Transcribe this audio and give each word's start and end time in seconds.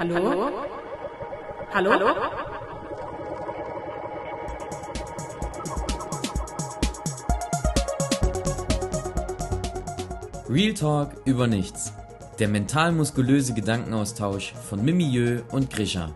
Hallo? 0.00 0.50
Hallo? 1.74 1.92
Hallo? 1.92 2.08
Real 10.48 10.72
Talk 10.72 11.10
über 11.26 11.46
nichts. 11.46 11.92
Der 12.38 12.48
mental-muskulöse 12.48 13.52
Gedankenaustausch 13.52 14.54
von 14.54 14.82
Mimieux 14.82 15.42
und 15.52 15.68
Grisha. 15.68 16.14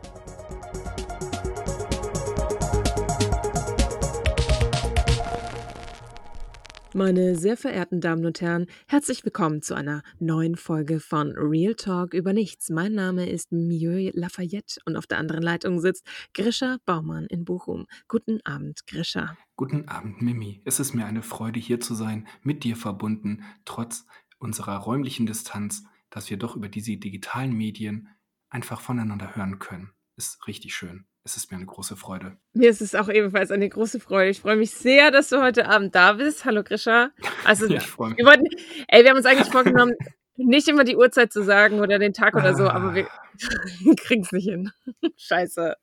Meine 6.96 7.34
sehr 7.34 7.56
verehrten 7.56 8.00
Damen 8.00 8.24
und 8.24 8.40
Herren, 8.40 8.68
herzlich 8.86 9.24
willkommen 9.24 9.62
zu 9.62 9.74
einer 9.74 10.04
neuen 10.20 10.54
Folge 10.54 11.00
von 11.00 11.32
Real 11.36 11.74
Talk 11.74 12.14
über 12.14 12.32
nichts. 12.32 12.70
Mein 12.70 12.92
Name 12.92 13.28
ist 13.28 13.50
Mieux 13.50 14.12
Lafayette 14.14 14.78
und 14.84 14.96
auf 14.96 15.08
der 15.08 15.18
anderen 15.18 15.42
Leitung 15.42 15.80
sitzt 15.80 16.06
Grisha 16.34 16.76
Baumann 16.86 17.26
in 17.26 17.44
Bochum. 17.44 17.88
Guten 18.06 18.40
Abend, 18.44 18.86
Grisha. 18.86 19.36
Guten 19.56 19.88
Abend, 19.88 20.22
Mimi. 20.22 20.62
Es 20.64 20.78
ist 20.78 20.94
mir 20.94 21.04
eine 21.04 21.24
Freude, 21.24 21.58
hier 21.58 21.80
zu 21.80 21.96
sein, 21.96 22.28
mit 22.42 22.62
dir 22.62 22.76
verbunden, 22.76 23.42
trotz 23.64 24.06
unserer 24.38 24.76
räumlichen 24.76 25.26
Distanz, 25.26 25.82
dass 26.10 26.30
wir 26.30 26.36
doch 26.36 26.54
über 26.54 26.68
diese 26.68 26.96
digitalen 26.96 27.54
Medien 27.54 28.08
einfach 28.50 28.80
voneinander 28.80 29.34
hören 29.34 29.58
können. 29.58 29.90
Ist 30.14 30.46
richtig 30.46 30.76
schön. 30.76 31.06
Es 31.26 31.38
ist 31.38 31.50
mir 31.50 31.56
eine 31.56 31.64
große 31.64 31.96
Freude. 31.96 32.36
Mir 32.52 32.68
ist 32.68 32.82
es 32.82 32.94
auch 32.94 33.08
ebenfalls 33.08 33.50
eine 33.50 33.66
große 33.66 33.98
Freude. 33.98 34.30
Ich 34.30 34.42
freue 34.42 34.56
mich 34.56 34.72
sehr, 34.72 35.10
dass 35.10 35.30
du 35.30 35.40
heute 35.40 35.66
Abend 35.66 35.94
da 35.94 36.12
bist. 36.12 36.44
Hallo 36.44 36.62
Grisha. 36.62 37.12
Also, 37.46 37.66
ja, 37.68 37.78
ich 37.78 37.86
freue 37.86 38.10
mich. 38.10 38.18
Wir 38.18 38.26
wollten, 38.26 38.44
ey, 38.88 39.02
wir 39.02 39.10
haben 39.10 39.16
uns 39.16 39.24
eigentlich 39.24 39.50
vorgenommen, 39.50 39.94
nicht 40.36 40.68
immer 40.68 40.84
die 40.84 40.96
Uhrzeit 40.96 41.32
zu 41.32 41.42
sagen 41.42 41.80
oder 41.80 41.98
den 41.98 42.12
Tag 42.12 42.34
oder 42.34 42.54
so, 42.54 42.68
aber 42.68 42.94
wir 42.94 43.08
kriegen 43.96 44.20
es 44.20 44.32
nicht 44.32 44.50
hin. 44.50 44.70
Scheiße. 45.16 45.76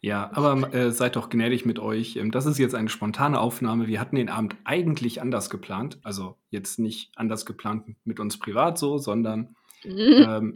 Ja, 0.00 0.30
aber 0.32 0.72
äh, 0.72 0.92
seid 0.92 1.16
doch 1.16 1.28
gnädig 1.28 1.66
mit 1.66 1.80
euch. 1.80 2.14
Ähm, 2.14 2.30
das 2.30 2.46
ist 2.46 2.58
jetzt 2.58 2.76
eine 2.76 2.88
spontane 2.88 3.40
Aufnahme. 3.40 3.88
Wir 3.88 3.98
hatten 3.98 4.14
den 4.14 4.28
Abend 4.28 4.54
eigentlich 4.62 5.20
anders 5.20 5.50
geplant. 5.50 5.98
Also 6.04 6.38
jetzt 6.50 6.78
nicht 6.78 7.10
anders 7.16 7.46
geplant 7.46 7.96
mit 8.04 8.20
uns 8.20 8.38
privat 8.38 8.78
so, 8.78 8.96
sondern 8.98 9.56
ähm, 9.84 10.52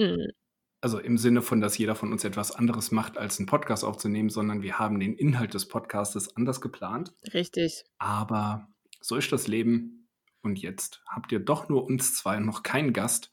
also 0.81 0.99
im 0.99 1.19
Sinne 1.19 1.43
von, 1.43 1.61
dass 1.61 1.79
jeder 1.79 1.95
von 1.95 2.13
uns 2.13 2.25
etwas 2.25 2.53
anderes 2.53 2.91
macht, 2.91 3.19
als 3.19 3.39
einen 3.39 3.47
Podcast 3.47 3.85
aufzunehmen, 3.85 4.31
sondern 4.31 4.63
wir 4.63 4.79
haben 4.79 4.99
den 4.99 5.15
Inhalt 5.15 5.55
des 5.55 5.69
Podcastes 5.69 6.37
anders 6.37 6.61
geplant. 6.61 7.13
Richtig. 7.35 7.85
Aber 7.99 8.69
so 9.01 9.17
ist 9.17 9.31
das 9.33 9.47
Leben. 9.47 10.09
Und 10.43 10.59
jetzt 10.59 11.03
habt 11.07 11.33
ihr 11.33 11.41
doch 11.41 11.69
nur 11.69 11.85
uns 11.85 12.15
zwei 12.15 12.39
und 12.39 12.47
noch 12.47 12.63
keinen 12.63 12.95
Gast. 12.95 13.31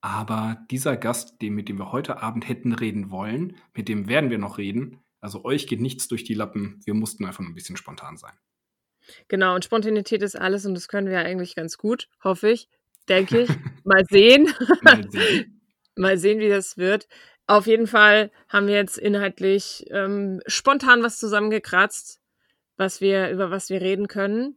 Aber 0.00 0.64
dieser 0.70 0.96
Gast, 0.96 1.42
den, 1.42 1.54
mit 1.54 1.68
dem 1.68 1.78
wir 1.78 1.92
heute 1.92 2.22
Abend 2.22 2.48
hätten 2.48 2.72
reden 2.72 3.10
wollen, 3.10 3.56
mit 3.74 3.88
dem 3.88 4.08
werden 4.08 4.30
wir 4.30 4.38
noch 4.38 4.56
reden. 4.58 4.98
Also 5.20 5.44
euch 5.44 5.66
geht 5.66 5.80
nichts 5.80 6.08
durch 6.08 6.24
die 6.24 6.34
Lappen. 6.34 6.80
Wir 6.84 6.94
mussten 6.94 7.24
einfach 7.26 7.44
ein 7.44 7.54
bisschen 7.54 7.76
spontan 7.76 8.16
sein. 8.16 8.32
Genau, 9.28 9.54
und 9.54 9.64
Spontanität 9.64 10.22
ist 10.22 10.36
alles 10.36 10.64
und 10.64 10.74
das 10.74 10.88
können 10.88 11.08
wir 11.08 11.18
eigentlich 11.18 11.54
ganz 11.54 11.76
gut, 11.76 12.08
hoffe 12.22 12.50
ich, 12.50 12.68
denke 13.08 13.42
ich. 13.42 13.50
Mal 13.84 14.04
sehen. 14.08 14.52
Mal 14.82 15.08
sehen. 15.10 15.51
Mal 15.96 16.18
sehen, 16.18 16.40
wie 16.40 16.48
das 16.48 16.78
wird. 16.78 17.08
Auf 17.46 17.66
jeden 17.66 17.86
Fall 17.86 18.30
haben 18.48 18.66
wir 18.66 18.74
jetzt 18.74 18.98
inhaltlich 18.98 19.84
ähm, 19.90 20.40
spontan 20.46 21.02
was 21.02 21.18
zusammengekratzt, 21.18 22.20
was 22.76 23.00
wir, 23.00 23.30
über 23.30 23.50
was 23.50 23.68
wir 23.68 23.80
reden 23.80 24.08
können. 24.08 24.56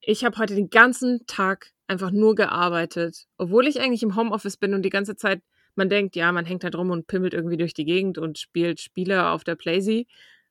Ich 0.00 0.24
habe 0.24 0.38
heute 0.38 0.54
den 0.54 0.70
ganzen 0.70 1.26
Tag 1.26 1.72
einfach 1.86 2.10
nur 2.10 2.34
gearbeitet, 2.34 3.26
obwohl 3.36 3.66
ich 3.66 3.80
eigentlich 3.80 4.02
im 4.02 4.16
Homeoffice 4.16 4.56
bin 4.56 4.74
und 4.74 4.82
die 4.82 4.90
ganze 4.90 5.16
Zeit 5.16 5.42
man 5.76 5.88
denkt, 5.88 6.16
ja, 6.16 6.32
man 6.32 6.44
hängt 6.44 6.64
da 6.64 6.70
drum 6.70 6.90
und 6.90 7.06
pimmelt 7.06 7.32
irgendwie 7.32 7.56
durch 7.56 7.74
die 7.74 7.84
Gegend 7.84 8.18
und 8.18 8.38
spielt 8.38 8.80
Spiele 8.80 9.28
auf 9.28 9.44
der 9.44 9.54
Playsee. 9.54 10.06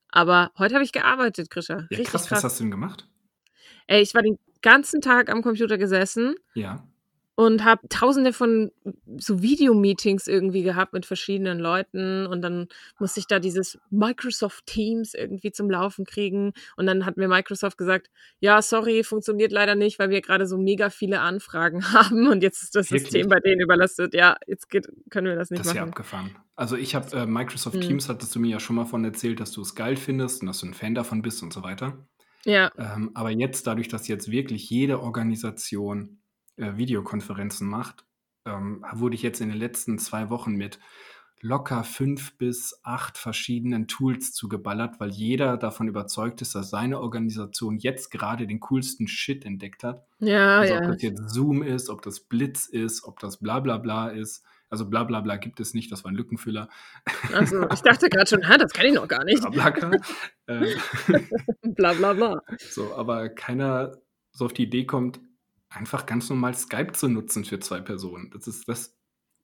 Aber 0.08 0.52
heute 0.58 0.76
habe 0.76 0.84
ich 0.84 0.94
gearbeitet, 0.94 1.50
Krischer. 1.50 1.88
Ja, 1.90 1.98
krass, 2.04 2.28
krass, 2.28 2.32
was 2.32 2.44
hast 2.46 2.60
du 2.60 2.64
denn 2.64 2.72
gemacht? 2.72 3.08
Ey, 3.86 4.02
ich 4.02 4.14
war 4.16 4.22
den 4.22 4.40
ganzen 4.62 5.02
Tag 5.02 5.30
am 5.30 5.42
Computer 5.42 5.78
gesessen. 5.78 6.36
Ja 6.54 6.89
und 7.40 7.64
habe 7.64 7.88
tausende 7.88 8.34
von 8.34 8.70
so 9.18 9.42
Videomeetings 9.42 10.28
irgendwie 10.28 10.62
gehabt 10.62 10.92
mit 10.92 11.06
verschiedenen 11.06 11.58
Leuten 11.58 12.28
und 12.28 12.42
dann 12.42 12.68
musste 13.00 13.22
ich 13.22 13.28
da 13.28 13.40
dieses 13.40 13.80
Microsoft 13.90 14.66
Teams 14.66 15.14
irgendwie 15.14 15.54
zum 15.54 15.70
Laufen 15.70 16.04
kriegen 16.04 16.52
und 16.76 16.86
dann 16.86 17.06
hat 17.06 17.16
mir 17.16 17.30
Microsoft 17.30 17.78
gesagt, 17.78 18.10
ja, 18.42 18.62
sorry, 18.62 19.06
funktioniert 19.06 19.54
leider 19.54 19.76
nicht, 19.76 20.00
weil 20.00 20.10
wir 20.10 20.20
gerade 20.20 20.48
so 20.48 20.58
mega 20.58 20.90
viele 20.90 21.22
Anfragen 21.22 21.82
haben 21.94 22.28
und 22.28 22.44
jetzt 22.44 22.62
ist 22.62 22.76
das 22.76 22.92
Wirklich? 22.92 23.04
System 23.04 23.30
bei 23.30 23.40
denen 23.40 23.62
überlastet. 23.62 24.14
Ja, 24.14 24.36
jetzt 24.46 24.70
geht, 24.70 24.90
können 25.10 25.28
wir 25.28 25.38
das 25.38 25.50
nicht 25.50 25.62
das 25.62 25.68
machen. 25.68 25.78
Das 25.78 25.84
ist 25.84 25.86
ja 25.86 25.90
abgefahren. 25.90 26.36
Also 26.58 26.76
ich 26.76 26.94
habe 26.94 27.16
äh, 27.16 27.26
Microsoft 27.26 27.76
hm. 27.76 27.82
Teams, 27.84 28.10
hattest 28.10 28.36
du 28.36 28.42
mir 28.42 28.50
ja 28.50 28.60
schon 28.60 28.76
mal 28.76 28.86
von 28.86 29.06
erzählt, 29.06 29.40
dass 29.40 29.54
du 29.54 29.62
es 29.62 29.76
geil 29.76 29.96
findest 29.96 30.42
und 30.42 30.48
dass 30.48 30.60
du 30.60 30.66
ein 30.66 30.74
Fan 30.74 30.94
davon 30.94 31.22
bist 31.22 31.42
und 31.42 31.54
so 31.54 31.64
weiter. 31.64 32.06
Ja. 32.44 32.70
Ähm, 32.78 33.12
aber 33.14 33.30
jetzt, 33.30 33.66
dadurch, 33.66 33.88
dass 33.88 34.10
jetzt 34.10 34.30
wirklich 34.30 34.70
jede 34.70 35.00
Organisation 35.00 36.20
äh, 36.60 36.78
Videokonferenzen 36.78 37.68
macht, 37.68 38.06
ähm, 38.46 38.86
wurde 38.94 39.16
ich 39.16 39.22
jetzt 39.22 39.42
in 39.42 39.50
den 39.50 39.58
letzten 39.58 39.98
zwei 39.98 40.30
Wochen 40.30 40.54
mit 40.54 40.80
locker 41.42 41.84
fünf 41.84 42.38
bis 42.38 42.80
acht 42.84 43.18
verschiedenen 43.18 43.88
Tools 43.88 44.34
zugeballert, 44.34 45.00
weil 45.00 45.10
jeder 45.10 45.58
davon 45.58 45.88
überzeugt 45.88 46.42
ist, 46.42 46.54
dass 46.56 46.70
seine 46.70 47.00
Organisation 47.00 47.78
jetzt 47.78 48.12
gerade 48.12 48.46
den 48.46 48.60
coolsten 48.60 49.08
Shit 49.08 49.46
entdeckt 49.46 49.84
hat. 49.84 50.06
Ja, 50.20 50.60
also 50.60 50.74
ja. 50.74 50.82
ob 50.82 50.88
das 50.88 51.02
jetzt 51.02 51.30
Zoom 51.30 51.64
ist, 51.64 51.90
ob 51.90 52.02
das 52.02 52.20
Blitz 52.20 52.66
ist, 52.66 53.04
ob 53.06 53.20
das 53.20 53.38
bla 53.38 53.60
bla 53.60 53.78
bla 53.78 54.10
ist. 54.10 54.44
Also 54.70 54.88
bla 54.88 55.04
bla 55.04 55.22
bla 55.22 55.38
gibt 55.38 55.60
es 55.60 55.74
nicht, 55.74 55.92
das 55.92 56.04
war 56.04 56.12
ein 56.12 56.16
Lückenfüller. 56.16 56.70
Also 57.34 57.68
ich 57.72 57.82
dachte 57.82 58.10
gerade 58.10 58.30
schon, 58.30 58.42
das 58.42 58.74
kann 58.74 58.86
ich 58.86 58.94
noch 58.94 59.08
gar 59.08 59.24
nicht. 59.24 59.42
Bla 59.50 59.70
bla, 59.72 59.92
äh, 60.46 60.76
bla 61.64 61.94
bla 61.94 62.14
bla. 62.14 62.44
So, 62.70 62.94
aber 62.94 63.30
keiner 63.30 63.98
so 64.32 64.46
auf 64.46 64.54
die 64.54 64.64
Idee 64.64 64.86
kommt, 64.86 65.20
einfach 65.70 66.06
ganz 66.06 66.30
normal 66.30 66.56
Skype 66.56 66.94
zu 66.94 67.08
nutzen 67.08 67.46
für 67.46 67.60
zwei 67.60 67.80
Personen. 67.80 68.32
Das 68.32 68.48
ist, 68.48 68.68
das 68.68 68.96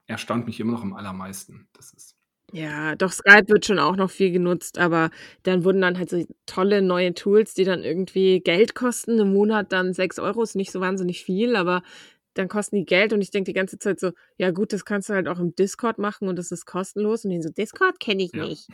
erstaunt 0.07 0.45
mich 0.47 0.59
immer 0.59 0.73
noch 0.73 0.83
am 0.83 0.93
allermeisten. 0.93 1.67
Das 1.73 1.93
ist. 1.93 2.15
Ja, 2.51 2.95
doch 2.95 3.11
Skype 3.11 3.47
wird 3.47 3.65
schon 3.65 3.79
auch 3.79 3.95
noch 3.95 4.09
viel 4.09 4.31
genutzt, 4.31 4.77
aber 4.77 5.09
dann 5.43 5.63
wurden 5.63 5.81
dann 5.81 5.97
halt 5.97 6.09
so 6.09 6.25
tolle 6.45 6.81
neue 6.81 7.13
Tools, 7.13 7.53
die 7.53 7.63
dann 7.63 7.83
irgendwie 7.83 8.39
Geld 8.39 8.75
kosten. 8.75 9.19
Im 9.19 9.33
Monat 9.33 9.71
dann 9.71 9.93
6 9.93 10.19
Euro 10.19 10.43
ist 10.43 10.55
nicht 10.55 10.71
so 10.71 10.79
wahnsinnig 10.79 11.23
viel, 11.23 11.55
aber 11.55 11.81
dann 12.35 12.47
kosten 12.47 12.75
die 12.75 12.85
Geld 12.85 13.13
und 13.13 13.21
ich 13.21 13.31
denke 13.31 13.49
die 13.49 13.55
ganze 13.55 13.79
Zeit 13.79 13.99
so, 13.99 14.11
ja 14.37 14.51
gut, 14.51 14.73
das 14.73 14.85
kannst 14.85 15.09
du 15.09 15.13
halt 15.13 15.27
auch 15.27 15.39
im 15.39 15.55
Discord 15.55 15.97
machen 15.97 16.27
und 16.27 16.37
das 16.37 16.51
ist 16.51 16.65
kostenlos. 16.65 17.25
Und 17.25 17.31
die 17.31 17.41
so, 17.41 17.49
Discord 17.49 17.99
kenne 17.99 18.23
ich 18.23 18.33
ja. 18.33 18.45
nicht. 18.45 18.69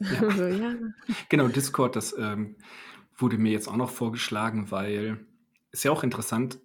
Ja. 0.00 0.30
so, 0.30 0.46
ja. 0.46 0.74
Genau, 1.28 1.48
Discord, 1.48 1.96
das 1.96 2.16
ähm, 2.18 2.56
wurde 3.16 3.38
mir 3.38 3.52
jetzt 3.52 3.68
auch 3.68 3.76
noch 3.76 3.90
vorgeschlagen, 3.90 4.70
weil 4.70 5.26
ist 5.70 5.84
ja 5.84 5.90
auch 5.90 6.02
interessant, 6.02 6.58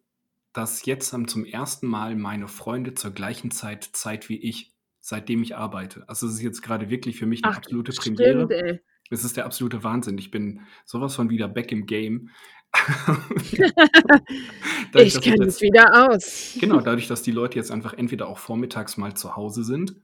dass 0.53 0.85
jetzt 0.85 1.13
haben 1.13 1.27
zum 1.27 1.45
ersten 1.45 1.87
Mal 1.87 2.15
meine 2.15 2.47
Freunde 2.47 2.93
zur 2.93 3.11
gleichen 3.11 3.51
Zeit 3.51 3.83
Zeit 3.93 4.29
wie 4.29 4.37
ich, 4.37 4.73
seitdem 4.99 5.41
ich 5.43 5.55
arbeite. 5.55 6.07
Also 6.07 6.27
es 6.27 6.33
ist 6.33 6.41
jetzt 6.41 6.61
gerade 6.61 6.89
wirklich 6.89 7.17
für 7.17 7.25
mich 7.25 7.43
eine 7.43 7.53
Ach, 7.53 7.57
absolute 7.57 7.91
stimmt, 7.91 8.17
Premiere. 8.17 8.53
Ey. 8.53 8.79
Es 9.09 9.23
ist 9.23 9.37
der 9.37 9.45
absolute 9.45 9.83
Wahnsinn. 9.83 10.17
Ich 10.17 10.31
bin 10.31 10.61
sowas 10.85 11.15
von 11.15 11.29
wieder 11.29 11.47
back 11.47 11.71
im 11.71 11.85
Game. 11.85 12.29
dadurch, 14.93 15.15
ich 15.15 15.21
kenne 15.21 15.45
es 15.45 15.61
wieder 15.61 16.09
aus. 16.09 16.55
Genau, 16.59 16.79
dadurch, 16.79 17.07
dass 17.07 17.21
die 17.21 17.31
Leute 17.31 17.57
jetzt 17.57 17.71
einfach 17.71 17.93
entweder 17.93 18.27
auch 18.27 18.37
vormittags 18.37 18.95
mal 18.95 19.13
zu 19.13 19.35
Hause 19.35 19.65
sind 19.65 19.95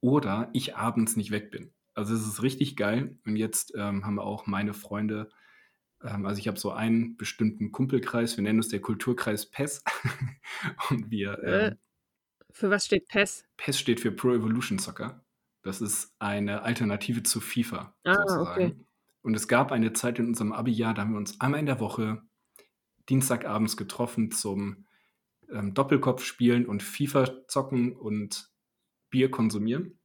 oder 0.00 0.48
ich 0.54 0.76
abends 0.76 1.16
nicht 1.16 1.30
weg 1.30 1.50
bin. 1.50 1.72
Also 1.94 2.14
es 2.14 2.26
ist 2.26 2.42
richtig 2.42 2.76
geil. 2.76 3.18
Und 3.26 3.36
jetzt 3.36 3.74
ähm, 3.76 4.06
haben 4.06 4.18
auch 4.18 4.46
meine 4.46 4.72
Freunde 4.72 5.28
also 6.00 6.38
ich 6.38 6.48
habe 6.48 6.58
so 6.58 6.72
einen 6.72 7.16
bestimmten 7.16 7.72
Kumpelkreis, 7.72 8.36
wir 8.36 8.42
nennen 8.42 8.58
es 8.58 8.68
der 8.68 8.80
Kulturkreis 8.80 9.46
PES. 9.46 9.84
Und 10.90 11.10
wir. 11.10 11.38
Äh, 11.42 11.66
ähm, 11.68 11.78
für 12.52 12.70
was 12.70 12.86
steht 12.86 13.08
PES? 13.08 13.44
PES 13.56 13.78
steht 13.78 14.00
für 14.00 14.10
Pro 14.10 14.32
Evolution 14.32 14.78
Soccer. 14.78 15.24
Das 15.62 15.80
ist 15.80 16.14
eine 16.18 16.62
Alternative 16.62 17.22
zu 17.22 17.40
FIFA 17.40 17.94
ah, 18.04 18.14
sozusagen. 18.14 18.64
Okay. 18.64 18.76
Und 19.22 19.34
es 19.34 19.46
gab 19.46 19.72
eine 19.72 19.92
Zeit 19.92 20.18
in 20.18 20.28
unserem 20.28 20.52
Abi-Jahr, 20.52 20.94
da 20.94 21.02
haben 21.02 21.12
wir 21.12 21.18
uns 21.18 21.38
einmal 21.40 21.60
in 21.60 21.66
der 21.66 21.80
Woche 21.80 22.22
Dienstagabends 23.10 23.76
getroffen 23.76 24.30
zum 24.30 24.86
ähm, 25.50 25.74
Doppelkopf 25.74 26.24
spielen 26.24 26.64
und 26.64 26.82
FIFA 26.82 27.46
zocken 27.46 27.94
und 27.94 28.50
Bier 29.10 29.30
konsumieren. 29.30 29.99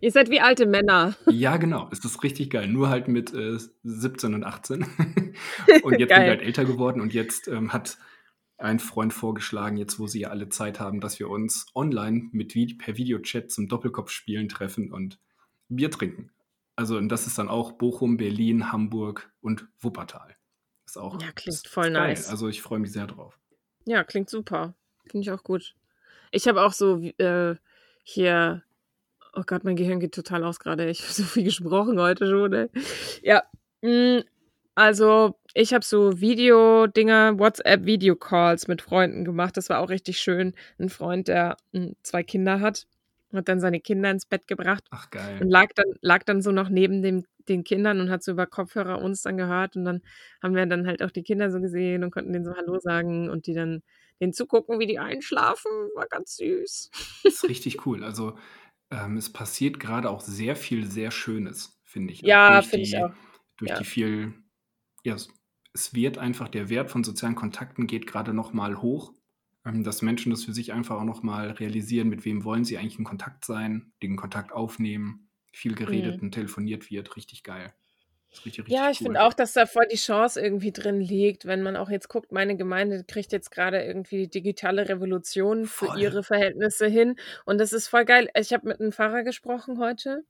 Ihr 0.00 0.12
seid 0.12 0.30
wie 0.30 0.40
alte 0.40 0.66
Männer. 0.66 1.16
Ja, 1.26 1.56
genau. 1.56 1.88
Es 1.90 2.04
ist 2.04 2.22
richtig 2.22 2.50
geil. 2.50 2.68
Nur 2.68 2.88
halt 2.88 3.08
mit 3.08 3.34
äh, 3.34 3.58
17 3.82 4.34
und 4.34 4.44
18. 4.44 4.82
und 5.82 5.98
jetzt 5.98 6.08
sind 6.08 6.22
wir 6.22 6.30
halt 6.30 6.42
älter 6.42 6.64
geworden 6.64 7.00
und 7.00 7.14
jetzt 7.14 7.48
ähm, 7.48 7.72
hat 7.72 7.98
ein 8.58 8.80
Freund 8.80 9.12
vorgeschlagen, 9.12 9.76
jetzt 9.76 9.98
wo 9.98 10.06
sie 10.06 10.20
ja 10.20 10.30
alle 10.30 10.48
Zeit 10.48 10.80
haben, 10.80 11.00
dass 11.00 11.18
wir 11.18 11.30
uns 11.30 11.66
online 11.74 12.28
mit 12.32 12.54
per 12.78 12.96
Videochat 12.96 13.50
zum 13.50 13.68
Doppelkopfspielen 13.68 14.48
treffen 14.48 14.92
und 14.92 15.18
Bier 15.68 15.90
trinken. 15.90 16.30
Also, 16.74 16.96
und 16.96 17.08
das 17.08 17.26
ist 17.26 17.38
dann 17.38 17.48
auch 17.48 17.72
Bochum, 17.72 18.16
Berlin, 18.16 18.72
Hamburg 18.72 19.32
und 19.40 19.66
Wuppertal. 19.80 20.36
Ist 20.86 20.96
auch 20.96 21.20
ja, 21.20 21.32
klingt 21.32 21.66
voll 21.66 21.90
nice. 21.90 22.28
Also, 22.28 22.48
ich 22.48 22.62
freue 22.62 22.78
mich 22.78 22.92
sehr 22.92 23.06
drauf. 23.06 23.38
Ja, 23.84 24.04
klingt 24.04 24.30
super. 24.30 24.74
Finde 25.08 25.24
ich 25.24 25.30
auch 25.30 25.42
gut. 25.42 25.74
Ich 26.30 26.46
habe 26.46 26.62
auch 26.62 26.72
so 26.72 27.00
äh, 27.00 27.56
hier 28.02 28.62
Oh 29.38 29.44
Gott, 29.46 29.62
mein 29.62 29.76
Gehirn 29.76 30.00
geht 30.00 30.14
total 30.14 30.42
aus 30.42 30.58
gerade. 30.58 30.90
Ich 30.90 31.02
habe 31.02 31.12
so 31.12 31.22
viel 31.22 31.44
gesprochen 31.44 32.00
heute 32.00 32.26
schon. 32.26 32.52
Ey. 32.52 32.68
Ja, 33.22 33.44
mm, 33.82 34.22
also 34.74 35.38
ich 35.54 35.72
habe 35.72 35.84
so 35.84 36.20
Video-Dinger, 36.20 37.38
WhatsApp-Video-Calls 37.38 38.66
mit 38.66 38.82
Freunden 38.82 39.24
gemacht. 39.24 39.56
Das 39.56 39.70
war 39.70 39.78
auch 39.78 39.90
richtig 39.90 40.18
schön. 40.18 40.54
Ein 40.80 40.88
Freund, 40.88 41.28
der 41.28 41.56
mh, 41.70 41.80
hm, 41.80 41.96
zwei 42.02 42.24
Kinder 42.24 42.58
hat, 42.60 42.88
hat 43.32 43.48
dann 43.48 43.60
seine 43.60 43.78
Kinder 43.78 44.10
ins 44.10 44.26
Bett 44.26 44.48
gebracht. 44.48 44.82
Ach 44.90 45.08
geil. 45.10 45.38
Und 45.40 45.50
lag 45.50 45.68
dann, 45.76 45.86
lag 46.00 46.24
dann 46.24 46.42
so 46.42 46.50
noch 46.50 46.68
neben 46.68 47.02
dem, 47.02 47.24
den 47.48 47.62
Kindern 47.62 48.00
und 48.00 48.10
hat 48.10 48.24
so 48.24 48.32
über 48.32 48.48
Kopfhörer 48.48 49.00
uns 49.00 49.22
dann 49.22 49.36
gehört. 49.36 49.76
Und 49.76 49.84
dann 49.84 50.02
haben 50.42 50.56
wir 50.56 50.66
dann 50.66 50.88
halt 50.88 51.00
auch 51.00 51.12
die 51.12 51.22
Kinder 51.22 51.52
so 51.52 51.60
gesehen 51.60 52.02
und 52.02 52.10
konnten 52.10 52.32
denen 52.32 52.44
so 52.44 52.56
Hallo 52.56 52.80
sagen 52.80 53.30
und 53.30 53.46
die 53.46 53.54
dann 53.54 53.82
denen 54.20 54.32
zugucken, 54.32 54.80
wie 54.80 54.86
die 54.86 54.98
einschlafen. 54.98 55.70
War 55.94 56.06
ganz 56.08 56.36
süß. 56.38 56.90
Das 57.22 57.34
ist 57.34 57.48
richtig 57.48 57.78
cool. 57.86 58.02
Also 58.02 58.34
ähm, 58.90 59.16
es 59.16 59.32
passiert 59.32 59.80
gerade 59.80 60.10
auch 60.10 60.20
sehr 60.20 60.56
viel 60.56 60.86
sehr 60.86 61.10
Schönes, 61.10 61.80
finde 61.84 62.12
ich. 62.12 62.22
Ja, 62.22 62.62
finde 62.62 62.84
ich 62.84 62.96
auch. 62.96 63.12
Durch 63.56 63.70
ja. 63.70 63.78
die 63.78 63.84
viel, 63.84 64.34
ja, 65.04 65.16
es 65.74 65.94
wird 65.94 66.18
einfach, 66.18 66.48
der 66.48 66.68
Wert 66.68 66.90
von 66.90 67.04
sozialen 67.04 67.34
Kontakten 67.34 67.86
geht 67.86 68.06
gerade 68.06 68.32
nochmal 68.32 68.80
hoch, 68.80 69.12
ähm, 69.64 69.84
dass 69.84 70.02
Menschen 70.02 70.30
das 70.30 70.44
für 70.44 70.52
sich 70.52 70.72
einfach 70.72 70.96
auch 70.96 71.04
nochmal 71.04 71.50
realisieren, 71.50 72.08
mit 72.08 72.24
wem 72.24 72.44
wollen 72.44 72.64
sie 72.64 72.78
eigentlich 72.78 72.98
in 72.98 73.04
Kontakt 73.04 73.44
sein, 73.44 73.92
den 74.02 74.16
Kontakt 74.16 74.52
aufnehmen, 74.52 75.28
viel 75.52 75.74
geredet 75.74 76.18
mhm. 76.18 76.28
und 76.28 76.32
telefoniert 76.32 76.90
wird, 76.90 77.16
richtig 77.16 77.42
geil. 77.42 77.74
Richtig, 78.44 78.64
richtig 78.64 78.74
ja, 78.74 78.90
ich 78.90 79.00
cool. 79.00 79.06
finde 79.06 79.22
auch, 79.22 79.34
dass 79.34 79.52
da 79.52 79.66
voll 79.66 79.86
die 79.90 79.96
Chance 79.96 80.40
irgendwie 80.40 80.72
drin 80.72 81.00
liegt, 81.00 81.46
wenn 81.46 81.62
man 81.62 81.76
auch 81.76 81.90
jetzt 81.90 82.08
guckt, 82.08 82.32
meine 82.32 82.56
Gemeinde 82.56 83.04
kriegt 83.04 83.32
jetzt 83.32 83.50
gerade 83.50 83.82
irgendwie 83.82 84.22
die 84.22 84.30
digitale 84.30 84.88
Revolution 84.88 85.66
voll. 85.66 85.90
für 85.90 86.00
ihre 86.00 86.22
Verhältnisse 86.22 86.86
hin. 86.86 87.16
Und 87.44 87.58
das 87.58 87.72
ist 87.72 87.88
voll 87.88 88.04
geil. 88.04 88.28
Ich 88.34 88.52
habe 88.52 88.68
mit 88.68 88.80
einem 88.80 88.92
Pfarrer 88.92 89.22
gesprochen 89.22 89.78
heute 89.78 90.24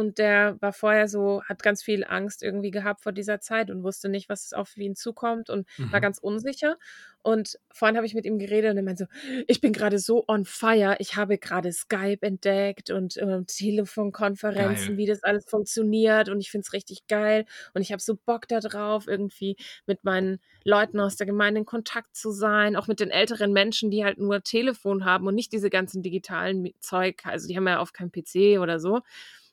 und 0.00 0.16
der 0.16 0.56
war 0.60 0.72
vorher 0.72 1.08
so, 1.08 1.42
hat 1.44 1.62
ganz 1.62 1.82
viel 1.82 2.04
Angst 2.04 2.42
irgendwie 2.42 2.70
gehabt 2.70 3.02
vor 3.02 3.12
dieser 3.12 3.40
Zeit 3.40 3.70
und 3.70 3.82
wusste 3.82 4.08
nicht, 4.08 4.30
was 4.30 4.54
auf 4.54 4.74
ihn 4.78 4.96
zukommt 4.96 5.50
und 5.50 5.66
mhm. 5.76 5.92
war 5.92 6.00
ganz 6.00 6.18
unsicher. 6.18 6.78
Und 7.22 7.58
vorhin 7.70 7.96
habe 7.96 8.06
ich 8.06 8.14
mit 8.14 8.24
ihm 8.24 8.38
geredet 8.38 8.70
und 8.70 8.78
er 8.78 8.82
meinte 8.82 9.04
so, 9.04 9.42
ich 9.46 9.60
bin 9.60 9.74
gerade 9.74 9.98
so 9.98 10.24
on 10.26 10.46
fire. 10.46 10.96
Ich 11.00 11.16
habe 11.16 11.36
gerade 11.36 11.70
Skype 11.70 12.22
entdeckt 12.22 12.88
und 12.88 13.18
äh, 13.18 13.44
Telefonkonferenzen, 13.44 14.88
geil. 14.88 14.96
wie 14.96 15.06
das 15.06 15.22
alles 15.22 15.44
funktioniert. 15.44 16.30
Und 16.30 16.40
ich 16.40 16.50
finde 16.50 16.64
es 16.66 16.72
richtig 16.72 17.06
geil. 17.08 17.44
Und 17.74 17.82
ich 17.82 17.92
habe 17.92 18.00
so 18.00 18.16
Bock 18.16 18.48
darauf, 18.48 19.06
irgendwie 19.06 19.56
mit 19.84 20.02
meinen 20.02 20.38
Leuten 20.64 20.98
aus 20.98 21.16
der 21.16 21.26
Gemeinde 21.26 21.60
in 21.60 21.66
Kontakt 21.66 22.16
zu 22.16 22.30
sein, 22.30 22.74
auch 22.74 22.86
mit 22.86 23.00
den 23.00 23.10
älteren 23.10 23.52
Menschen, 23.52 23.90
die 23.90 24.02
halt 24.02 24.16
nur 24.16 24.42
Telefon 24.42 25.04
haben 25.04 25.26
und 25.26 25.34
nicht 25.34 25.52
diese 25.52 25.68
ganzen 25.68 26.02
digitalen 26.02 26.72
Zeug. 26.80 27.20
Also 27.24 27.48
die 27.48 27.56
haben 27.56 27.68
ja 27.68 27.82
oft 27.82 27.92
kein 27.92 28.10
PC 28.10 28.58
oder 28.60 28.80
so 28.80 29.00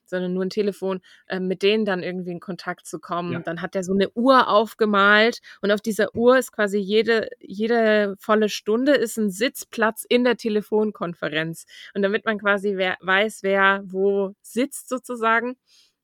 sondern 0.08 0.34
nur 0.34 0.44
ein 0.44 0.50
Telefon, 0.50 1.00
äh, 1.26 1.40
mit 1.40 1.62
denen 1.62 1.84
dann 1.84 2.02
irgendwie 2.02 2.30
in 2.30 2.40
Kontakt 2.40 2.86
zu 2.86 2.98
kommen. 2.98 3.32
Ja. 3.32 3.40
Dann 3.40 3.62
hat 3.62 3.74
er 3.76 3.82
so 3.82 3.92
eine 3.92 4.10
Uhr 4.10 4.48
aufgemalt 4.48 5.40
und 5.60 5.70
auf 5.70 5.80
dieser 5.80 6.14
Uhr 6.14 6.38
ist 6.38 6.52
quasi 6.52 6.78
jede, 6.78 7.28
jede 7.40 8.16
volle 8.18 8.48
Stunde 8.48 8.92
ist 8.92 9.18
ein 9.18 9.30
Sitzplatz 9.30 10.04
in 10.08 10.24
der 10.24 10.36
Telefonkonferenz. 10.36 11.66
Und 11.94 12.02
damit 12.02 12.24
man 12.24 12.38
quasi 12.38 12.76
wer, 12.76 12.96
weiß, 13.00 13.42
wer 13.42 13.82
wo 13.84 14.34
sitzt 14.42 14.88
sozusagen, 14.88 15.56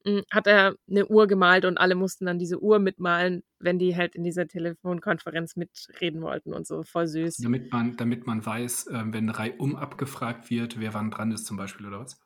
hm, 0.06 0.23
hat 0.31 0.47
er 0.47 0.77
eine 0.89 1.06
Uhr 1.06 1.27
gemalt 1.27 1.65
und 1.65 1.79
alle 1.79 1.95
mussten 1.95 2.27
dann 2.27 2.39
diese 2.39 2.61
Uhr 2.61 2.79
mitmalen, 2.79 3.43
wenn 3.59 3.79
die 3.79 3.97
halt 3.97 4.15
in 4.15 4.23
dieser 4.23 4.47
Telefonkonferenz 4.47 5.56
mitreden 5.56 6.21
wollten 6.21 6.53
und 6.53 6.67
so. 6.67 6.83
Voll 6.83 7.06
süß. 7.06 7.39
Damit 7.39 7.73
man, 7.73 7.97
damit 7.97 8.27
man 8.27 8.45
weiß, 8.45 8.89
äh, 8.89 9.03
wenn 9.06 9.31
reihum 9.31 9.77
abgefragt 9.77 10.51
wird, 10.51 10.79
wer 10.79 10.93
wann 10.93 11.11
dran 11.11 11.33
ist 11.33 11.47
zum 11.47 11.56
Beispiel 11.56 11.87
oder 11.87 12.01
was? 12.01 12.21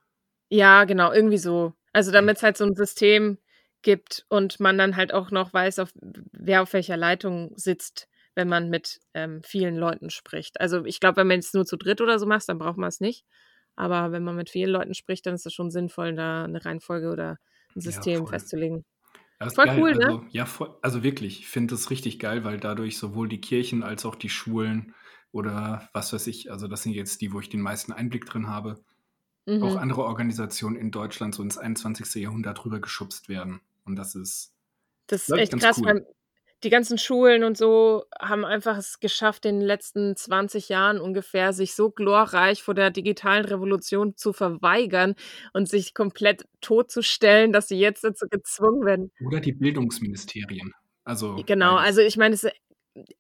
Ja, 0.51 0.85
genau, 0.85 1.13
irgendwie 1.13 1.39
so. 1.39 1.75
Also, 1.93 2.11
damit 2.11 2.37
es 2.39 2.43
halt 2.43 2.57
so 2.57 2.65
ein 2.65 2.75
System 2.75 3.39
gibt 3.83 4.25
und 4.29 4.61
man 4.61 4.79
dann 4.79 4.97
halt 4.97 5.13
auch 5.13 5.31
noch 5.31 5.53
weiß, 5.53 5.79
auf 5.79 5.91
wer 6.33 6.63
auf 6.63 6.73
welcher 6.73 6.97
Leitung 6.97 7.53
sitzt, 7.57 8.09
wenn 8.35 8.49
man 8.49 8.71
mit, 8.71 9.01
ähm, 9.15 9.43
vielen 9.43 9.77
Leuten 9.77 10.11
spricht. 10.11 10.61
Also, 10.61 10.85
ich 10.85 11.01
glaube, 11.01 11.19
wenn 11.19 11.27
man 11.29 11.39
es 11.41 11.53
nur 11.55 11.67
zu 11.67 11.77
dritt 11.77 12.01
oder 12.01 12.19
so 12.19 12.27
macht, 12.27 12.49
dann 12.49 12.59
braucht 12.59 12.79
man 12.79 12.89
es 12.89 13.01
nicht. 13.01 13.25
Aber 13.77 14.11
wenn 14.13 14.25
man 14.25 14.37
mit 14.37 14.51
vielen 14.51 14.71
Leuten 14.71 14.95
spricht, 14.95 15.27
dann 15.27 15.35
ist 15.35 15.47
es 15.47 15.53
schon 15.55 15.71
sinnvoll, 15.71 16.15
da 16.15 16.45
eine 16.45 16.65
Reihenfolge 16.65 17.11
oder 17.11 17.39
ein 17.77 17.81
Ja, 17.85 18.07
System 18.07 18.27
voll. 18.27 18.29
festzulegen. 18.29 18.85
Ja, 19.41 19.51
Voll 19.55 19.67
geil. 19.67 19.79
cool, 19.79 19.97
ne? 19.97 20.13
Also, 20.13 20.27
ja, 20.31 20.47
voll, 20.47 20.77
also 20.83 21.03
wirklich, 21.03 21.41
ich 21.41 21.49
finde 21.49 21.75
das 21.75 21.91
richtig 21.91 22.19
geil, 22.19 22.45
weil 22.45 22.59
dadurch 22.61 22.99
sowohl 22.99 23.29
die 23.29 23.41
Kirchen 23.41 23.83
als 23.85 24.05
auch 24.07 24.17
die 24.17 24.29
Schulen 24.31 24.95
oder 25.33 25.89
was 25.93 26.13
weiß 26.13 26.27
ich, 26.29 26.51
also 26.51 26.69
das 26.69 26.83
sind 26.83 26.93
jetzt 26.95 27.21
die, 27.21 27.33
wo 27.33 27.41
ich 27.41 27.49
den 27.51 27.61
meisten 27.61 27.93
Einblick 27.93 28.27
drin 28.27 28.49
habe, 28.49 28.83
mhm. 29.57 29.63
auch 29.63 29.77
andere 29.77 30.05
Organisationen 30.05 30.77
in 30.77 30.91
Deutschland 30.91 31.35
so 31.35 31.43
ins 31.43 31.59
21. 31.59 32.23
Jahrhundert 32.23 32.65
rübergeschubst 32.65 33.29
werden. 33.29 33.61
Und 33.85 33.97
das 33.97 34.15
ist. 34.15 34.55
Das 35.07 35.29
ist 35.29 35.37
echt 35.37 35.59
krass. 35.59 35.81
Cool. 35.85 36.07
Die 36.65 36.71
ganzen 36.71 36.99
Schulen 36.99 37.45
und 37.45 37.57
so 37.57 38.05
haben 38.21 38.45
einfach 38.45 38.77
es 38.77 38.99
geschafft, 38.99 39.45
in 39.47 39.61
den 39.61 39.67
letzten 39.67 40.17
20 40.17 40.69
Jahren 40.69 41.01
ungefähr 41.01 41.53
sich 41.53 41.75
so 41.75 41.91
glorreich 41.91 42.65
vor 42.65 42.75
der 42.75 42.91
digitalen 42.91 43.45
Revolution 43.45 44.17
zu 44.17 44.33
verweigern 44.33 45.15
und 45.53 45.69
sich 45.69 45.95
komplett 45.95 46.47
totzustellen, 46.61 47.53
dass 47.53 47.69
sie 47.69 47.79
jetzt 47.79 48.03
dazu 48.03 48.27
gezwungen 48.29 48.85
werden. 48.85 49.13
Oder 49.25 49.39
die 49.39 49.53
Bildungsministerien. 49.53 50.73
Also 51.05 51.37
genau, 51.47 51.77
also 51.77 52.01
ich 52.01 52.17
meine, 52.17 52.35
es, 52.35 52.45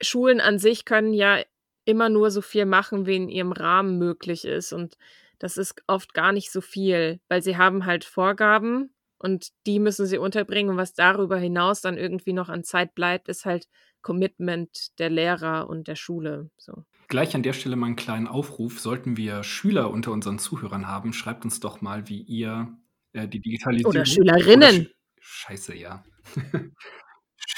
Schulen 0.00 0.40
an 0.40 0.58
sich 0.58 0.84
können 0.84 1.12
ja 1.12 1.40
immer 1.84 2.08
nur 2.10 2.30
so 2.30 2.42
viel 2.42 2.66
machen, 2.66 3.06
wie 3.06 3.16
in 3.16 3.28
ihrem 3.28 3.52
Rahmen 3.52 3.98
möglich 3.98 4.44
ist. 4.44 4.72
Und 4.72 4.98
das 5.38 5.56
ist 5.56 5.82
oft 5.86 6.14
gar 6.14 6.32
nicht 6.32 6.50
so 6.50 6.60
viel, 6.60 7.20
weil 7.28 7.42
sie 7.42 7.56
haben 7.56 7.86
halt 7.86 8.04
Vorgaben 8.04 8.94
und 9.18 9.48
die 9.66 9.78
müssen 9.78 10.06
sie 10.06 10.18
unterbringen. 10.18 10.70
Und 10.70 10.76
was 10.76 10.94
darüber 10.94 11.38
hinaus 11.38 11.80
dann 11.80 11.98
irgendwie 11.98 12.32
noch 12.32 12.48
an 12.48 12.64
Zeit 12.64 12.94
bleibt, 12.94 13.28
ist 13.28 13.44
halt 13.44 13.66
Commitment 14.02 14.98
der 14.98 15.10
Lehrer 15.10 15.68
und 15.68 15.88
der 15.88 15.96
Schule. 15.96 16.50
So. 16.56 16.84
Gleich 17.08 17.34
an 17.34 17.42
der 17.42 17.52
Stelle 17.52 17.76
mal 17.76 17.86
einen 17.86 17.96
kleinen 17.96 18.28
Aufruf. 18.28 18.80
Sollten 18.80 19.16
wir 19.16 19.42
Schüler 19.42 19.90
unter 19.90 20.12
unseren 20.12 20.38
Zuhörern 20.38 20.86
haben, 20.86 21.12
schreibt 21.12 21.44
uns 21.44 21.60
doch 21.60 21.80
mal, 21.80 22.08
wie 22.08 22.22
ihr 22.22 22.76
äh, 23.12 23.26
die 23.26 23.40
Digitalisierung. 23.40 23.90
Oder 23.90 24.06
Schülerinnen. 24.06 24.76
Oder 24.76 24.84
Sch 24.84 24.94
Scheiße, 25.20 25.76
ja. 25.76 26.04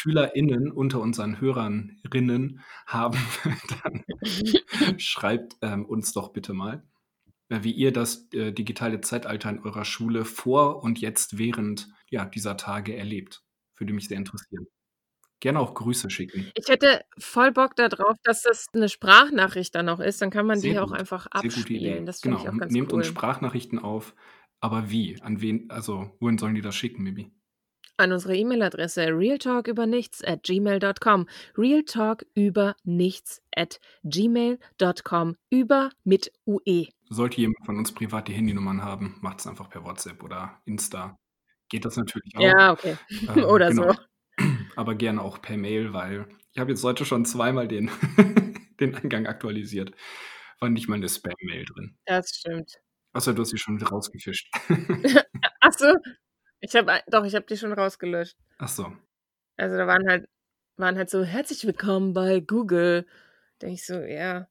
SchülerInnen 0.01 0.71
unter 0.71 1.01
unseren 1.01 1.41
Hörerinnen 1.41 2.61
haben, 2.87 3.19
dann 3.83 4.05
schreibt 4.99 5.57
ähm, 5.63 5.85
uns 5.85 6.13
doch 6.13 6.33
bitte 6.33 6.53
mal. 6.53 6.83
Wie 7.51 7.73
ihr 7.73 7.93
das 7.93 8.29
äh, 8.33 8.53
digitale 8.53 9.01
Zeitalter 9.01 9.51
in 9.51 9.59
eurer 9.59 9.85
Schule 9.85 10.25
vor 10.25 10.83
und 10.83 11.01
jetzt 11.01 11.37
während 11.37 11.89
ja, 12.09 12.25
dieser 12.25 12.57
Tage 12.57 12.97
erlebt. 12.97 13.43
Würde 13.77 13.93
mich 13.93 14.09
sehr 14.09 14.19
interessieren. 14.19 14.67
Gerne 15.41 15.59
auch 15.59 15.75
Grüße 15.75 16.11
schicken. 16.11 16.51
Ich 16.55 16.69
hätte 16.69 17.03
voll 17.19 17.51
Bock 17.51 17.75
darauf, 17.75 18.17
dass 18.25 18.43
das 18.43 18.67
eine 18.75 18.89
Sprachnachricht 18.89 19.75
dann 19.75 19.89
auch 19.89 19.99
ist. 19.99 20.21
Dann 20.21 20.31
kann 20.31 20.47
man 20.47 20.61
sehr 20.61 20.75
die 20.75 20.79
gut. 20.79 20.89
auch 20.89 20.93
einfach 20.93 21.27
abspielen. 21.27 21.51
Sehr 21.51 21.63
gute 21.63 21.75
Idee. 21.75 22.05
Das 22.05 22.21
genau. 22.21 22.37
Ich 22.37 22.49
auch 22.49 22.59
ganz 22.59 22.73
Nehmt 22.73 22.93
cool. 22.93 22.99
uns 22.99 23.07
Sprachnachrichten 23.07 23.79
auf. 23.79 24.15
Aber 24.61 24.91
wie? 24.91 25.21
An 25.23 25.41
wen? 25.41 25.71
Also, 25.71 26.15
wohin 26.21 26.37
sollen 26.37 26.55
die 26.55 26.61
das 26.61 26.77
schicken, 26.77 27.03
Mibi? 27.03 27.33
An 28.01 28.13
unsere 28.13 28.35
E-Mail-Adresse 28.35 29.09
realtalkübernichts 29.09 30.25
at 30.25 30.43
gmail.com. 30.43 31.29
Realtalkübernichts 31.57 33.43
at 33.55 33.79
gmail.com. 34.05 35.37
Über 35.51 35.91
mit 36.05 36.33
UE. 36.47 36.89
Sollte 37.11 37.41
jemand 37.41 37.67
von 37.67 37.77
uns 37.77 37.93
privat 37.93 38.29
die 38.29 38.33
Handynummern 38.33 38.83
haben, 38.83 39.19
macht 39.21 39.41
es 39.41 39.47
einfach 39.47 39.69
per 39.69 39.85
WhatsApp 39.85 40.23
oder 40.23 40.61
Insta. 40.65 41.19
Geht 41.69 41.85
das 41.85 41.97
natürlich 41.97 42.37
auch. 42.37 42.41
Ja, 42.41 42.73
okay. 42.73 42.97
Ähm, 43.37 43.45
oder 43.45 43.69
genau. 43.69 43.93
so. 43.93 43.99
Aber 44.77 44.95
gerne 44.95 45.21
auch 45.21 45.43
per 45.43 45.57
Mail, 45.57 45.93
weil 45.93 46.27
ich 46.53 46.59
habe 46.59 46.71
jetzt 46.71 46.83
heute 46.83 47.05
schon 47.05 47.25
zweimal 47.25 47.69
den, 47.69 47.91
den 48.81 48.95
Eingang 48.95 49.27
aktualisiert. 49.27 49.93
War 50.59 50.69
nicht 50.69 50.89
mal 50.89 50.97
eine 50.97 51.09
Spam-Mail 51.09 51.65
drin. 51.67 51.99
Das 52.07 52.31
stimmt. 52.31 52.81
Achso, 53.13 53.33
du 53.33 53.43
hast 53.43 53.51
sie 53.51 53.59
schon 53.59 53.81
rausgefischt. 53.83 54.49
Achso, 55.61 55.95
ich 56.61 56.75
habe 56.75 57.03
doch, 57.09 57.25
ich 57.25 57.35
habe 57.35 57.47
die 57.47 57.57
schon 57.57 57.73
rausgelöscht. 57.73 58.37
Ach 58.59 58.69
so. 58.69 58.93
Also 59.57 59.77
da 59.77 59.87
waren 59.87 60.09
halt 60.09 60.29
waren 60.77 60.97
halt 60.97 61.11
so 61.11 61.25
herzlich 61.25 61.67
willkommen 61.67 62.13
bei 62.13 62.41
Google. 62.41 63.07
Denke 63.61 63.75
ich 63.75 63.87
so, 63.87 64.01
ja. 64.01 64.49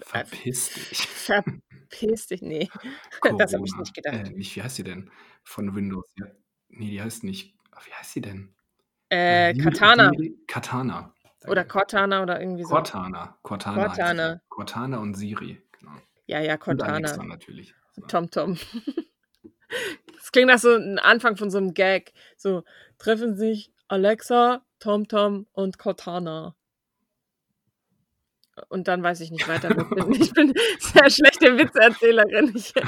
Verpiss 0.00 0.70
dich. 0.70 0.98
Verpiss 1.08 2.26
dich, 2.26 2.42
nee. 2.42 2.68
Corona. 3.20 3.44
Das 3.44 3.54
habe 3.54 3.64
ich 3.66 3.76
nicht 3.76 3.94
gedacht. 3.94 4.28
Äh, 4.28 4.36
wie 4.36 4.62
heißt 4.62 4.78
die 4.78 4.84
denn? 4.84 5.10
Von 5.44 5.74
Windows. 5.74 6.12
Ja. 6.16 6.26
Nee, 6.68 6.90
die 6.90 7.02
heißt 7.02 7.24
nicht. 7.24 7.56
Wie 7.84 7.92
heißt 7.92 8.12
sie 8.12 8.20
denn? 8.20 8.54
Äh, 9.10 9.50
äh 9.50 9.58
Katana. 9.58 10.10
Katana. 10.46 11.14
Oder 11.46 11.64
Cortana 11.64 12.22
oder 12.22 12.40
irgendwie 12.40 12.64
so. 12.64 12.70
Cortana. 12.70 13.38
Cortana. 13.42 13.86
Cortana. 13.86 14.40
Cortana 14.48 14.98
und 14.98 15.14
Siri. 15.14 15.62
Genau. 15.78 15.92
Ja, 16.26 16.40
ja, 16.40 16.56
Cortana. 16.56 16.96
Und 16.96 17.04
Alexa 17.04 17.24
natürlich. 17.24 17.74
TomTom. 18.08 18.54
-Tom. 18.54 19.04
das 20.28 20.32
klingt 20.32 20.48
nach 20.48 20.58
so 20.58 20.74
einem 20.74 20.98
Anfang 20.98 21.38
von 21.38 21.50
so 21.50 21.56
einem 21.56 21.72
Gag. 21.72 22.12
So, 22.36 22.62
treffen 22.98 23.34
sich 23.34 23.72
Alexa, 23.88 24.62
TomTom 24.78 25.46
und 25.52 25.78
Cortana 25.78 26.54
und 28.68 28.88
dann 28.88 29.02
weiß 29.02 29.20
ich 29.20 29.30
nicht 29.30 29.48
weiter. 29.48 29.70
Ich 30.20 30.32
bin, 30.32 30.52
sehr 30.80 31.10
schlechte 31.10 31.56
Witzeerzählerin. 31.56 32.52
Ich, 32.54 32.74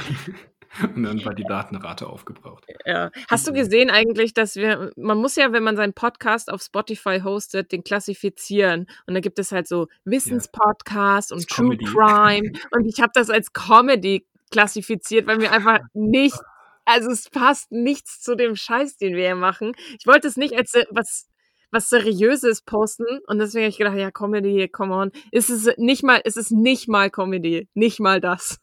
Und 0.95 1.03
dann 1.03 1.25
war 1.25 1.33
die 1.33 1.43
Datenrate 1.43 2.07
aufgebraucht. 2.07 2.65
Ja. 2.85 3.11
Hast 3.27 3.45
du 3.45 3.51
gesehen 3.51 3.89
eigentlich, 3.89 4.33
dass 4.33 4.55
wir, 4.55 4.93
man 4.95 5.17
muss 5.17 5.35
ja, 5.35 5.51
wenn 5.51 5.63
man 5.63 5.75
seinen 5.75 5.91
Podcast 5.91 6.49
auf 6.49 6.61
Spotify 6.61 7.19
hostet, 7.21 7.73
den 7.73 7.83
klassifizieren. 7.83 8.87
Und 9.05 9.15
da 9.15 9.19
gibt 9.19 9.37
es 9.37 9.51
halt 9.51 9.67
so 9.67 9.87
Wissenspodcast 10.05 11.31
ja. 11.31 11.35
und 11.35 11.49
True 11.49 11.75
Comedy. 11.75 11.85
Crime. 11.85 12.51
Und 12.71 12.85
ich 12.85 13.01
habe 13.01 13.11
das 13.13 13.29
als 13.29 13.51
Comedy 13.51 14.25
klassifiziert, 14.49 15.27
weil 15.27 15.39
mir 15.39 15.51
einfach 15.51 15.79
nicht, 15.93 16.37
also 16.85 17.11
es 17.11 17.29
passt 17.29 17.71
nichts 17.71 18.21
zu 18.21 18.35
dem 18.35 18.55
Scheiß, 18.55 18.97
den 18.97 19.15
wir 19.15 19.25
hier 19.25 19.35
machen. 19.35 19.73
Ich 19.99 20.07
wollte 20.07 20.27
es 20.27 20.37
nicht 20.37 20.55
als 20.55 20.73
was 20.89 21.27
was 21.71 21.89
Seriöses 21.89 22.61
posten 22.61 23.05
und 23.27 23.39
deswegen 23.39 23.63
habe 23.63 23.69
ich 23.69 23.77
gedacht, 23.77 23.97
ja, 23.97 24.11
Comedy, 24.11 24.67
come 24.67 24.93
on. 24.93 25.11
Ist 25.31 25.49
es 25.49 25.69
nicht 25.77 26.03
mal, 26.03 26.17
ist 26.17 26.37
es 26.37 26.51
nicht 26.51 26.87
mal 26.87 27.09
Comedy, 27.09 27.69
nicht 27.73 27.99
mal 27.99 28.19
das. 28.19 28.59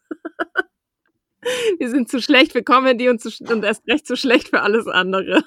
Wir 1.79 1.89
sind 1.89 2.11
zu 2.11 2.21
schlecht 2.21 2.53
für 2.53 2.63
Comedy 2.63 3.09
und, 3.09 3.21
zu, 3.21 3.31
und 3.51 3.65
erst 3.65 3.87
recht 3.89 4.07
zu 4.07 4.17
schlecht 4.17 4.49
für 4.49 4.61
alles 4.61 4.87
andere. 4.87 5.43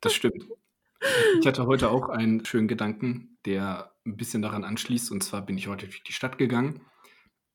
das 0.00 0.12
stimmt. 0.12 0.44
Ich 1.40 1.46
hatte 1.46 1.66
heute 1.66 1.90
auch 1.90 2.08
einen 2.08 2.44
schönen 2.44 2.68
Gedanken, 2.68 3.38
der 3.46 3.92
ein 4.04 4.16
bisschen 4.16 4.42
daran 4.42 4.64
anschließt. 4.64 5.10
Und 5.10 5.22
zwar 5.22 5.42
bin 5.42 5.56
ich 5.56 5.68
heute 5.68 5.86
durch 5.86 6.02
die 6.02 6.12
Stadt 6.12 6.38
gegangen, 6.38 6.84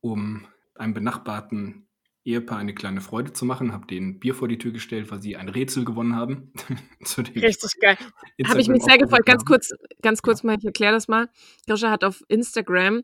um 0.01 0.47
einem 0.75 0.93
benachbarten 0.93 1.86
Ehepaar 2.27 2.57
eine 2.57 2.75
kleine 2.75 3.01
Freude 3.01 3.33
zu 3.33 3.45
machen, 3.45 3.71
habe 3.71 3.87
denen 3.87 4.19
Bier 4.19 4.35
vor 4.35 4.47
die 4.47 4.57
Tür 4.57 4.71
gestellt, 4.71 5.09
weil 5.11 5.21
sie 5.21 5.37
ein 5.37 5.49
Rätsel 5.49 5.85
gewonnen 5.85 6.15
haben. 6.15 6.51
Richtig 7.17 7.79
geil. 7.79 7.97
Habe 8.45 8.59
ich 8.59 8.67
mich 8.67 8.83
sehr 8.83 8.97
gefreut. 8.97 9.25
Ganz 9.25 9.45
kurz, 9.45 9.71
ganz 10.01 10.21
kurz 10.21 10.43
mal, 10.43 10.57
ich 10.59 10.65
erkläre 10.65 10.93
das 10.93 11.07
mal. 11.07 11.29
Grisha 11.65 11.89
hat 11.89 12.03
auf 12.03 12.23
Instagram 12.27 13.03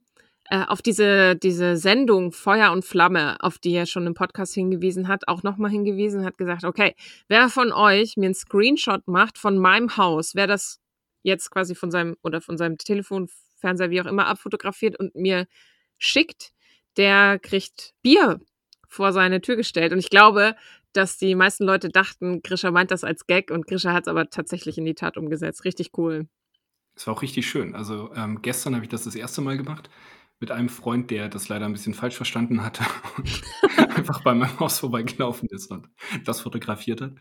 äh, 0.50 0.66
auf 0.66 0.82
diese, 0.82 1.38
diese 1.38 1.78
Sendung 1.78 2.34
Feuer 2.34 2.72
und 2.72 2.84
Flamme, 2.84 3.38
auf 3.40 3.60
die 3.60 3.74
er 3.74 3.86
schon 3.86 4.06
im 4.06 4.14
Podcast 4.14 4.54
hingewiesen 4.54 5.08
hat, 5.08 5.28
auch 5.28 5.42
nochmal 5.42 5.72
hingewiesen, 5.72 6.26
hat 6.26 6.38
gesagt, 6.38 6.66
okay, 6.66 6.96
wer 7.30 7.48
von 7.48 7.72
euch 7.72 8.18
mir 8.18 8.26
einen 8.26 8.36
Screenshot 8.36 9.08
macht 9.08 9.38
von 9.38 9.58
meinem 9.58 9.96
Haus, 9.96 10.36
wer 10.36 10.48
das 10.48 10.82
jetzt 11.22 11.50
quasi 11.50 11.76
von 11.76 11.92
seinem 11.92 12.18
oder 12.24 12.42
von 12.42 12.58
seinem 12.58 12.78
Telefon, 12.78 13.30
Fernseher, 13.56 13.90
wie 13.90 14.02
auch 14.02 14.06
immer, 14.06 14.28
abfotografiert 14.28 15.00
und 15.00 15.16
mir 15.16 15.48
schickt, 15.98 16.52
der 16.98 17.40
kriegt 17.40 17.94
Bier 18.02 18.42
vor 18.94 19.12
seine 19.12 19.42
Tür 19.42 19.56
gestellt. 19.56 19.92
Und 19.92 20.00
ich 20.00 20.10
glaube, 20.10 20.56
dass 20.94 21.18
die 21.18 21.36
meisten 21.36 21.66
Leute 21.66 21.90
dachten, 21.90 22.42
Grisha 22.44 22.70
meint 22.72 22.92
das 22.92 23.04
als 23.04 23.26
Gag 23.26 23.50
und 23.50 23.66
Grisha 23.66 23.92
hat 23.92 24.04
es 24.04 24.08
aber 24.08 24.30
tatsächlich 24.30 24.78
in 24.78 24.86
die 24.86 24.94
Tat 24.94 25.18
umgesetzt. 25.18 25.66
Richtig 25.66 25.92
cool. 25.98 26.28
Es 26.96 27.08
war 27.08 27.16
auch 27.16 27.24
richtig 27.24 27.48
schön. 27.48 27.74
Also 27.74 28.12
ähm, 28.16 28.42
gestern 28.44 28.76
habe 28.76 28.86
ich 28.86 28.90
das 28.90 29.04
das 29.04 29.16
erste 29.16 29.42
Mal 29.42 29.58
gemacht 29.58 29.90
mit 30.40 30.52
einem 30.52 30.70
Freund, 30.70 31.10
der 31.10 31.30
das 31.30 31.50
leider 31.50 31.66
ein 31.66 31.72
bisschen 31.72 31.96
falsch 31.96 32.16
verstanden 32.16 32.64
hatte 32.64 32.84
und 33.18 33.42
einfach 33.96 34.22
bei 34.24 34.36
meinem 34.36 34.60
Haus 34.60 34.80
vorbeigelaufen 34.80 35.50
ist 35.50 35.72
und 35.72 35.90
das 36.26 36.42
fotografiert 36.42 37.02
hat. 37.02 37.14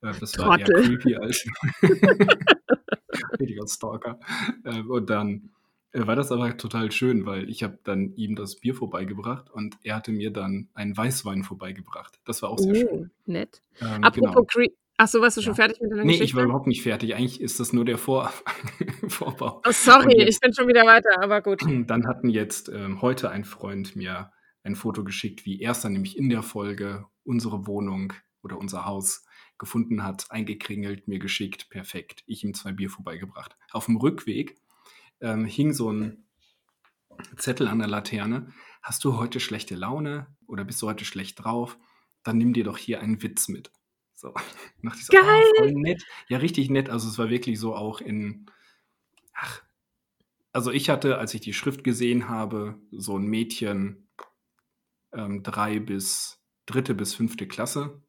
Äh, 0.00 0.18
das 0.18 0.36
war 0.36 0.58
Trottel. 0.58 0.76
eher 0.76 0.82
creepy 0.82 1.14
als 1.16 1.46
richtiger 3.38 3.68
Stalker. 3.68 4.18
Äh, 4.64 4.80
und 4.80 5.08
dann 5.08 5.50
war 5.92 6.16
das 6.16 6.30
aber 6.30 6.56
total 6.56 6.92
schön, 6.92 7.26
weil 7.26 7.48
ich 7.50 7.62
habe 7.62 7.78
dann 7.84 8.14
ihm 8.14 8.36
das 8.36 8.56
Bier 8.56 8.74
vorbeigebracht 8.74 9.50
und 9.50 9.76
er 9.82 9.96
hatte 9.96 10.12
mir 10.12 10.30
dann 10.30 10.68
einen 10.74 10.96
Weißwein 10.96 11.42
vorbeigebracht. 11.42 12.20
Das 12.24 12.42
war 12.42 12.50
auch 12.50 12.58
sehr 12.58 12.72
oh, 12.72 12.74
schön. 12.74 13.10
Nett. 13.26 13.62
Ähm, 13.80 14.04
Apropos 14.04 14.30
genau. 14.30 14.44
Cre 14.44 14.66
Ach 15.02 15.08
so, 15.08 15.22
warst 15.22 15.38
du 15.38 15.40
schon 15.40 15.54
fertig 15.54 15.80
mit 15.80 15.90
deiner 15.90 16.04
nee, 16.04 16.08
Geschichte? 16.08 16.24
Nee, 16.24 16.28
ich 16.28 16.34
war 16.36 16.44
überhaupt 16.44 16.66
nicht 16.66 16.82
fertig. 16.82 17.14
Eigentlich 17.14 17.40
ist 17.40 17.58
das 17.58 17.72
nur 17.72 17.86
der 17.86 17.96
Vor 17.96 18.30
Vorbau. 19.08 19.62
Oh, 19.66 19.70
sorry, 19.72 20.18
jetzt, 20.18 20.34
ich 20.34 20.40
bin 20.40 20.52
schon 20.52 20.68
wieder 20.68 20.84
weiter, 20.84 21.22
aber 21.22 21.40
gut. 21.40 21.62
Dann 21.86 22.06
hatten 22.06 22.28
jetzt 22.28 22.68
ähm, 22.68 23.00
heute 23.00 23.30
ein 23.30 23.44
Freund 23.44 23.96
mir 23.96 24.30
ein 24.62 24.76
Foto 24.76 25.02
geschickt, 25.02 25.46
wie 25.46 25.58
er 25.62 25.70
es 25.70 25.80
dann 25.80 25.94
nämlich 25.94 26.18
in 26.18 26.28
der 26.28 26.42
Folge 26.42 27.06
unsere 27.24 27.66
Wohnung 27.66 28.12
oder 28.42 28.58
unser 28.58 28.84
Haus 28.84 29.24
gefunden 29.58 30.04
hat, 30.04 30.26
eingekringelt, 30.30 31.08
mir 31.08 31.18
geschickt, 31.18 31.70
perfekt. 31.70 32.22
Ich 32.26 32.44
ihm 32.44 32.52
zwei 32.52 32.72
Bier 32.72 32.90
vorbeigebracht. 32.90 33.56
Auf 33.72 33.86
dem 33.86 33.96
Rückweg 33.96 34.58
ähm, 35.20 35.44
hing 35.44 35.72
so 35.72 35.92
ein 35.92 36.24
Zettel 37.36 37.68
an 37.68 37.78
der 37.78 37.88
Laterne. 37.88 38.52
Hast 38.82 39.04
du 39.04 39.16
heute 39.16 39.40
schlechte 39.40 39.74
Laune 39.74 40.26
oder 40.46 40.64
bist 40.64 40.80
du 40.82 40.88
heute 40.88 41.04
schlecht 41.04 41.44
drauf? 41.44 41.78
Dann 42.22 42.38
nimm 42.38 42.52
dir 42.52 42.64
doch 42.64 42.78
hier 42.78 43.00
einen 43.00 43.22
Witz 43.22 43.48
mit. 43.48 43.70
So, 44.14 44.34
dachte 44.82 44.98
ich 44.98 45.06
so, 45.06 45.12
Geil! 45.12 45.24
Oh, 45.24 45.58
voll 45.58 45.72
nett. 45.72 46.04
Ja, 46.28 46.38
richtig 46.38 46.70
nett. 46.70 46.90
Also 46.90 47.08
es 47.08 47.18
war 47.18 47.30
wirklich 47.30 47.58
so 47.58 47.74
auch 47.74 48.00
in, 48.00 48.46
ach, 49.32 49.62
also 50.52 50.70
ich 50.70 50.90
hatte, 50.90 51.18
als 51.18 51.34
ich 51.34 51.40
die 51.40 51.54
Schrift 51.54 51.84
gesehen 51.84 52.28
habe, 52.28 52.78
so 52.90 53.16
ein 53.18 53.26
Mädchen, 53.26 54.08
ähm, 55.12 55.42
drei 55.42 55.78
bis, 55.78 56.42
dritte 56.66 56.94
bis 56.94 57.14
fünfte 57.14 57.46
Klasse. 57.46 58.02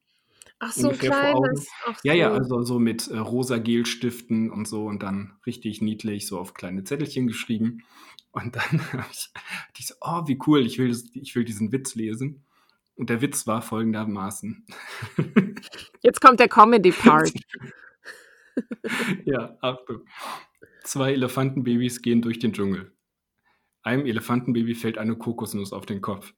Ach 0.63 0.71
so, 0.71 0.89
kleines. 0.89 1.67
Ach 1.87 1.95
so. 1.95 2.07
Ja, 2.07 2.13
ja, 2.13 2.31
also 2.31 2.61
so 2.61 2.77
mit 2.77 3.07
äh, 3.07 3.17
rosa 3.17 3.57
Gelstiften 3.57 4.51
und 4.51 4.67
so 4.67 4.85
und 4.85 5.01
dann 5.01 5.33
richtig 5.47 5.81
niedlich 5.81 6.27
so 6.27 6.37
auf 6.37 6.53
kleine 6.53 6.83
Zettelchen 6.83 7.25
geschrieben. 7.25 7.83
Und 8.29 8.55
dann 8.55 8.63
habe 8.93 9.07
ich, 9.11 9.31
ich 9.79 9.87
so, 9.87 9.95
oh, 10.01 10.27
wie 10.27 10.37
cool, 10.45 10.63
ich 10.63 10.77
will, 10.77 10.89
das, 10.89 11.05
ich 11.13 11.35
will 11.35 11.45
diesen 11.45 11.71
Witz 11.71 11.95
lesen. 11.95 12.45
Und 12.93 13.09
der 13.09 13.21
Witz 13.21 13.47
war 13.47 13.63
folgendermaßen. 13.63 14.67
Jetzt 16.01 16.21
kommt 16.21 16.39
der 16.39 16.47
Comedy-Part. 16.47 17.33
ja, 19.25 19.57
Achtung. 19.61 20.01
Zwei 20.83 21.13
Elefantenbabys 21.13 22.03
gehen 22.03 22.21
durch 22.21 22.37
den 22.37 22.53
Dschungel. 22.53 22.95
Einem 23.81 24.05
Elefantenbaby 24.05 24.75
fällt 24.75 24.99
eine 24.99 25.15
Kokosnuss 25.15 25.73
auf 25.73 25.87
den 25.87 26.01
Kopf. 26.01 26.35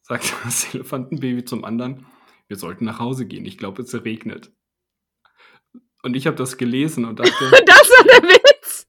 Sagt 0.00 0.34
das 0.42 0.74
Elefantenbaby 0.74 1.44
zum 1.44 1.66
anderen, 1.66 2.06
wir 2.52 2.58
sollten 2.58 2.84
nach 2.84 2.98
Hause 2.98 3.24
gehen, 3.24 3.46
ich 3.46 3.56
glaube, 3.56 3.80
es 3.80 4.04
regnet. 4.04 4.52
Und 6.02 6.14
ich 6.14 6.26
habe 6.26 6.36
das 6.36 6.58
gelesen 6.58 7.06
und 7.06 7.18
dachte. 7.18 7.32
das 7.50 7.88
war 7.88 8.04
der 8.04 8.22
Witz! 8.28 8.86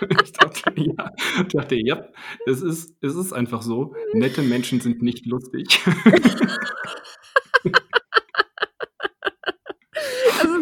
ich 0.24 0.32
dachte, 0.32 0.72
ja, 0.76 1.12
ich 1.42 1.48
dachte, 1.48 1.74
ja, 1.74 2.08
es 2.46 2.62
ist, 2.62 2.96
es 3.02 3.14
ist 3.14 3.34
einfach 3.34 3.60
so. 3.60 3.94
Nette 4.14 4.40
Menschen 4.40 4.80
sind 4.80 5.02
nicht 5.02 5.26
lustig. 5.26 5.66
also, 10.40 10.54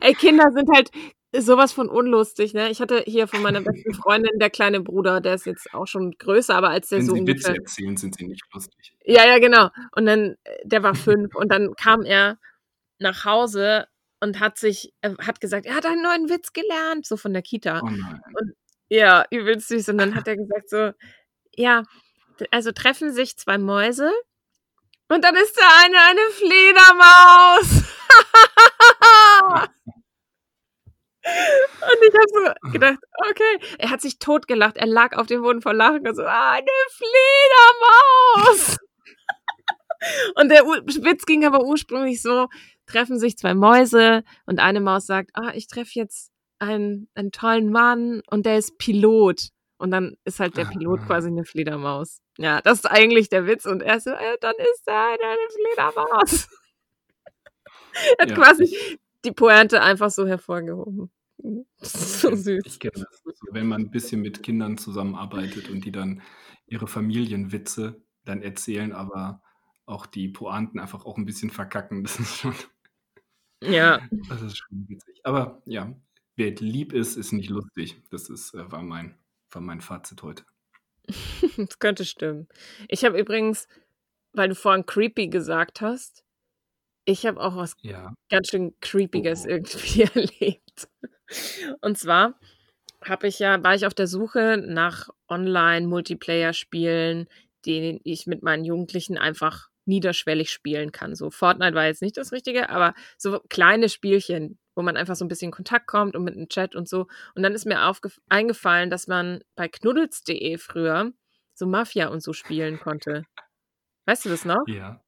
Ey, 0.00 0.14
Kinder 0.14 0.50
sind 0.54 0.70
halt 0.74 0.90
sowas 1.32 1.72
von 1.72 1.88
unlustig, 1.88 2.54
ne? 2.54 2.70
Ich 2.70 2.80
hatte 2.80 3.02
hier 3.06 3.28
von 3.28 3.42
meiner 3.42 3.60
besten 3.64 3.94
Freundin 3.94 4.38
der 4.38 4.50
kleine 4.50 4.80
Bruder, 4.80 5.20
der 5.20 5.34
ist 5.34 5.46
jetzt 5.46 5.72
auch 5.74 5.86
schon 5.86 6.12
größer, 6.12 6.54
aber 6.54 6.70
als 6.70 6.88
der 6.88 7.00
Wenn 7.00 7.06
so 7.06 7.14
sie 7.14 7.26
Witze 7.26 7.54
erzählen, 7.54 7.96
sind 7.96 8.16
sie 8.16 8.26
nicht 8.26 8.44
lustig. 8.52 8.94
Ja, 9.04 9.26
ja, 9.26 9.38
genau. 9.38 9.70
Und 9.94 10.06
dann, 10.06 10.36
der 10.64 10.82
war 10.82 10.94
fünf 10.94 11.34
und 11.34 11.50
dann 11.50 11.74
kam 11.74 12.02
er 12.02 12.38
nach 12.98 13.24
Hause 13.24 13.86
und 14.20 14.40
hat 14.40 14.58
sich, 14.58 14.92
äh, 15.02 15.14
hat 15.20 15.40
gesagt, 15.40 15.66
er 15.66 15.74
hat 15.74 15.86
einen 15.86 16.02
neuen 16.02 16.28
Witz 16.28 16.52
gelernt, 16.52 17.06
so 17.06 17.16
von 17.16 17.32
der 17.32 17.42
Kita. 17.42 17.80
Oh 17.82 17.88
nein. 17.88 18.20
Und 18.40 18.54
ja, 18.88 19.24
übelst 19.30 19.68
süß. 19.68 19.90
Und 19.90 19.98
dann 19.98 20.14
hat 20.14 20.26
er 20.26 20.36
gesagt 20.36 20.70
so, 20.70 20.92
ja, 21.54 21.84
also 22.50 22.72
treffen 22.72 23.12
sich 23.12 23.36
zwei 23.36 23.58
Mäuse 23.58 24.10
und 25.08 25.22
dann 25.24 25.36
ist 25.36 25.56
der 25.56 25.68
eine 25.84 25.98
eine 25.98 26.20
Fledermaus. 26.32 27.84
Und 31.80 31.98
ich 32.06 32.14
habe 32.14 32.28
so 32.62 32.70
gedacht, 32.72 32.98
okay. 33.28 33.76
Er 33.78 33.90
hat 33.90 34.00
sich 34.00 34.18
totgelacht. 34.18 34.76
Er 34.76 34.86
lag 34.86 35.16
auf 35.16 35.26
dem 35.26 35.42
Boden 35.42 35.62
vor 35.62 35.74
Lachen 35.74 36.06
und 36.06 36.14
so, 36.14 36.22
ah, 36.22 36.52
eine 36.52 36.66
Fledermaus. 36.90 38.78
und 40.36 40.48
der 40.50 40.64
Witz 40.64 41.26
ging 41.26 41.44
aber 41.44 41.64
ursprünglich 41.64 42.22
so, 42.22 42.48
treffen 42.86 43.18
sich 43.18 43.36
zwei 43.36 43.54
Mäuse 43.54 44.22
und 44.46 44.60
eine 44.60 44.80
Maus 44.80 45.06
sagt, 45.06 45.30
ah, 45.34 45.52
ich 45.54 45.66
treffe 45.68 45.92
jetzt 45.94 46.30
einen, 46.58 47.08
einen 47.14 47.32
tollen 47.32 47.70
Mann 47.70 48.22
und 48.30 48.46
der 48.46 48.58
ist 48.58 48.78
Pilot. 48.78 49.48
Und 49.80 49.92
dann 49.92 50.16
ist 50.24 50.40
halt 50.40 50.56
der 50.56 50.64
Pilot 50.64 51.06
quasi 51.06 51.28
eine 51.28 51.44
Fledermaus. 51.44 52.20
Ja, 52.36 52.60
das 52.60 52.78
ist 52.78 52.86
eigentlich 52.86 53.28
der 53.28 53.46
Witz. 53.46 53.64
Und 53.64 53.80
er 53.80 54.00
so, 54.00 54.10
äh, 54.10 54.36
dann 54.40 54.54
ist 54.56 54.82
er 54.86 55.06
eine 55.06 55.36
Fledermaus. 55.52 56.48
er 58.18 58.22
hat 58.22 58.30
ja, 58.30 58.34
quasi 58.34 58.98
die 59.24 59.30
Pointe 59.30 59.80
einfach 59.80 60.10
so 60.10 60.26
hervorgehoben. 60.26 61.12
Das 61.80 61.94
ist 61.94 62.20
so 62.20 62.34
süß. 62.34 62.62
Ich 62.66 62.80
kenne 62.80 62.92
das. 62.94 63.22
Wenn 63.50 63.66
man 63.66 63.82
ein 63.82 63.90
bisschen 63.90 64.20
mit 64.20 64.42
Kindern 64.42 64.78
zusammenarbeitet 64.78 65.70
und 65.70 65.84
die 65.84 65.92
dann 65.92 66.22
ihre 66.66 66.86
Familienwitze 66.86 68.02
dann 68.24 68.42
erzählen, 68.42 68.92
aber 68.92 69.42
auch 69.86 70.06
die 70.06 70.28
Pointen 70.28 70.78
einfach 70.78 71.04
auch 71.06 71.16
ein 71.16 71.24
bisschen 71.24 71.50
verkacken. 71.50 72.02
Das 72.08 72.18
ist 72.20 72.36
schon. 72.36 72.54
Ja. 73.62 74.00
Das 74.28 74.42
ist 74.42 74.58
schon 74.58 74.88
witzig. 74.88 75.20
Aber 75.24 75.62
ja, 75.64 75.92
wer 76.36 76.54
lieb 76.54 76.92
ist, 76.92 77.16
ist 77.16 77.32
nicht 77.32 77.50
lustig. 77.50 78.00
Das 78.10 78.28
ist, 78.28 78.54
äh, 78.54 78.70
war, 78.70 78.82
mein, 78.82 79.18
war 79.50 79.62
mein 79.62 79.80
Fazit 79.80 80.22
heute. 80.22 80.44
das 81.56 81.78
könnte 81.78 82.04
stimmen. 82.04 82.48
Ich 82.88 83.04
habe 83.04 83.18
übrigens, 83.18 83.66
weil 84.32 84.50
du 84.50 84.54
vorhin 84.54 84.86
creepy 84.86 85.28
gesagt 85.28 85.80
hast, 85.80 86.24
ich 87.04 87.24
habe 87.24 87.40
auch 87.40 87.56
was 87.56 87.72
ja. 87.80 88.12
ganz 88.28 88.48
schön 88.48 88.74
creepiges 88.80 89.46
oh. 89.46 89.48
irgendwie 89.48 90.02
erlebt. 90.02 90.88
Und 91.80 91.98
zwar 91.98 92.38
habe 93.04 93.28
ich 93.28 93.38
ja, 93.38 93.62
war 93.62 93.74
ich 93.74 93.86
auf 93.86 93.94
der 93.94 94.06
Suche 94.06 94.62
nach 94.64 95.08
Online-Multiplayer-Spielen, 95.28 97.28
die 97.64 98.00
ich 98.04 98.26
mit 98.26 98.42
meinen 98.42 98.64
Jugendlichen 98.64 99.18
einfach 99.18 99.68
niederschwellig 99.84 100.50
spielen 100.50 100.92
kann. 100.92 101.14
So 101.14 101.30
Fortnite 101.30 101.74
war 101.74 101.86
jetzt 101.86 102.02
nicht 102.02 102.16
das 102.16 102.32
Richtige, 102.32 102.70
aber 102.70 102.94
so 103.16 103.40
kleine 103.48 103.88
Spielchen, 103.88 104.58
wo 104.74 104.82
man 104.82 104.96
einfach 104.96 105.16
so 105.16 105.24
ein 105.24 105.28
bisschen 105.28 105.48
in 105.48 105.52
Kontakt 105.52 105.86
kommt 105.86 106.14
und 106.14 106.24
mit 106.24 106.34
einem 106.34 106.48
Chat 106.48 106.76
und 106.76 106.88
so. 106.88 107.06
Und 107.34 107.42
dann 107.42 107.54
ist 107.54 107.64
mir 107.64 107.80
eingefallen, 108.28 108.90
dass 108.90 109.06
man 109.06 109.40
bei 109.56 109.68
knuddels.de 109.68 110.58
früher 110.58 111.12
so 111.54 111.66
Mafia 111.66 112.08
und 112.08 112.22
so 112.22 112.32
spielen 112.32 112.78
konnte. 112.78 113.24
Weißt 114.06 114.24
du 114.24 114.28
das 114.28 114.44
noch? 114.44 114.62
Ja. 114.66 115.02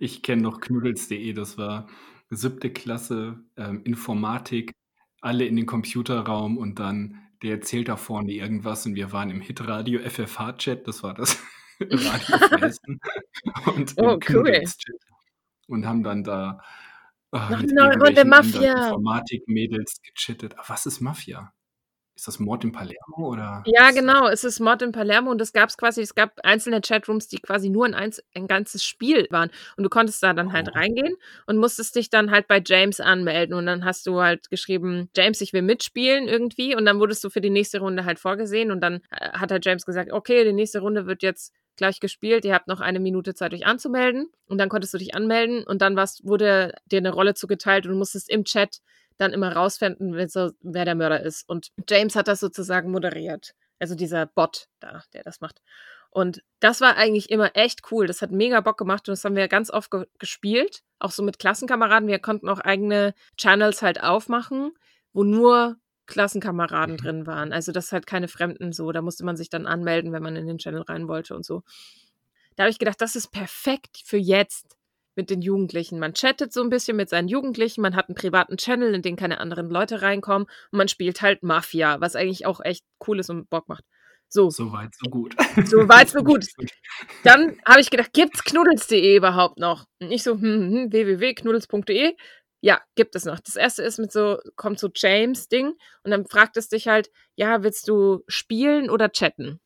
Ich 0.00 0.22
kenne 0.22 0.42
noch 0.42 0.60
knuddels.de, 0.60 1.32
das 1.34 1.56
war 1.56 1.88
siebte 2.30 2.72
Klasse, 2.72 3.44
ähm, 3.56 3.82
Informatik, 3.84 4.72
alle 5.22 5.46
in 5.46 5.56
den 5.56 5.66
Computerraum 5.66 6.58
und 6.58 6.78
dann 6.78 7.18
der 7.42 7.52
erzählt 7.52 7.88
da 7.88 7.96
vorne 7.96 8.32
irgendwas 8.32 8.86
und 8.86 8.94
wir 8.94 9.12
waren 9.12 9.30
im 9.30 9.40
Hitradio 9.40 10.00
FFH-Chat, 10.00 10.86
das 10.86 11.02
war 11.02 11.14
das 11.14 11.38
Radio 11.80 12.36
Essen 12.66 13.00
und 13.74 13.94
oh, 13.96 14.18
cool. 14.28 14.62
und 15.66 15.86
haben 15.86 16.02
dann 16.02 16.22
da 16.22 16.60
oh, 17.32 17.38
Noch 17.38 17.58
eine 17.58 17.98
Runde 17.98 18.24
Mafia. 18.24 18.88
Informatik-Mädels 18.88 20.00
gechattet. 20.02 20.54
was 20.66 20.86
ist 20.86 21.00
Mafia? 21.00 21.52
Ist 22.22 22.28
das 22.28 22.38
Mord 22.38 22.62
in 22.62 22.70
Palermo 22.70 23.32
oder? 23.32 23.64
Ja, 23.66 23.90
genau, 23.90 24.28
es 24.28 24.44
ist 24.44 24.60
Mord 24.60 24.80
in 24.80 24.92
Palermo 24.92 25.32
und 25.32 25.40
es 25.40 25.52
gab 25.52 25.76
quasi, 25.76 26.02
es 26.02 26.14
gab 26.14 26.38
einzelne 26.44 26.80
Chatrooms, 26.80 27.26
die 27.26 27.38
quasi 27.38 27.68
nur 27.68 27.86
ein, 27.86 28.14
ein 28.36 28.46
ganzes 28.46 28.84
Spiel 28.84 29.26
waren. 29.30 29.50
Und 29.76 29.82
du 29.82 29.90
konntest 29.90 30.22
da 30.22 30.32
dann 30.32 30.52
halt 30.52 30.68
oh. 30.70 30.78
reingehen 30.78 31.16
und 31.46 31.56
musstest 31.56 31.96
dich 31.96 32.10
dann 32.10 32.30
halt 32.30 32.46
bei 32.46 32.62
James 32.64 33.00
anmelden. 33.00 33.56
Und 33.56 33.66
dann 33.66 33.84
hast 33.84 34.06
du 34.06 34.20
halt 34.20 34.50
geschrieben, 34.50 35.10
James, 35.16 35.40
ich 35.40 35.52
will 35.52 35.62
mitspielen 35.62 36.28
irgendwie. 36.28 36.76
Und 36.76 36.84
dann 36.84 37.00
wurdest 37.00 37.24
du 37.24 37.28
für 37.28 37.40
die 37.40 37.50
nächste 37.50 37.80
Runde 37.80 38.04
halt 38.04 38.20
vorgesehen. 38.20 38.70
Und 38.70 38.82
dann 38.82 39.00
äh, 39.10 39.30
hat 39.32 39.50
halt 39.50 39.66
James 39.66 39.84
gesagt, 39.84 40.12
okay, 40.12 40.44
die 40.44 40.52
nächste 40.52 40.78
Runde 40.78 41.06
wird 41.08 41.24
jetzt 41.24 41.52
gleich 41.76 41.98
gespielt. 41.98 42.44
Ihr 42.44 42.54
habt 42.54 42.68
noch 42.68 42.80
eine 42.80 43.00
Minute 43.00 43.34
Zeit, 43.34 43.52
euch 43.52 43.66
anzumelden. 43.66 44.30
Und 44.46 44.58
dann 44.58 44.68
konntest 44.68 44.94
du 44.94 44.98
dich 44.98 45.16
anmelden 45.16 45.64
und 45.64 45.82
dann 45.82 45.96
warst, 45.96 46.24
wurde 46.24 46.72
dir 46.86 46.98
eine 46.98 47.12
Rolle 47.12 47.34
zugeteilt 47.34 47.84
und 47.84 47.90
du 47.94 47.98
musstest 47.98 48.30
im 48.30 48.44
Chat 48.44 48.78
dann 49.22 49.32
immer 49.32 49.54
rausfinden, 49.54 50.14
wer 50.14 50.84
der 50.84 50.94
Mörder 50.94 51.20
ist. 51.22 51.48
Und 51.48 51.68
James 51.88 52.16
hat 52.16 52.28
das 52.28 52.40
sozusagen 52.40 52.90
moderiert. 52.90 53.54
Also 53.78 53.94
dieser 53.94 54.26
Bot 54.26 54.68
da, 54.80 55.02
der 55.12 55.22
das 55.22 55.40
macht. 55.40 55.60
Und 56.10 56.42
das 56.60 56.82
war 56.82 56.96
eigentlich 56.96 57.30
immer 57.30 57.56
echt 57.56 57.90
cool. 57.90 58.06
Das 58.06 58.20
hat 58.20 58.30
mega 58.30 58.60
Bock 58.60 58.76
gemacht 58.76 59.08
und 59.08 59.12
das 59.12 59.24
haben 59.24 59.34
wir 59.34 59.48
ganz 59.48 59.70
oft 59.70 59.90
ge 59.90 60.06
gespielt. 60.18 60.82
Auch 60.98 61.10
so 61.10 61.22
mit 61.22 61.38
Klassenkameraden. 61.38 62.06
Wir 62.06 62.18
konnten 62.18 62.50
auch 62.50 62.60
eigene 62.60 63.14
Channels 63.38 63.80
halt 63.80 64.02
aufmachen, 64.02 64.72
wo 65.14 65.24
nur 65.24 65.78
Klassenkameraden 66.06 66.96
mhm. 66.96 66.98
drin 66.98 67.26
waren. 67.26 67.52
Also 67.52 67.72
das 67.72 67.92
halt 67.92 68.06
keine 68.06 68.28
Fremden 68.28 68.72
so. 68.72 68.92
Da 68.92 69.00
musste 69.00 69.24
man 69.24 69.38
sich 69.38 69.48
dann 69.48 69.66
anmelden, 69.66 70.12
wenn 70.12 70.22
man 70.22 70.36
in 70.36 70.46
den 70.46 70.58
Channel 70.58 70.82
rein 70.82 71.08
wollte 71.08 71.34
und 71.34 71.46
so. 71.46 71.62
Da 72.56 72.64
habe 72.64 72.70
ich 72.70 72.78
gedacht, 72.78 73.00
das 73.00 73.16
ist 73.16 73.32
perfekt 73.32 74.02
für 74.04 74.18
jetzt 74.18 74.76
mit 75.14 75.30
den 75.30 75.42
Jugendlichen. 75.42 75.98
Man 75.98 76.14
chattet 76.14 76.52
so 76.52 76.62
ein 76.62 76.70
bisschen 76.70 76.96
mit 76.96 77.08
seinen 77.08 77.28
Jugendlichen, 77.28 77.82
man 77.82 77.96
hat 77.96 78.08
einen 78.08 78.16
privaten 78.16 78.56
Channel, 78.56 78.94
in 78.94 79.02
den 79.02 79.16
keine 79.16 79.38
anderen 79.38 79.70
Leute 79.70 80.02
reinkommen 80.02 80.48
und 80.70 80.76
man 80.76 80.88
spielt 80.88 81.22
halt 81.22 81.42
Mafia, 81.42 82.00
was 82.00 82.16
eigentlich 82.16 82.46
auch 82.46 82.60
echt 82.62 82.84
cool 83.06 83.20
ist 83.20 83.30
und 83.30 83.50
Bock 83.50 83.68
macht. 83.68 83.84
So. 84.32 84.48
So 84.48 84.72
weit, 84.72 84.94
so 84.94 85.10
gut. 85.10 85.36
So 85.66 85.88
weit, 85.88 86.08
so 86.08 86.22
gut. 86.22 86.46
Dann 87.24 87.58
habe 87.66 87.80
ich 87.80 87.90
gedacht, 87.90 88.14
gibt's 88.14 88.42
knuddels.de 88.44 89.16
überhaupt 89.16 89.58
noch? 89.58 89.84
Und 90.00 90.10
ich 90.10 90.22
so, 90.22 90.32
hm, 90.32 90.40
hm, 90.40 90.72
hm 90.72 90.92
www.knuddels.de. 90.92 92.16
Ja, 92.62 92.80
gibt 92.94 93.14
es 93.14 93.26
noch. 93.26 93.40
Das 93.40 93.56
erste 93.56 93.82
ist 93.82 93.98
mit 93.98 94.10
so, 94.10 94.38
kommt 94.56 94.78
so 94.78 94.88
James-Ding 94.94 95.74
und 96.04 96.10
dann 96.10 96.26
fragt 96.26 96.56
es 96.56 96.68
dich 96.68 96.88
halt, 96.88 97.10
ja, 97.34 97.62
willst 97.62 97.88
du 97.88 98.22
spielen 98.26 98.88
oder 98.88 99.10
chatten? 99.10 99.60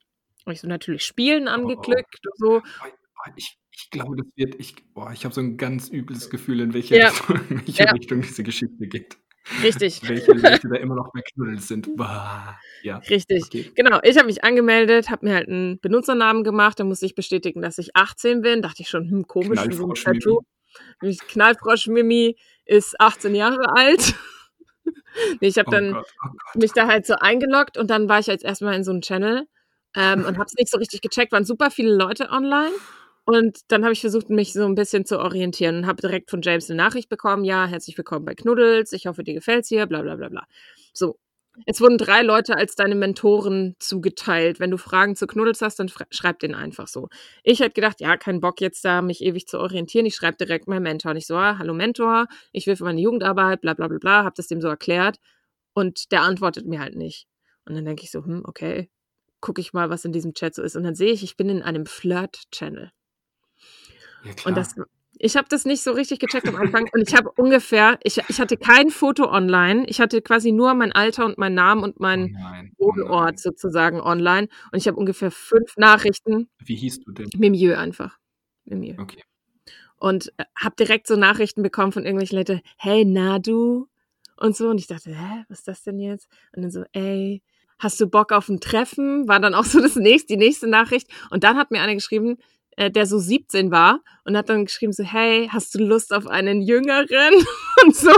Und 0.47 0.53
ich 0.53 0.61
so 0.61 0.67
natürlich 0.67 1.05
spielen 1.05 1.47
angeklickt 1.47 2.26
oh, 2.26 2.31
oh. 2.45 2.55
und 2.55 2.65
so. 2.65 2.93
Ich, 3.37 3.59
ich 3.73 3.90
glaube, 3.90 4.16
das 4.16 4.26
wird, 4.37 4.54
ich, 4.56 4.75
boah, 4.95 5.11
ich 5.12 5.25
habe 5.25 5.35
so 5.35 5.40
ein 5.40 5.57
ganz 5.57 5.88
übles 5.90 6.31
Gefühl, 6.31 6.61
in 6.61 6.74
welche, 6.74 6.96
ja. 6.96 7.09
Richtung, 7.09 7.40
in 7.51 7.66
welche 7.66 7.85
ja. 7.85 7.90
Richtung 7.90 8.20
diese 8.22 8.42
Geschichte 8.42 8.87
geht. 8.87 9.18
Richtig. 9.62 10.01
welche 10.09 10.33
Leute 10.33 10.68
da 10.68 10.77
immer 10.81 10.94
noch 10.94 11.11
bei 11.12 11.20
Knuddels 11.20 11.68
sind. 11.68 11.96
Boah, 11.96 12.59
ja. 12.83 12.98
Richtig. 12.98 13.44
Okay. 13.44 13.70
Genau. 13.74 14.01
Ich 14.03 14.16
habe 14.16 14.27
mich 14.27 14.44
angemeldet, 14.44 15.11
habe 15.11 15.27
mir 15.27 15.35
halt 15.35 15.48
einen 15.48 15.81
Benutzernamen 15.81 16.44
gemacht, 16.44 16.81
dann 16.81 16.88
musste 16.88 17.07
ich 17.07 17.14
bestätigen, 17.14 17.62
dass 17.62 17.79
ich 17.79 17.94
18 17.94 18.42
bin. 18.42 18.62
Dachte 18.62 18.83
ich 18.83 18.88
schon, 18.88 19.09
hm, 19.09 19.27
komisch, 19.27 19.61
wie 19.66 19.74
so 19.74 19.88
ein 19.88 19.94
Tattoo. 19.94 20.40
Knallfrosch 21.29 21.87
Mimi 21.87 22.37
ist 22.64 23.01
18 23.01 23.35
Jahre 23.35 23.74
alt. 23.74 24.14
nee, 25.40 25.48
ich 25.48 25.59
habe 25.59 25.68
oh 25.68 25.72
dann 25.72 25.92
Gott, 25.92 26.07
oh 26.24 26.29
Gott. 26.29 26.62
mich 26.62 26.72
da 26.72 26.87
halt 26.87 27.07
so 27.07 27.14
eingeloggt 27.14 27.79
und 27.79 27.88
dann 27.88 28.09
war 28.09 28.18
ich 28.18 28.27
jetzt 28.27 28.44
erstmal 28.44 28.74
in 28.74 28.85
so 28.85 28.90
einem 28.90 29.01
Channel 29.01 29.46
ähm, 29.94 30.24
und 30.24 30.37
habe 30.37 30.44
es 30.44 30.55
nicht 30.59 30.70
so 30.70 30.79
richtig 30.79 31.01
gecheckt. 31.01 31.33
Waren 31.33 31.44
super 31.44 31.70
viele 31.70 31.94
Leute 31.94 32.31
online 32.31 32.72
und 33.27 33.59
dann 33.69 33.83
habe 33.83 33.93
ich 33.93 34.01
versucht, 34.01 34.31
mich 34.31 34.53
so 34.53 34.65
ein 34.65 34.77
bisschen 34.77 35.05
zu 35.05 35.19
orientieren 35.19 35.79
und 35.79 35.87
habe 35.87 36.01
direkt 36.01 36.31
von 36.31 36.43
James 36.43 36.71
eine 36.71 36.77
Nachricht 36.77 37.09
bekommen. 37.09 37.45
Ja, 37.45 37.67
herzlich 37.67 37.99
willkommen 37.99 38.25
bei 38.25 38.37
Knuddels. 38.37 38.93
Ich 38.93 39.07
hoffe, 39.09 39.25
dir 39.25 39.35
gefällt's 39.35 39.69
hier, 39.69 39.87
bla 39.87 40.03
bla 40.03 40.15
bla 40.17 40.29
bla. 40.29 40.47
So. 40.93 41.19
Es 41.65 41.81
wurden 41.81 41.99
drei 41.99 42.23
Leute 42.23 42.57
als 42.57 42.75
deine 42.77 42.95
Mentoren 42.95 43.77
zugeteilt. 43.79 44.61
Wenn 44.61 44.71
du 44.71 44.77
Fragen 44.77 45.17
zu 45.17 45.27
Knuddels 45.27 45.62
hast, 45.62 45.79
dann 45.81 45.91
schreib 46.11 46.39
den 46.39 46.55
einfach 46.55 46.87
so. 46.87 47.09
Ich 47.43 47.61
hätte 47.61 47.73
gedacht, 47.73 48.01
ja, 48.01 48.17
kein 48.19 48.41
Bock 48.41 48.61
jetzt 48.61 48.85
da, 48.85 49.01
mich 49.03 49.23
ewig 49.23 49.47
zu 49.49 49.59
orientieren. 49.59 50.07
Ich 50.07 50.15
schreibe 50.17 50.37
direkt 50.37 50.69
meinen 50.69 50.83
Mentor. 50.83 51.12
Und 51.12 51.17
ich 51.17 51.27
so, 51.27 51.37
ah, 51.37 51.59
hallo 51.59 51.75
Mentor, 51.75 52.27
ich 52.53 52.67
will 52.67 52.77
für 52.77 52.85
meine 52.85 53.01
Jugendarbeit, 53.01 53.62
bla 53.62 53.75
bla 53.75 53.89
bla 53.89 53.99
bla, 53.99 54.25
habe 54.25 54.35
das 54.37 54.49
dem 54.49 54.61
so 54.61 54.69
erklärt. 54.69 55.19
Und 55.75 56.12
der 56.12 56.23
antwortet 56.23 56.67
mir 56.67 56.81
halt 56.81 56.95
nicht. 56.95 57.27
Und 57.65 57.75
dann 57.75 57.85
denke 57.87 58.05
ich 58.05 58.11
so, 58.11 58.25
hm, 58.25 58.43
okay, 58.45 58.91
gucke 59.41 59.61
ich 59.61 59.73
mal, 59.73 59.91
was 59.91 60.05
in 60.05 60.12
diesem 60.12 60.35
Chat 60.35 60.55
so 60.55 60.62
ist. 60.62 60.77
Und 60.77 60.85
dann 60.85 60.95
sehe 60.95 61.12
ich, 61.12 61.23
ich 61.25 61.37
bin 61.37 61.49
in 61.49 61.62
einem 61.62 61.87
Flirt-Channel. 61.87 62.93
Ja, 64.24 64.33
und 64.44 64.57
das, 64.57 64.74
ich 65.18 65.37
habe 65.37 65.46
das 65.48 65.64
nicht 65.64 65.83
so 65.83 65.92
richtig 65.92 66.18
gecheckt 66.18 66.48
am 66.48 66.57
Anfang 66.57 66.88
und 66.92 67.09
ich 67.09 67.14
habe 67.14 67.31
ungefähr, 67.37 67.98
ich, 68.02 68.20
ich 68.29 68.40
hatte 68.40 68.57
kein 68.57 68.90
Foto 68.90 69.31
online, 69.31 69.87
ich 69.87 70.00
hatte 70.00 70.20
quasi 70.20 70.52
nur 70.52 70.74
mein 70.74 70.92
Alter 70.92 71.24
und 71.24 71.38
mein 71.38 71.55
Namen 71.55 71.83
und 71.83 72.00
mein 72.00 72.37
oh 72.79 72.87
Wohnort 72.87 73.35
oh 73.37 73.38
sozusagen 73.38 74.00
online 74.00 74.48
und 74.72 74.79
ich 74.79 74.87
habe 74.88 74.98
ungefähr 74.98 75.31
fünf 75.31 75.76
Nachrichten. 75.76 76.48
Wie 76.64 76.76
hieß 76.76 77.00
du 77.00 77.12
denn? 77.12 77.31
Mimieux 77.37 77.76
einfach. 77.76 78.18
Mimieux. 78.64 78.98
Okay. 78.98 79.22
Und 79.98 80.33
äh, 80.37 80.44
habe 80.59 80.76
direkt 80.76 81.07
so 81.07 81.16
Nachrichten 81.16 81.62
bekommen 81.62 81.92
von 81.92 82.05
irgendwelchen 82.05 82.37
Leuten, 82.37 82.61
hey, 82.76 83.05
na 83.05 83.38
du? 83.38 83.88
Und 84.37 84.55
so 84.55 84.68
und 84.68 84.79
ich 84.79 84.87
dachte, 84.87 85.11
hä, 85.11 85.44
was 85.48 85.61
ist 85.61 85.68
das 85.68 85.83
denn 85.83 85.98
jetzt? 85.98 86.29
Und 86.55 86.62
dann 86.62 86.70
so, 86.70 86.85
ey, 86.92 87.42
hast 87.79 87.98
du 88.00 88.07
Bock 88.07 88.33
auf 88.33 88.48
ein 88.48 88.61
Treffen? 88.61 89.26
War 89.29 89.40
dann 89.40 89.55
auch 89.55 89.64
so 89.64 89.81
das 89.81 89.96
nächste, 89.96 90.35
die 90.35 90.37
nächste 90.37 90.66
Nachricht. 90.66 91.09
Und 91.31 91.44
dann 91.44 91.57
hat 91.57 91.70
mir 91.70 91.81
eine 91.81 91.94
geschrieben, 91.94 92.37
äh, 92.77 92.91
der 92.91 93.07
so 93.07 93.19
17 93.19 93.71
war 93.71 94.01
und 94.25 94.37
hat 94.37 94.49
dann 94.49 94.67
geschrieben 94.67 94.93
so, 94.93 95.03
hey, 95.03 95.49
hast 95.53 95.75
du 95.75 95.79
Lust 95.79 96.12
auf 96.12 96.27
einen 96.27 96.62
Jüngeren? 96.62 97.35
und 97.85 97.97
so. 97.97 98.12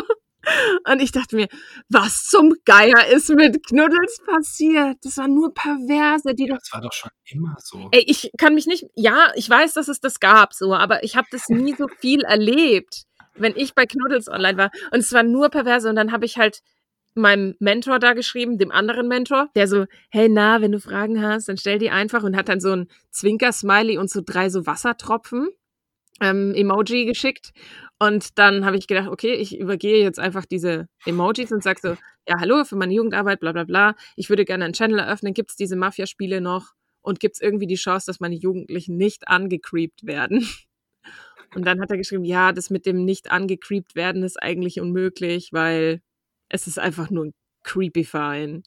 Und 0.91 1.03
ich 1.03 1.13
dachte 1.13 1.37
mir, 1.37 1.49
was 1.89 2.25
zum 2.25 2.55
Geier 2.65 3.07
ist 3.09 3.29
mit 3.29 3.67
Knuddels 3.67 4.19
passiert? 4.25 4.97
Das 5.03 5.17
waren 5.19 5.35
nur 5.35 5.53
Perverse, 5.53 6.35
die 6.35 6.47
ja, 6.47 6.57
Das 6.57 6.73
war 6.73 6.81
doch 6.81 6.93
schon 6.93 7.11
immer 7.27 7.57
so. 7.59 7.89
Ey, 7.93 8.05
ich 8.07 8.31
kann 8.39 8.55
mich 8.55 8.67
nicht, 8.67 8.87
ja, 8.95 9.33
ich 9.35 9.49
weiß, 9.49 9.75
dass 9.75 9.89
es 9.89 10.01
das 10.01 10.21
gab, 10.21 10.55
so, 10.55 10.75
aber 10.75 11.05
ich 11.05 11.17
habe 11.17 11.27
das 11.31 11.49
nie 11.49 11.75
so 11.75 11.87
viel 12.01 12.23
erlebt, 12.23 13.05
wenn 13.35 13.55
ich 13.57 13.75
bei 13.75 13.85
Knuddels 13.85 14.29
online 14.29 14.57
war. 14.57 14.71
Und 14.91 15.01
es 15.01 15.13
war 15.13 15.23
nur 15.23 15.51
Perverse 15.51 15.89
und 15.89 15.97
dann 15.97 16.13
habe 16.13 16.25
ich 16.25 16.39
halt 16.39 16.61
meinem 17.19 17.55
Mentor 17.59 17.99
da 17.99 18.15
geschrieben, 18.15 18.59
dem 18.59 18.73
anderen 18.73 19.09
Mentor, 19.09 19.51
der 19.55 19.69
so, 19.69 19.87
hey, 20.11 20.29
na, 20.29 20.61
wenn 20.61 20.73
du 20.73 20.81
Fragen 20.81 21.23
hast, 21.23 21.49
dann 21.49 21.57
stell 21.57 21.79
die 21.79 21.91
einfach 21.91 22.23
und 22.23 22.37
hat 22.37 22.49
dann 22.49 22.61
so 22.61 22.73
ein 22.73 22.89
Zwinker-Smiley 23.11 23.99
und 23.99 24.11
so 24.11 24.23
drei 24.25 24.49
so 24.49 24.67
Wassertropfen 24.67 25.49
ähm, 26.21 26.55
Emoji 26.55 27.07
geschickt. 27.07 27.53
Und 27.99 28.39
dann 28.39 28.65
habe 28.65 28.77
ich 28.77 28.87
gedacht, 28.87 29.09
okay, 29.09 29.35
ich 29.35 29.59
übergehe 29.59 30.03
jetzt 30.03 30.21
einfach 30.21 30.45
diese 30.45 30.89
Emojis 31.05 31.53
und 31.53 31.63
sage 31.63 31.81
so, 31.83 31.89
ja, 32.29 32.39
hallo, 32.39 32.65
für 32.65 32.77
meine 32.77 32.95
Jugendarbeit, 32.95 33.41
bla 33.41 33.53
bla 33.53 33.65
bla. 33.65 33.95
Ich 34.17 34.29
würde 34.29 34.45
gerne 34.45 34.65
einen 34.65 34.75
Channel 34.75 35.01
eröffnen. 35.01 35.35
Gibt 35.35 35.51
es 35.51 35.57
diese 35.57 35.77
Mafia-Spiele 35.77 36.41
noch? 36.41 36.75
Und 37.01 37.21
gibt 37.21 37.37
es 37.37 37.41
irgendwie 37.41 37.67
die 37.67 37.77
Chance, 37.77 38.07
dass 38.07 38.21
meine 38.21 38.35
Jugendlichen 38.35 38.97
nicht 38.97 39.29
angecreept 39.29 40.07
werden? 40.07 40.47
Und 41.55 41.65
dann 41.65 41.81
hat 41.81 41.91
er 41.91 41.97
geschrieben, 41.97 42.25
ja, 42.25 42.53
das 42.53 42.69
mit 42.69 42.85
dem 42.85 43.05
nicht 43.05 43.31
angecreept 43.31 43.95
werden 43.95 44.23
ist 44.23 44.41
eigentlich 44.43 44.81
unmöglich, 44.81 45.49
weil 45.53 46.03
es 46.49 46.67
ist 46.67 46.79
einfach 46.79 47.11
nur 47.11 47.27
ein 47.27 47.35
creepy 47.65 48.05
Verein. 48.05 48.63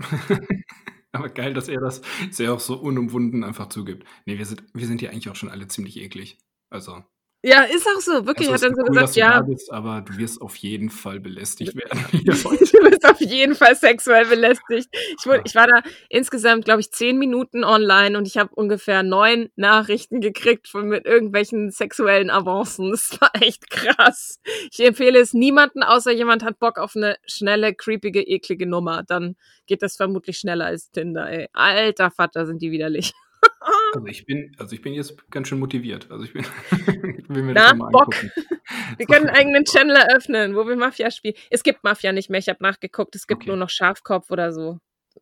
Aber 1.12 1.30
geil, 1.30 1.54
dass 1.54 1.68
er 1.68 1.80
das 1.80 2.02
sehr 2.30 2.52
auch 2.52 2.60
so 2.60 2.76
unumwunden 2.78 3.42
einfach 3.44 3.68
zugibt. 3.68 4.06
Nee, 4.26 4.38
wir 4.38 4.44
sind, 4.44 4.64
wir 4.74 4.86
sind 4.86 5.00
ja 5.00 5.10
eigentlich 5.10 5.30
auch 5.30 5.36
schon 5.36 5.48
alle 5.48 5.68
ziemlich 5.68 5.96
eklig. 5.98 6.38
Also. 6.70 7.04
Ja, 7.42 7.62
ist 7.62 7.86
auch 7.86 8.00
so, 8.00 8.26
wirklich. 8.26 8.50
Also, 8.50 8.66
hat 8.66 8.72
dann 8.72 8.76
so 8.76 8.82
cool, 8.90 8.98
gesagt, 8.98 9.16
ja. 9.16 9.40
Bist, 9.42 9.72
aber 9.72 10.00
du 10.00 10.16
wirst 10.16 10.40
auf 10.40 10.56
jeden 10.56 10.90
Fall 10.90 11.20
belästigt 11.20 11.76
werden. 11.76 12.04
du 12.12 12.32
wirst 12.32 13.08
auf 13.08 13.20
jeden 13.20 13.54
Fall 13.54 13.76
sexuell 13.76 14.26
belästigt. 14.26 14.88
Ich, 14.92 15.26
wurde, 15.26 15.42
ich 15.44 15.54
war 15.54 15.68
da 15.68 15.82
insgesamt, 16.08 16.64
glaube 16.64 16.80
ich, 16.80 16.90
zehn 16.90 17.18
Minuten 17.18 17.62
online 17.62 18.18
und 18.18 18.26
ich 18.26 18.36
habe 18.36 18.54
ungefähr 18.54 19.02
neun 19.02 19.50
Nachrichten 19.54 20.20
gekriegt 20.20 20.66
von 20.66 20.88
mit 20.88 21.04
irgendwelchen 21.06 21.70
sexuellen 21.70 22.30
Avancen. 22.30 22.90
Das 22.90 23.20
war 23.20 23.30
echt 23.40 23.70
krass. 23.70 24.40
Ich 24.72 24.84
empfehle 24.84 25.20
es 25.20 25.32
niemanden, 25.32 25.82
außer 25.82 26.10
jemand 26.12 26.42
hat 26.42 26.58
Bock 26.58 26.78
auf 26.78 26.96
eine 26.96 27.16
schnelle, 27.26 27.74
creepige, 27.74 28.22
eklige 28.22 28.66
Nummer. 28.66 29.02
Dann 29.02 29.36
geht 29.66 29.82
das 29.82 29.96
vermutlich 29.96 30.38
schneller 30.38 30.66
als 30.66 30.90
Tinder, 30.90 31.30
ey. 31.30 31.48
Alter 31.52 32.10
Vater, 32.10 32.46
sind 32.46 32.62
die 32.62 32.70
widerlich. 32.72 33.12
Also 33.94 34.06
ich 34.08 34.26
bin, 34.26 34.54
also 34.58 34.74
ich 34.74 34.82
bin 34.82 34.92
jetzt 34.92 35.30
ganz 35.30 35.48
schön 35.48 35.58
motiviert. 35.58 36.10
Also 36.10 36.24
ich 36.24 36.32
bin, 36.32 36.44
will 37.28 37.42
mir 37.42 37.54
Na, 37.54 37.70
das 37.70 37.76
mal 37.76 37.90
Bock. 37.90 38.14
Wir 38.98 39.06
können 39.06 39.26
einen 39.26 39.36
eigenen 39.36 39.64
Channel 39.64 39.96
eröffnen, 39.96 40.54
wo 40.54 40.66
wir 40.66 40.76
Mafia 40.76 41.10
spielen. 41.10 41.34
Es 41.50 41.62
gibt 41.62 41.82
Mafia 41.82 42.12
nicht 42.12 42.30
mehr, 42.30 42.38
ich 42.38 42.48
habe 42.48 42.62
nachgeguckt. 42.62 43.14
Es 43.14 43.26
gibt 43.26 43.42
okay. 43.42 43.48
nur 43.48 43.56
noch 43.56 43.70
Schafkopf 43.70 44.30
oder 44.30 44.52
so. 44.52 44.78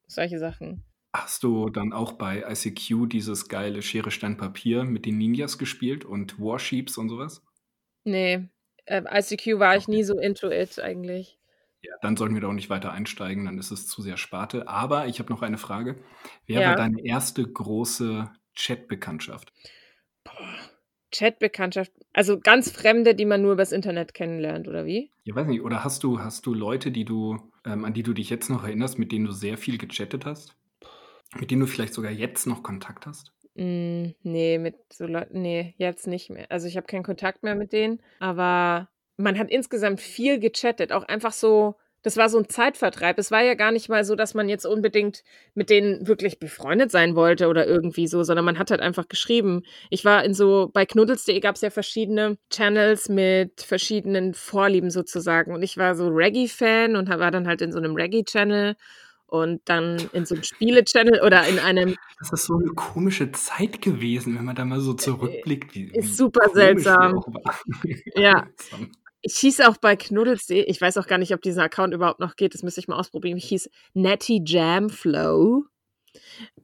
Solche 0.07 0.39
Sachen. 0.39 0.85
Hast 1.15 1.43
du 1.45 1.71
dann 1.71 1.93
auch 1.93 2.13
bei 2.13 2.45
ICQ 2.49 3.09
dieses 3.09 3.49
geile 3.49 3.83
Schere, 3.83 4.11
Stein, 4.11 4.37
Papier 4.37 4.85
mit 4.85 5.07
den 5.07 5.19
Ninjas 5.19 5.59
gespielt 5.59 6.05
und 6.05 6.41
Warsheeps 6.41 6.99
und 6.99 7.09
sowas? 7.09 7.43
Nee, 8.05 8.49
äh, 8.87 9.03
ICQ 9.11 9.59
war 9.59 9.77
ich 9.77 9.89
nie 9.89 10.03
so 10.03 10.19
into 10.19 10.51
it 10.51 10.79
eigentlich. 10.81 11.39
Ja, 11.85 11.95
dann 12.01 12.17
sollten 12.17 12.35
wir 12.35 12.41
da 12.41 12.49
auch 12.49 12.53
nicht 12.53 12.71
weiter 12.71 12.93
einsteigen, 12.93 13.45
dann 13.45 13.59
ist 13.59 13.71
es 13.71 13.87
zu 13.87 14.01
sehr 14.01 14.17
Sparte. 14.17 14.69
Aber 14.69 15.07
ich 15.07 15.19
habe 15.19 15.31
noch 15.31 15.43
eine 15.43 15.59
Frage. 15.59 15.97
Wer 16.47 16.63
ja. 16.63 16.69
war 16.69 16.77
deine 16.77 17.05
erste 17.05 17.45
große 17.45 18.31
Chat-Bekanntschaft? 18.55 19.53
Chat-Bekanntschaft, 21.11 21.93
also 22.13 22.41
ganz 22.41 22.71
Fremde, 22.71 23.15
die 23.15 23.27
man 23.27 23.43
nur 23.43 23.53
übers 23.53 23.73
Internet 23.73 24.15
kennenlernt, 24.15 24.67
oder 24.67 24.87
wie? 24.87 25.11
Ja, 25.25 25.35
weiß 25.35 25.47
nicht. 25.47 25.61
Oder 25.61 25.85
hast 25.85 26.03
du, 26.03 26.21
hast 26.21 26.47
du 26.47 26.55
Leute, 26.55 26.91
die 26.91 27.05
du, 27.05 27.39
ähm, 27.65 27.85
an 27.85 27.93
die 27.93 28.03
du 28.03 28.15
dich 28.15 28.31
jetzt 28.31 28.49
noch 28.49 28.65
erinnerst, 28.65 28.99
mit 28.99 29.13
denen 29.13 29.27
du 29.27 29.33
sehr 29.33 29.59
viel 29.59 29.79
gechattet 29.79 30.25
hast? 30.25 30.57
Mit 31.39 31.51
denen 31.51 31.61
du 31.61 31.67
vielleicht 31.67 31.95
sogar 31.95 32.11
jetzt 32.11 32.47
noch 32.47 32.63
Kontakt 32.63 33.07
hast? 33.07 33.33
Mm, 33.55 34.07
nee, 34.23 34.59
mit 34.59 34.77
so 34.93 35.07
Leuten, 35.07 35.43
nee, 35.43 35.75
jetzt 35.77 36.07
nicht 36.07 36.31
mehr. 36.31 36.51
Also 36.51 36.67
ich 36.67 36.77
habe 36.77 36.87
keinen 36.87 37.05
Kontakt 37.05 37.43
mehr 37.43 37.55
mit 37.55 37.73
denen, 37.73 38.01
aber 38.19 38.89
man 39.17 39.39
hat 39.39 39.51
insgesamt 39.51 40.01
viel 40.01 40.39
gechattet, 40.39 40.93
auch 40.93 41.05
einfach 41.05 41.33
so 41.33 41.77
das 42.05 42.19
war 42.19 42.29
so 42.29 42.39
ein 42.39 42.49
Zeitvertreib. 42.49 43.19
Es 43.19 43.31
war 43.31 43.43
ja 43.43 43.55
gar 43.55 43.73
nicht 43.73 43.89
mal 43.89 44.05
so, 44.05 44.15
dass 44.15 44.35
man 44.35 44.49
jetzt 44.49 44.67
unbedingt 44.67 45.25
mit 45.55 45.71
denen 45.71 46.07
wirklich 46.07 46.39
befreundet 46.39 46.91
sein 46.91 47.17
wollte 47.17 47.49
oder 47.49 47.67
irgendwie 47.67 48.07
so, 48.07 48.23
sondern 48.23 48.45
man 48.45 48.59
hat 48.59 48.71
halt 48.71 48.83
einfach 48.83 49.09
geschrieben. 49.09 49.63
Ich 49.89 50.05
war 50.05 50.23
in 50.23 50.35
so, 50.35 50.71
bei 50.75 50.85
knuddels.de 50.85 51.41
gab 51.41 51.57
es 51.57 51.63
ja 51.63 51.71
verschiedene 51.71 52.37
Channels 52.51 53.09
mit 53.09 53.63
verschiedenen 53.63 54.35
Vorlieben 54.35 54.91
sozusagen. 54.91 55.55
Und 55.55 55.63
ich 55.63 55.79
war 55.79 55.95
so 55.95 56.09
Reggae-Fan 56.09 56.95
und 56.95 57.09
war 57.09 57.31
dann 57.31 57.49
halt 57.49 57.63
in 57.63 57.73
so 57.73 57.79
einem 57.79 57.95
Reggae-Channel 57.95 58.77
und 59.27 59.63
dann 59.65 59.97
in 60.13 60.27
so 60.27 60.35
einem 60.35 60.45
Spiele-Channel 60.45 61.23
oder 61.25 61.47
in 61.47 61.59
einem. 61.59 61.97
Das 62.19 62.33
ist 62.33 62.45
so 62.45 62.59
eine 62.59 62.69
komische 62.75 63.33
Zeit 63.33 63.81
gewesen, 63.81 64.37
wenn 64.37 64.45
man 64.45 64.57
da 64.57 64.67
mal 64.67 64.81
so 64.81 64.93
zurückblickt. 64.93 65.75
Wie, 65.75 65.91
ist 65.95 66.19
super 66.19 66.51
seltsam. 66.53 67.25
Ja. 68.15 68.47
Ich 69.27 69.39
hieß 69.39 69.63
auch 69.63 69.79
bei 69.79 69.97
knuddels.de, 69.97 70.65
ich 70.65 70.79
weiß 70.79 70.99
auch 70.99 71.07
gar 71.07 71.17
nicht, 71.17 71.33
ob 71.33 71.41
dieser 71.41 71.63
Account 71.63 71.95
überhaupt 71.95 72.21
noch 72.21 72.37
geht, 72.37 72.53
das 72.53 72.63
müsste 72.63 72.81
ich 72.81 72.89
mal 72.89 72.99
ausprobieren. 72.99 73.39
Ich 73.39 73.47
hieß 73.47 73.71
Netty 73.95 74.43
Jam 74.45 74.91
Flow. 74.91 75.65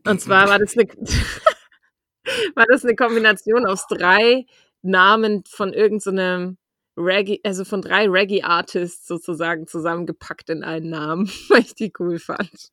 Und 0.07 0.21
zwar 0.21 0.47
war 0.47 0.59
das 0.59 0.77
eine, 0.77 0.87
war 2.55 2.67
das 2.67 2.85
eine 2.85 2.97
Kombination 2.97 3.65
aus 3.65 3.87
drei 3.87 4.45
Namen 4.83 5.43
von 5.49 5.73
irgendeinem 5.73 6.59
so 6.97 7.03
Reggae, 7.03 7.41
also 7.45 7.65
von 7.65 7.81
drei 7.81 8.07
Reggae-Artists 8.07 9.07
sozusagen 9.07 9.67
zusammengepackt 9.67 10.51
in 10.51 10.63
einen 10.63 10.91
Namen, 10.91 11.29
weil 11.49 11.61
ich 11.61 11.75
die 11.75 11.95
cool 11.99 12.19
fand. 12.19 12.73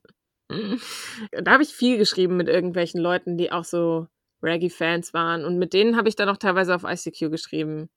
Da 0.50 1.52
habe 1.52 1.64
ich 1.64 1.74
viel 1.74 1.98
geschrieben 1.98 2.36
mit 2.36 2.50
irgendwelchen 2.50 3.00
Leuten, 3.00 3.38
die 3.38 3.54
auch 3.54 3.64
so 3.64 4.08
Reggae-Fans 4.44 5.14
waren. 5.14 5.46
Und 5.46 5.58
mit 5.58 5.72
denen 5.72 5.96
habe 5.96 6.10
ich 6.10 6.18
dann 6.18 6.28
auch 6.28 6.38
teilweise 6.38 6.76
auf 6.76 6.84
ICQ 6.84 7.32
geschrieben 7.32 7.90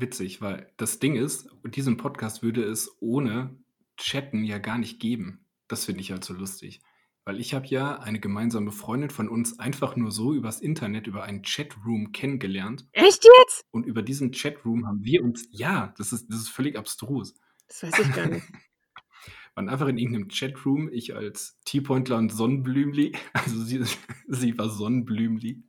witzig, 0.00 0.40
weil 0.40 0.72
das 0.76 0.98
Ding 0.98 1.16
ist, 1.16 1.48
diesen 1.64 1.96
Podcast 1.96 2.42
würde 2.42 2.64
es 2.64 2.96
ohne 3.00 3.56
Chatten 3.96 4.44
ja 4.44 4.58
gar 4.58 4.78
nicht 4.78 5.00
geben. 5.00 5.46
Das 5.68 5.84
finde 5.84 6.00
ich 6.00 6.10
halt 6.10 6.24
so 6.24 6.34
lustig. 6.34 6.80
Weil 7.24 7.40
ich 7.40 7.54
habe 7.54 7.66
ja 7.66 8.00
eine 8.00 8.20
gemeinsame 8.20 8.70
Freundin 8.70 9.08
von 9.08 9.28
uns 9.28 9.58
einfach 9.58 9.96
nur 9.96 10.10
so 10.10 10.34
übers 10.34 10.60
Internet, 10.60 11.06
über 11.06 11.24
einen 11.24 11.42
Chatroom 11.42 12.12
kennengelernt. 12.12 12.86
Echt 12.92 13.24
jetzt? 13.40 13.64
Und 13.70 13.86
über 13.86 14.02
diesen 14.02 14.32
Chatroom 14.32 14.86
haben 14.86 15.02
wir 15.02 15.24
uns, 15.24 15.48
ja, 15.50 15.94
das 15.96 16.12
ist, 16.12 16.28
das 16.28 16.40
ist 16.40 16.48
völlig 16.48 16.76
abstrus. 16.76 17.34
Das 17.68 17.82
weiß 17.84 17.98
ich 18.00 18.12
gar 18.14 18.26
nicht. 18.26 18.44
waren 19.54 19.68
einfach 19.68 19.88
in 19.88 19.98
irgendeinem 19.98 20.28
Chatroom, 20.28 20.90
ich 20.92 21.14
als 21.14 21.58
T-Pointler 21.64 22.16
und 22.18 22.32
Sonnenblümli, 22.32 23.12
also 23.32 23.60
sie, 23.62 23.82
sie 24.28 24.58
war 24.58 24.68
Sonnenblümli. 24.68 25.62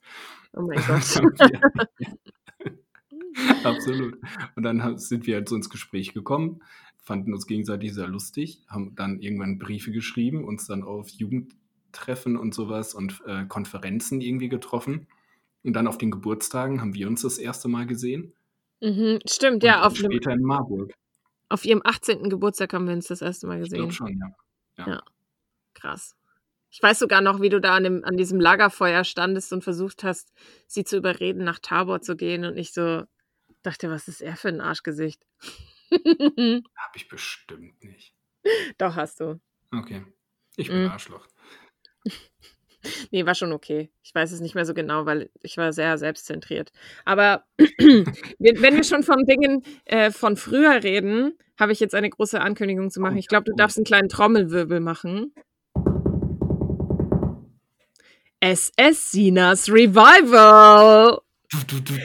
Oh 0.53 0.61
mein 0.61 0.83
Gott. 0.85 1.21
Absolut. 3.63 4.17
Und 4.55 4.63
dann 4.63 4.97
sind 4.97 5.27
wir 5.27 5.35
halt 5.35 5.49
so 5.49 5.55
ins 5.55 5.69
Gespräch 5.69 6.13
gekommen, 6.13 6.61
fanden 6.97 7.33
uns 7.33 7.47
gegenseitig 7.47 7.93
sehr 7.93 8.07
lustig, 8.07 8.61
haben 8.67 8.95
dann 8.95 9.19
irgendwann 9.19 9.59
Briefe 9.59 9.91
geschrieben, 9.91 10.43
uns 10.43 10.67
dann 10.67 10.83
auf 10.83 11.09
Jugendtreffen 11.09 12.37
und 12.37 12.53
sowas 12.53 12.93
und 12.93 13.21
äh, 13.25 13.45
Konferenzen 13.45 14.21
irgendwie 14.21 14.49
getroffen. 14.49 15.07
Und 15.63 15.73
dann 15.73 15.87
auf 15.87 15.97
den 15.97 16.11
Geburtstagen 16.11 16.81
haben 16.81 16.93
wir 16.93 17.07
uns 17.07 17.21
das 17.21 17.37
erste 17.37 17.67
Mal 17.67 17.87
gesehen. 17.87 18.33
Mhm, 18.81 19.19
stimmt, 19.27 19.55
und 19.55 19.63
ja. 19.63 19.85
Auf 19.85 19.95
später 19.95 20.31
in 20.31 20.43
Marburg. 20.43 20.93
Auf 21.49 21.65
ihrem 21.65 21.81
18. 21.83 22.29
Geburtstag 22.29 22.73
haben 22.73 22.87
wir 22.87 22.93
uns 22.93 23.07
das 23.07 23.21
erste 23.21 23.47
Mal 23.47 23.59
gesehen. 23.59 23.89
Ich 23.89 23.95
schon, 23.95 24.17
ja. 24.17 24.35
ja. 24.77 24.93
ja. 24.93 25.03
Krass. 25.73 26.15
Ich 26.71 26.83
weiß 26.83 26.99
sogar 26.99 27.21
noch, 27.21 27.41
wie 27.41 27.49
du 27.49 27.61
da 27.61 27.75
an, 27.75 27.83
dem, 27.83 28.03
an 28.03 28.17
diesem 28.17 28.39
Lagerfeuer 28.39 29.03
standest 29.03 29.53
und 29.53 29.63
versucht 29.63 30.03
hast, 30.03 30.33
sie 30.67 30.83
zu 30.83 30.97
überreden, 30.97 31.43
nach 31.43 31.59
Tabor 31.59 32.01
zu 32.01 32.17
gehen 32.17 32.43
und 32.43 32.55
nicht 32.55 32.73
so, 32.73 33.03
Dachte, 33.65 33.89
was 33.89 34.07
ist 34.07 34.21
er 34.21 34.35
für 34.35 34.49
ein 34.49 34.61
Arschgesicht? 34.61 35.25
Hab 35.91 36.95
ich 36.95 37.07
bestimmt 37.07 37.83
nicht. 37.83 38.13
Doch, 38.77 38.95
hast 38.95 39.19
du. 39.19 39.39
Okay. 39.71 40.05
Ich 40.55 40.67
bin 40.67 40.85
mm. 40.85 40.91
Arschloch. 40.91 41.27
Nee, 43.09 43.25
war 43.25 43.33
schon 43.33 43.51
okay. 43.51 43.89
Ich 44.03 44.13
weiß 44.13 44.31
es 44.31 44.41
nicht 44.41 44.53
mehr 44.53 44.63
so 44.63 44.75
genau, 44.75 45.07
weil 45.07 45.31
ich 45.41 45.57
war 45.57 45.73
sehr 45.73 45.97
selbstzentriert. 45.97 46.71
Aber 47.03 47.43
wenn 47.57 48.75
wir 48.75 48.83
schon 48.83 49.01
von 49.01 49.25
Dingen 49.25 49.63
äh, 49.85 50.11
von 50.11 50.37
früher 50.37 50.83
reden, 50.83 51.33
habe 51.59 51.71
ich 51.71 51.79
jetzt 51.79 51.95
eine 51.95 52.11
große 52.11 52.39
Ankündigung 52.39 52.91
zu 52.91 53.01
machen. 53.01 53.15
Oh, 53.15 53.17
ich 53.19 53.27
glaube, 53.27 53.45
du 53.45 53.55
darfst 53.55 53.79
einen 53.79 53.85
kleinen 53.85 54.07
Trommelwirbel 54.07 54.81
machen. 54.81 55.33
SS 58.39 59.09
Sinas 59.13 59.67
Revival. 59.67 61.21
Du, 61.49 61.57
du, 61.65 61.79
du, 61.79 61.95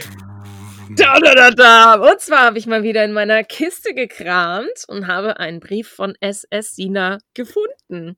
da, 0.96 1.18
da, 1.35 1.50
da. 1.50 1.94
Und 1.94 2.20
zwar 2.20 2.46
habe 2.46 2.59
ich 2.59 2.66
mal 2.66 2.83
wieder 2.83 3.05
in 3.05 3.12
meiner 3.12 3.44
Kiste 3.44 3.94
gekramt 3.94 4.85
und 4.88 5.07
habe 5.07 5.38
einen 5.38 5.61
Brief 5.61 5.88
von 5.88 6.14
SS 6.20 6.74
Sina 6.76 7.18
gefunden. 7.35 8.16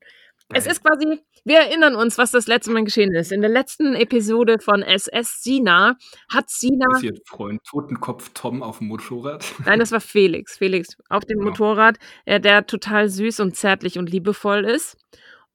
Geil. 0.49 0.59
Es 0.59 0.65
ist 0.65 0.83
quasi, 0.83 1.19
wir 1.45 1.59
erinnern 1.59 1.95
uns, 1.95 2.17
was 2.17 2.31
das 2.31 2.47
letzte 2.47 2.71
Mal 2.71 2.83
geschehen 2.83 3.13
ist. 3.13 3.31
In 3.31 3.41
der 3.41 3.49
letzten 3.49 3.95
Episode 3.95 4.59
von 4.59 4.81
SS 4.81 5.41
Sina 5.41 5.97
hat 6.29 6.49
Sina. 6.49 6.87
Ist 6.95 7.03
ihr 7.03 7.15
Freund 7.25 7.63
Totenkopf 7.63 8.31
Tom 8.33 8.63
auf 8.63 8.79
dem 8.79 8.87
Motorrad? 8.87 9.45
Nein, 9.65 9.79
das 9.79 9.91
war 9.91 10.01
Felix. 10.01 10.57
Felix 10.57 10.97
auf 11.09 11.25
dem 11.25 11.39
ja. 11.39 11.45
Motorrad, 11.45 11.97
der, 12.27 12.65
total 12.65 13.09
süß 13.09 13.39
und 13.39 13.55
zärtlich 13.55 13.97
und 13.97 14.09
liebevoll 14.09 14.65
ist. 14.65 14.97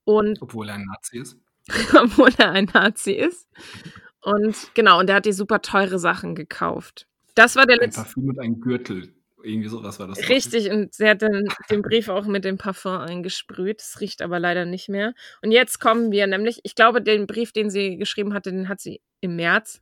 Und 0.04 0.40
obwohl 0.40 0.68
er 0.68 0.76
ein 0.76 0.84
Nazi 0.84 1.18
ist. 1.18 1.36
obwohl 1.94 2.30
er 2.38 2.52
ein 2.52 2.70
Nazi 2.72 3.12
ist. 3.12 3.46
Und 4.22 4.74
genau, 4.74 5.00
und 5.00 5.08
der 5.08 5.16
hat 5.16 5.26
die 5.26 5.32
super 5.32 5.62
teure 5.62 5.98
Sachen 5.98 6.34
gekauft. 6.34 7.07
Das 7.38 7.54
war 7.54 7.66
der 7.66 7.76
letzte. 7.76 8.00
Ein 8.00 8.04
Parfüm 8.04 8.28
und 8.30 8.40
ein 8.40 8.60
Gürtel. 8.60 9.14
Irgendwie 9.44 9.68
sowas 9.68 10.00
war 10.00 10.08
das. 10.08 10.28
Richtig, 10.28 10.70
und 10.70 10.92
sie 10.92 11.08
hat 11.08 11.22
dann 11.22 11.44
den 11.70 11.82
Brief 11.82 12.08
auch 12.08 12.26
mit 12.26 12.44
dem 12.44 12.58
Parfum 12.58 12.98
eingesprüht. 12.98 13.80
Es 13.80 14.00
riecht 14.00 14.22
aber 14.22 14.40
leider 14.40 14.64
nicht 14.64 14.88
mehr. 14.88 15.14
Und 15.40 15.52
jetzt 15.52 15.78
kommen 15.78 16.10
wir 16.10 16.26
nämlich, 16.26 16.58
ich 16.64 16.74
glaube, 16.74 17.00
den 17.00 17.28
Brief, 17.28 17.52
den 17.52 17.70
sie 17.70 17.96
geschrieben 17.96 18.34
hatte, 18.34 18.50
den 18.50 18.68
hat 18.68 18.80
sie 18.80 19.00
im 19.20 19.36
März 19.36 19.80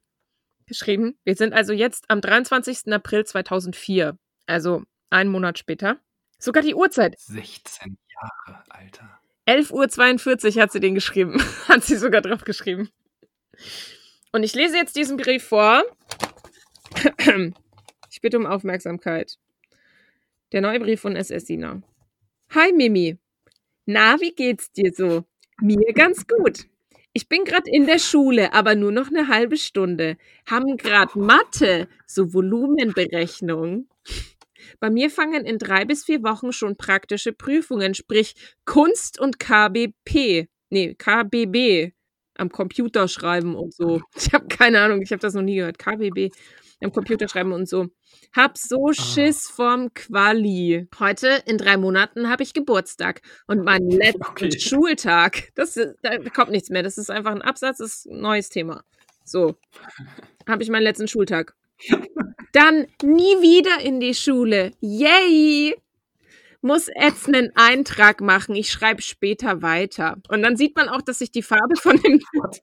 geschrieben. 0.66 1.18
Wir 1.24 1.34
sind 1.34 1.54
also 1.54 1.72
jetzt 1.72 2.04
am 2.08 2.20
23. 2.20 2.92
April 2.92 3.24
2004. 3.24 4.18
Also 4.44 4.82
einen 5.08 5.30
Monat 5.30 5.58
später. 5.58 5.96
Sogar 6.38 6.62
die 6.62 6.74
Uhrzeit. 6.74 7.18
16 7.18 7.96
Jahre, 8.20 8.64
Alter. 8.68 9.18
11.42 9.46 10.56
Uhr 10.56 10.62
hat 10.62 10.72
sie 10.72 10.80
den 10.80 10.94
geschrieben. 10.94 11.40
hat 11.68 11.84
sie 11.84 11.96
sogar 11.96 12.20
drauf 12.20 12.44
geschrieben. 12.44 12.90
Und 14.32 14.42
ich 14.42 14.54
lese 14.54 14.76
jetzt 14.76 14.96
diesen 14.96 15.16
Brief 15.16 15.44
vor. 15.44 15.82
Ich 18.10 18.20
bitte 18.20 18.38
um 18.38 18.46
Aufmerksamkeit. 18.46 19.36
Der 20.52 20.62
neue 20.62 20.80
Brief 20.80 21.00
von 21.00 21.16
SS 21.16 21.44
Dina. 21.44 21.82
Hi 22.54 22.72
Mimi. 22.72 23.18
Na, 23.84 24.18
wie 24.20 24.32
geht's 24.32 24.72
dir 24.72 24.92
so? 24.92 25.24
Mir 25.60 25.92
ganz 25.92 26.26
gut. 26.26 26.66
Ich 27.12 27.28
bin 27.28 27.44
gerade 27.44 27.70
in 27.70 27.86
der 27.86 27.98
Schule, 27.98 28.52
aber 28.52 28.74
nur 28.74 28.92
noch 28.92 29.08
eine 29.08 29.28
halbe 29.28 29.56
Stunde. 29.56 30.16
Haben 30.48 30.76
gerade 30.76 31.18
Mathe, 31.18 31.88
so 32.06 32.32
Volumenberechnung. 32.32 33.88
Bei 34.80 34.90
mir 34.90 35.10
fangen 35.10 35.44
in 35.44 35.58
drei 35.58 35.84
bis 35.84 36.04
vier 36.04 36.22
Wochen 36.22 36.52
schon 36.52 36.76
praktische 36.76 37.32
Prüfungen, 37.32 37.94
sprich 37.94 38.34
Kunst 38.64 39.20
und 39.20 39.38
KBP. 39.38 40.48
Nee, 40.70 40.94
KBB 40.94 41.95
am 42.38 42.50
Computer 42.50 43.08
schreiben 43.08 43.54
und 43.54 43.74
so. 43.74 44.00
Ich 44.16 44.32
habe 44.32 44.46
keine 44.48 44.80
Ahnung, 44.80 45.02
ich 45.02 45.10
habe 45.10 45.20
das 45.20 45.34
noch 45.34 45.42
nie 45.42 45.56
gehört. 45.56 45.78
KBB 45.78 46.30
am 46.82 46.92
Computer 46.92 47.28
schreiben 47.28 47.52
und 47.52 47.68
so. 47.68 47.88
Hab 48.34 48.58
so 48.58 48.88
ah. 48.88 48.92
Schiss 48.92 49.48
vom 49.48 49.92
Quali. 49.94 50.88
Heute 50.98 51.42
in 51.46 51.58
drei 51.58 51.76
Monaten 51.76 52.28
habe 52.28 52.42
ich 52.42 52.52
Geburtstag 52.52 53.22
und 53.46 53.64
meinen 53.64 53.90
letzten 53.90 54.22
okay. 54.28 54.58
Schultag. 54.58 55.52
Das, 55.54 55.74
da 55.74 56.18
kommt 56.34 56.50
nichts 56.50 56.70
mehr. 56.70 56.82
Das 56.82 56.98
ist 56.98 57.10
einfach 57.10 57.32
ein 57.32 57.42
Absatz, 57.42 57.78
das 57.78 57.96
ist 57.98 58.06
ein 58.06 58.20
neues 58.20 58.48
Thema. 58.48 58.84
So, 59.24 59.56
habe 60.48 60.62
ich 60.62 60.70
meinen 60.70 60.84
letzten 60.84 61.08
Schultag. 61.08 61.54
Dann 62.52 62.86
nie 63.02 63.42
wieder 63.42 63.84
in 63.84 64.00
die 64.00 64.14
Schule. 64.14 64.72
Yay! 64.80 65.74
Muss 66.66 66.88
jetzt 66.88 67.28
einen 67.28 67.52
Eintrag 67.54 68.20
machen. 68.20 68.56
Ich 68.56 68.72
schreibe 68.72 69.00
später 69.00 69.62
weiter. 69.62 70.16
Und 70.28 70.42
dann 70.42 70.56
sieht 70.56 70.74
man 70.74 70.88
auch, 70.88 71.00
dass 71.00 71.20
sich 71.20 71.30
die 71.30 71.42
Farbe 71.42 71.76
von 71.76 71.96
dem. 71.96 72.20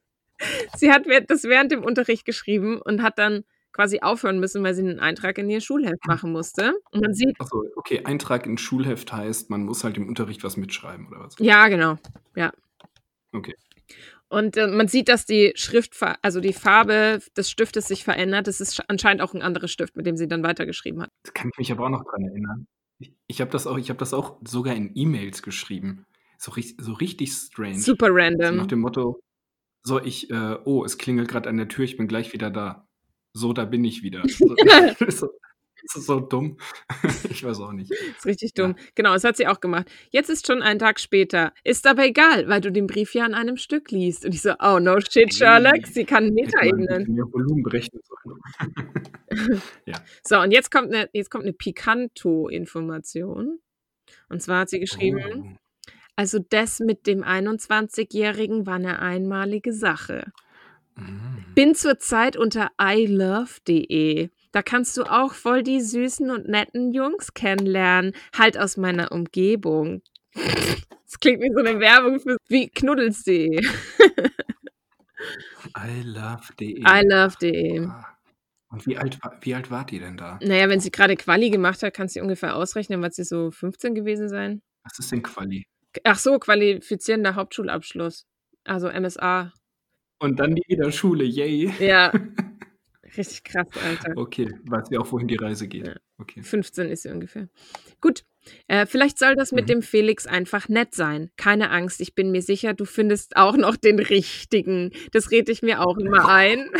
Sie 0.75 0.91
hat 0.91 1.05
das 1.29 1.43
während 1.45 1.71
dem 1.71 1.85
Unterricht 1.85 2.25
geschrieben 2.25 2.81
und 2.81 3.01
hat 3.01 3.17
dann 3.17 3.45
quasi 3.71 4.01
aufhören 4.01 4.41
müssen, 4.41 4.61
weil 4.61 4.73
sie 4.73 4.81
einen 4.81 4.99
Eintrag 4.99 5.37
in 5.37 5.49
ihr 5.49 5.61
Schulheft 5.61 6.05
machen 6.05 6.33
musste. 6.33 6.73
Und 6.91 7.01
man 7.01 7.13
sieht. 7.13 7.39
Achso, 7.39 7.63
okay, 7.77 8.01
Eintrag 8.03 8.45
in 8.45 8.57
Schulheft 8.57 9.13
heißt, 9.13 9.49
man 9.49 9.63
muss 9.63 9.85
halt 9.85 9.95
im 9.95 10.09
Unterricht 10.09 10.43
was 10.43 10.57
mitschreiben, 10.57 11.07
oder 11.07 11.21
was? 11.21 11.35
Ja, 11.39 11.69
genau. 11.69 11.97
Ja. 12.35 12.51
Okay. 13.31 13.55
Und 14.27 14.57
äh, 14.57 14.67
man 14.67 14.89
sieht, 14.89 15.07
dass 15.07 15.25
die 15.25 15.53
Schrift, 15.55 15.95
also 16.21 16.41
die 16.41 16.51
Farbe 16.51 17.19
des 17.37 17.49
Stiftes 17.49 17.87
sich 17.87 18.03
verändert. 18.03 18.47
Das 18.47 18.59
ist 18.59 18.83
anscheinend 18.89 19.21
auch 19.21 19.33
ein 19.33 19.41
anderer 19.41 19.69
Stift, 19.69 19.95
mit 19.95 20.05
dem 20.05 20.17
sie 20.17 20.27
dann 20.27 20.43
weitergeschrieben 20.43 21.03
hat. 21.03 21.09
Das 21.23 21.33
kann 21.33 21.49
ich 21.53 21.57
mich 21.57 21.71
aber 21.71 21.85
auch 21.85 21.89
noch 21.89 22.03
dran 22.03 22.23
erinnern. 22.23 22.67
Ich, 23.03 23.13
ich 23.27 23.41
habe 23.41 23.51
das, 23.51 23.67
auch, 23.67 23.77
hab 23.77 23.97
das 23.97 24.13
auch 24.13 24.37
sogar 24.45 24.75
in 24.75 24.91
E-Mails 24.95 25.43
geschrieben. 25.43 26.05
So, 26.37 26.51
so 26.77 26.93
richtig 26.93 27.31
strange. 27.31 27.79
Super 27.79 28.07
random. 28.09 28.49
So 28.49 28.55
nach 28.55 28.67
dem 28.67 28.79
Motto, 28.79 29.21
so 29.83 30.01
ich, 30.01 30.29
äh, 30.29 30.57
oh, 30.65 30.83
es 30.85 30.97
klingelt 30.97 31.27
gerade 31.27 31.49
an 31.49 31.57
der 31.57 31.67
Tür, 31.67 31.85
ich 31.85 31.97
bin 31.97 32.07
gleich 32.07 32.33
wieder 32.33 32.49
da 32.49 32.87
so, 33.33 33.51
da 33.51 33.65
bin 33.65 33.83
ich 33.83 34.03
wieder. 34.03 34.23
So, 34.27 34.55
das 35.83 35.97
ist 35.97 36.07
so 36.07 36.19
dumm. 36.19 36.57
Ich 37.29 37.43
weiß 37.43 37.59
auch 37.59 37.71
nicht. 37.71 37.91
Das 37.91 37.99
ist 37.99 38.25
richtig 38.25 38.53
dumm. 38.53 38.75
Ja. 38.77 38.83
Genau, 38.95 39.13
das 39.13 39.23
hat 39.23 39.37
sie 39.37 39.47
auch 39.47 39.59
gemacht. 39.59 39.87
Jetzt 40.11 40.29
ist 40.29 40.47
schon 40.47 40.61
ein 40.61 40.79
Tag 40.79 40.99
später. 40.99 41.53
Ist 41.63 41.87
aber 41.87 42.05
egal, 42.05 42.47
weil 42.47 42.61
du 42.61 42.71
den 42.71 42.87
Brief 42.87 43.13
ja 43.13 43.25
an 43.25 43.33
einem 43.33 43.57
Stück 43.57 43.91
liest. 43.91 44.25
Und 44.25 44.33
ich 44.33 44.41
so, 44.41 44.53
oh 44.59 44.79
no 44.79 44.99
shit, 44.99 45.33
Sherlock, 45.33 45.87
sie 45.87 46.05
kann 46.05 46.29
Metaebenen. 46.29 47.13
Mehr 47.13 47.25
Volumen 47.31 47.63
berechnen 47.63 48.01
ja. 49.85 50.01
So, 50.23 50.39
und 50.39 50.51
jetzt 50.51 50.71
kommt 50.71 50.93
eine, 50.93 51.09
jetzt 51.13 51.31
kommt 51.31 51.43
eine 51.43 51.53
Picanto-Information. 51.53 53.59
Und 54.29 54.41
zwar 54.41 54.61
hat 54.61 54.69
sie 54.69 54.79
geschrieben, 54.79 55.21
oh. 55.37 55.43
also 56.15 56.39
das 56.39 56.79
mit 56.79 57.07
dem 57.07 57.23
21-Jährigen 57.23 58.65
war 58.65 58.75
eine 58.75 58.99
einmalige 58.99 59.73
Sache. 59.73 60.31
Mhm. 60.95 61.45
Bin 61.55 61.75
zurzeit 61.75 62.37
unter 62.37 62.71
ilove.de. 62.79 64.29
Da 64.53 64.61
kannst 64.61 64.95
du 64.97 65.03
auch 65.03 65.33
voll 65.33 65.63
die 65.63 65.81
süßen 65.81 66.29
und 66.29 66.47
netten 66.47 66.93
Jungs 66.93 67.33
kennenlernen. 67.33 68.13
Halt 68.37 68.57
aus 68.57 68.77
meiner 68.77 69.11
Umgebung. 69.11 70.03
Das 70.33 71.19
klingt 71.19 71.41
wie 71.41 71.51
so 71.51 71.59
eine 71.59 71.79
Werbung 71.79 72.19
für 72.19 72.37
wie 72.47 72.69
knuddels.de. 72.69 73.59
ilove.de. 75.75 76.83
ilove.de. 76.85 77.87
Ah. 77.87 78.05
Und 78.69 78.85
wie 78.85 78.97
alt, 78.97 79.19
wie 79.41 79.55
alt 79.55 79.71
war 79.71 79.85
die 79.85 79.99
denn 79.99 80.17
da? 80.17 80.39
Naja, 80.41 80.69
wenn 80.69 80.79
sie 80.79 80.91
gerade 80.91 81.15
Quali 81.15 81.49
gemacht 81.49 81.81
hat, 81.81 81.93
kannst 81.95 82.15
du 82.15 82.21
ungefähr 82.21 82.55
ausrechnen, 82.55 83.01
was 83.01 83.15
sie 83.15 83.23
so 83.23 83.49
15 83.49 83.95
gewesen 83.95 84.29
sein. 84.29 84.61
Was 84.83 84.99
ist 84.99 85.11
denn 85.11 85.23
Quali? 85.23 85.65
Ach 86.03 86.17
so, 86.17 86.37
qualifizierender 86.37 87.35
Hauptschulabschluss. 87.35 88.25
Also 88.65 88.89
MSA. 88.89 89.51
Und 90.19 90.39
dann 90.39 90.51
nie 90.53 90.63
wieder 90.67 90.91
Schule, 90.91 91.23
yay. 91.23 91.71
Ja. 91.79 92.11
Richtig 93.17 93.43
krass, 93.43 93.67
Alter. 93.83 94.13
Okay, 94.15 94.49
weiß 94.65 94.89
ja 94.91 94.99
auch, 94.99 95.11
wohin 95.11 95.27
die 95.27 95.35
Reise 95.35 95.67
geht. 95.67 95.87
Ja. 95.87 95.95
Okay. 96.17 96.41
15 96.41 96.89
ist 96.89 97.03
sie 97.03 97.09
ungefähr. 97.09 97.49
Gut. 98.01 98.23
Äh, 98.67 98.85
vielleicht 98.85 99.19
soll 99.19 99.35
das 99.35 99.51
mit 99.51 99.65
mhm. 99.65 99.67
dem 99.67 99.81
Felix 99.81 100.25
einfach 100.25 100.69
nett 100.69 100.95
sein. 100.95 101.31
Keine 101.37 101.69
Angst, 101.69 102.01
ich 102.01 102.15
bin 102.15 102.31
mir 102.31 102.41
sicher, 102.41 102.73
du 102.73 102.85
findest 102.85 103.37
auch 103.37 103.55
noch 103.55 103.75
den 103.75 103.99
richtigen. 103.99 104.91
Das 105.11 105.31
rede 105.31 105.51
ich 105.51 105.61
mir 105.61 105.81
auch 105.81 105.97
immer 105.97 106.27
ein. 106.27 106.69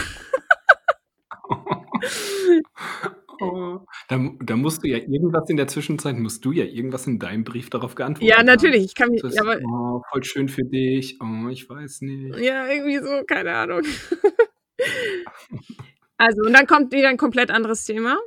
Oh, 3.42 3.80
da, 4.08 4.30
da, 4.42 4.56
musst 4.56 4.84
du 4.84 4.88
ja 4.88 4.98
irgendwas 4.98 5.50
in 5.50 5.58
der 5.58 5.68
Zwischenzeit, 5.68 6.18
musst 6.18 6.46
du 6.46 6.52
ja 6.52 6.64
irgendwas 6.64 7.08
in 7.08 7.20
deinem 7.20 7.44
Brief 7.44 7.70
darauf 7.70 7.96
geantworten. 7.96 8.30
Ja, 8.30 8.44
natürlich. 8.44 8.86
Ich 8.86 8.96
kann 8.96 9.10
mich. 9.10 9.22
Das, 9.22 9.38
aber, 9.38 9.60
oh, 9.66 10.02
voll 10.12 10.24
schön 10.24 10.48
für 10.48 10.64
dich. 10.64 11.18
Oh, 11.20 11.50
ich 11.50 11.68
weiß 11.68 12.02
nicht. 12.02 12.40
Ja, 12.40 12.68
irgendwie 12.68 13.00
so, 13.00 13.24
keine 13.28 13.56
Ahnung. 13.56 13.82
also, 16.24 16.42
und 16.44 16.54
dann 16.54 16.68
kommt 16.68 16.94
wieder 16.94 17.10
ein 17.10 17.18
komplett 17.18 17.52
anderes 17.52 17.84
Thema. 17.84 18.18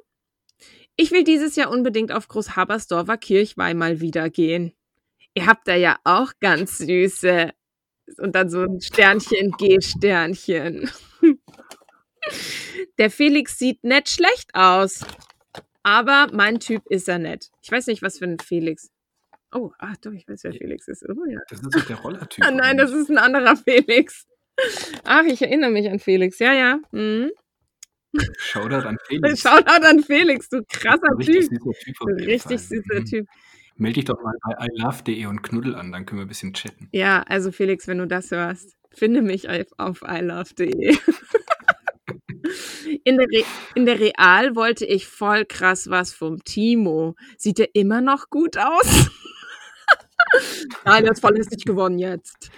Ich 0.97 1.13
will 1.13 1.25
dieses 1.25 1.57
Jahr 1.57 1.71
unbedingt 1.71 2.13
auf 2.13 2.29
Großhabersdorfer 2.29 3.17
Kirchweih 3.17 3.73
mal 3.73 4.01
wieder 4.01 4.29
gehen. 4.29 4.75
Ihr 5.35 5.47
habt 5.47 5.67
da 5.67 5.75
ja 5.75 5.99
auch 6.05 6.33
ganz 6.41 6.77
süße. 6.77 7.53
Und 8.19 8.35
dann 8.35 8.51
so 8.51 8.61
ein 8.61 8.83
Sternchen, 8.83 9.51
G-Sternchen. 9.53 10.91
Der 12.99 13.11
Felix 13.11 13.59
sieht 13.59 13.83
nicht 13.83 14.11
schlecht 14.11 14.55
aus. 14.55 15.01
Aber 15.83 16.29
mein 16.33 16.61
Typ 16.61 16.83
ist 16.91 17.09
er 17.09 17.19
nicht. 17.19 17.51
Ich 17.63 17.73
weiß 17.73 17.87
nicht, 17.87 18.03
was 18.03 18.19
für 18.19 18.27
ein 18.27 18.39
Felix. 18.39 18.91
Oh, 19.55 19.71
ach 19.79 19.97
doch, 20.03 20.13
ich 20.13 20.29
weiß, 20.29 20.45
wer 20.45 20.53
Felix 20.53 20.87
ist. 20.87 21.03
Oh, 21.09 21.15
ja. 21.27 21.41
Das 21.49 21.61
ist 21.61 21.75
doch 21.75 21.87
der 21.87 21.97
Rollertyp. 21.97 22.45
ah, 22.47 22.51
nein, 22.51 22.77
das 22.77 22.91
ist 22.93 23.09
ein 23.09 23.17
anderer 23.19 23.57
Felix. 23.57 24.27
Ach, 25.05 25.25
ich 25.25 25.41
erinnere 25.41 25.71
mich 25.71 25.89
an 25.89 25.99
Felix. 25.99 26.39
Ja, 26.39 26.53
ja. 26.53 26.79
Mhm. 26.91 27.31
Shoutout 28.39 28.87
an 28.87 28.99
Felix. 29.07 29.41
Shoutout 29.41 29.85
an 29.85 30.03
Felix, 30.03 30.49
du 30.49 30.63
krasser 30.69 31.17
Typ. 31.21 31.45
Süßer 31.45 31.49
typ 31.49 31.97
richtig 32.27 32.61
süßer. 32.61 33.05
Typ. 33.05 33.27
Melde 33.77 33.95
dich 33.95 34.05
doch 34.07 34.23
mal 34.23 34.35
bei 34.43 34.67
ilove.de 34.67 35.27
und 35.27 35.43
knuddel 35.43 35.75
an, 35.75 35.93
dann 35.93 36.07
können 36.07 36.21
wir 36.21 36.25
ein 36.25 36.29
bisschen 36.29 36.55
chatten. 36.55 36.89
Ja, 36.93 37.23
also 37.23 37.53
Felix, 37.53 37.87
wenn 37.87 37.99
du 37.99 38.07
das 38.07 38.31
hörst, 38.31 38.75
finde 38.95 39.21
mich 39.21 39.49
auf, 39.51 39.67
auf 39.77 40.03
ilove.de. 40.03 40.97
In 43.05 43.17
der, 43.19 43.27
Re 43.27 43.45
in 43.75 43.87
der 43.87 43.99
Real 43.99 44.55
wollte 44.55 44.85
ich 44.85 45.07
voll 45.07 45.45
krass 45.45 45.91
was 45.91 46.13
vom 46.13 46.45
Timo. 46.45 47.17
Sieht 47.37 47.59
er 47.59 47.75
immer 47.75 48.01
noch 48.01 48.31
gut 48.31 48.57
aus? 48.57 49.11
Nein, 50.85 51.05
er 51.05 51.13
ist 51.13 51.21
voll 51.21 51.37
hässlich 51.37 51.65
geworden 51.65 51.99
jetzt. 51.99 52.51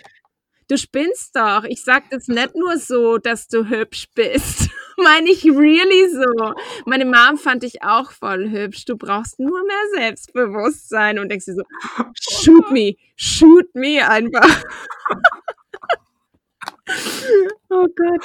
Du 0.69 0.77
spinnst 0.77 1.35
doch. 1.35 1.65
Ich 1.65 1.83
sag 1.83 2.11
das 2.11 2.29
nicht 2.29 2.55
nur 2.55 2.77
so, 2.77 3.19
dass 3.19 3.49
du 3.49 3.69
hübsch 3.69 4.09
bist. 4.15 4.69
Meine 5.03 5.31
ich 5.31 5.45
really 5.45 6.11
so. 6.11 6.55
Meine 6.85 7.05
Mom 7.05 7.39
fand 7.39 7.65
ich 7.65 7.83
auch 7.83 8.11
voll 8.11 8.51
hübsch. 8.51 8.85
Du 8.85 8.97
brauchst 8.97 9.39
nur 9.39 9.63
mehr 9.65 9.83
Selbstbewusstsein 9.95 11.19
und 11.19 11.29
denkst 11.29 11.47
dir 11.47 11.55
so, 11.55 11.63
shoot 12.21 12.71
me, 12.71 12.95
shoot 13.17 13.73
me 13.75 14.07
einfach. 14.09 14.63
oh 17.71 17.87
Gott. 17.95 18.25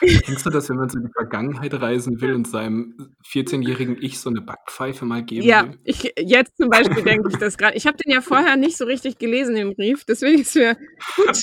Kennst 0.00 0.46
du 0.46 0.50
das, 0.50 0.70
wenn 0.70 0.76
man 0.76 0.88
so 0.88 0.98
in 0.98 1.04
die 1.06 1.12
Vergangenheit 1.12 1.74
reisen 1.74 2.20
will 2.22 2.32
und 2.32 2.48
seinem 2.48 3.14
14-jährigen 3.30 3.98
Ich 4.00 4.18
so 4.20 4.30
eine 4.30 4.40
Backpfeife 4.40 5.04
mal 5.04 5.22
geben 5.22 5.46
ja, 5.46 5.64
will? 5.64 5.72
Ja, 5.72 5.78
ich, 5.84 6.14
jetzt 6.18 6.56
zum 6.56 6.70
Beispiel 6.70 7.02
denke 7.02 7.28
ich 7.30 7.36
das 7.36 7.58
gerade. 7.58 7.76
Ich 7.76 7.86
habe 7.86 7.98
den 7.98 8.12
ja 8.12 8.22
vorher 8.22 8.56
nicht 8.56 8.78
so 8.78 8.86
richtig 8.86 9.18
gelesen, 9.18 9.54
den 9.54 9.74
Brief. 9.74 10.04
Deswegen 10.06 10.40
ist 10.40 10.54
mir 10.54 10.78
gut. 11.16 11.42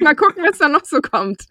Mal 0.00 0.14
gucken, 0.14 0.44
was 0.46 0.58
da 0.58 0.68
noch 0.68 0.84
so 0.84 1.00
kommt. 1.00 1.46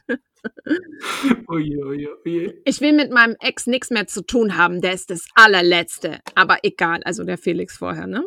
Oje, 1.48 1.86
oje, 1.86 2.10
oje. 2.26 2.62
Ich 2.66 2.82
will 2.82 2.94
mit 2.94 3.12
meinem 3.12 3.36
Ex 3.40 3.68
nichts 3.68 3.90
mehr 3.90 4.08
zu 4.08 4.24
tun 4.24 4.58
haben. 4.58 4.82
Der 4.82 4.94
ist 4.94 5.10
das 5.10 5.28
allerletzte. 5.36 6.20
Aber 6.36 6.60
egal, 6.64 7.02
also 7.04 7.24
der 7.24 7.38
Felix 7.38 7.78
vorher, 7.78 8.08
ne? 8.08 8.26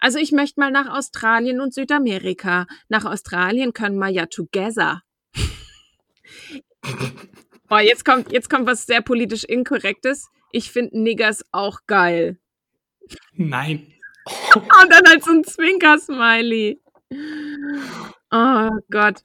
Also 0.00 0.18
ich 0.18 0.32
möchte 0.32 0.60
mal 0.60 0.70
nach 0.70 0.88
Australien 0.88 1.60
und 1.60 1.74
Südamerika. 1.74 2.66
Nach 2.88 3.04
Australien 3.04 3.72
können 3.72 3.98
wir 3.98 4.08
ja 4.08 4.26
together. 4.26 5.02
Boah, 7.68 7.80
jetzt 7.80 8.04
kommt, 8.04 8.32
jetzt 8.32 8.50
kommt 8.50 8.66
was 8.66 8.86
sehr 8.86 9.00
politisch 9.00 9.44
Inkorrektes. 9.44 10.28
Ich 10.50 10.70
finde 10.70 11.00
Niggers 11.00 11.44
auch 11.52 11.80
geil. 11.86 12.38
Nein. 13.34 13.86
Und 14.54 14.90
dann 14.90 15.04
halt 15.08 15.24
so 15.24 15.30
ein 15.30 15.44
Zwinker-Smiley. 15.44 16.80
Oh 18.30 18.70
Gott. 18.90 19.22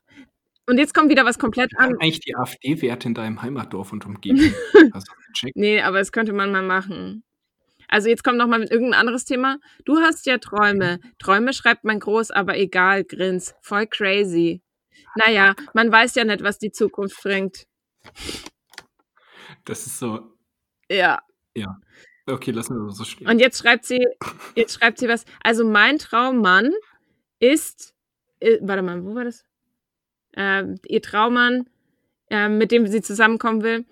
Und 0.70 0.78
jetzt 0.78 0.94
kommt 0.94 1.10
wieder 1.10 1.24
was 1.24 1.40
komplett 1.40 1.72
anderes. 1.78 2.02
Eigentlich 2.02 2.20
die 2.20 2.36
AfD-Werte 2.36 3.08
in 3.08 3.14
deinem 3.14 3.42
Heimatdorf 3.42 3.94
und 3.94 4.06
Umgebung. 4.06 4.54
Hast 4.94 5.08
du 5.08 5.14
gecheckt? 5.28 5.56
Nee, 5.56 5.82
aber 5.82 6.00
das 6.00 6.12
könnte 6.12 6.34
man 6.34 6.52
mal 6.52 6.62
machen. 6.62 7.24
Also 7.88 8.10
jetzt 8.10 8.24
kommt 8.24 8.38
noch 8.38 8.48
mal 8.48 8.60
mit 8.60 8.70
irgendein 8.70 9.00
anderes 9.00 9.24
Thema. 9.24 9.60
Du 9.86 10.00
hast 10.00 10.26
ja 10.26 10.40
Träume. 10.40 11.00
Träume 11.20 11.54
schreibt 11.54 11.86
man 11.86 12.02
groß, 12.02 12.32
aber 12.32 12.58
egal, 12.58 13.06
grins. 13.06 13.56
Voll 13.62 13.88
crazy. 13.88 14.62
Naja, 15.16 15.56
man 15.74 15.90
weiß 15.90 16.16
ja 16.16 16.26
nicht, 16.26 16.44
was 16.44 16.60
die 16.60 16.72
Zukunft 16.72 17.24
bringt. 17.24 17.66
Das 19.64 19.88
ist 19.88 20.00
so. 20.00 20.34
Ja. 20.92 21.22
Ja. 21.56 21.78
Okay, 22.26 22.52
lassen 22.52 22.76
wir 22.78 22.88
das 22.88 22.98
so 22.98 23.06
stehen. 23.06 23.30
Und 23.30 23.40
jetzt 23.40 23.60
schreibt 23.60 23.86
sie, 23.86 24.06
jetzt 24.56 24.78
schreibt 24.78 24.98
sie 24.98 25.08
was. 25.08 25.24
Also 25.42 25.64
mein 25.64 25.98
Traummann 25.98 26.74
ist, 27.40 27.96
äh, 28.42 28.58
warte 28.62 28.82
mal, 28.82 29.02
wo 29.06 29.16
war 29.16 29.24
das? 29.24 29.47
Äh, 30.38 30.64
ihr 30.88 31.02
Traummann, 31.02 31.66
äh, 32.30 32.48
mit 32.48 32.72
dem 32.72 32.88
sie 32.88 33.02
zusammenkommen 33.02 33.64
will. 33.64 33.86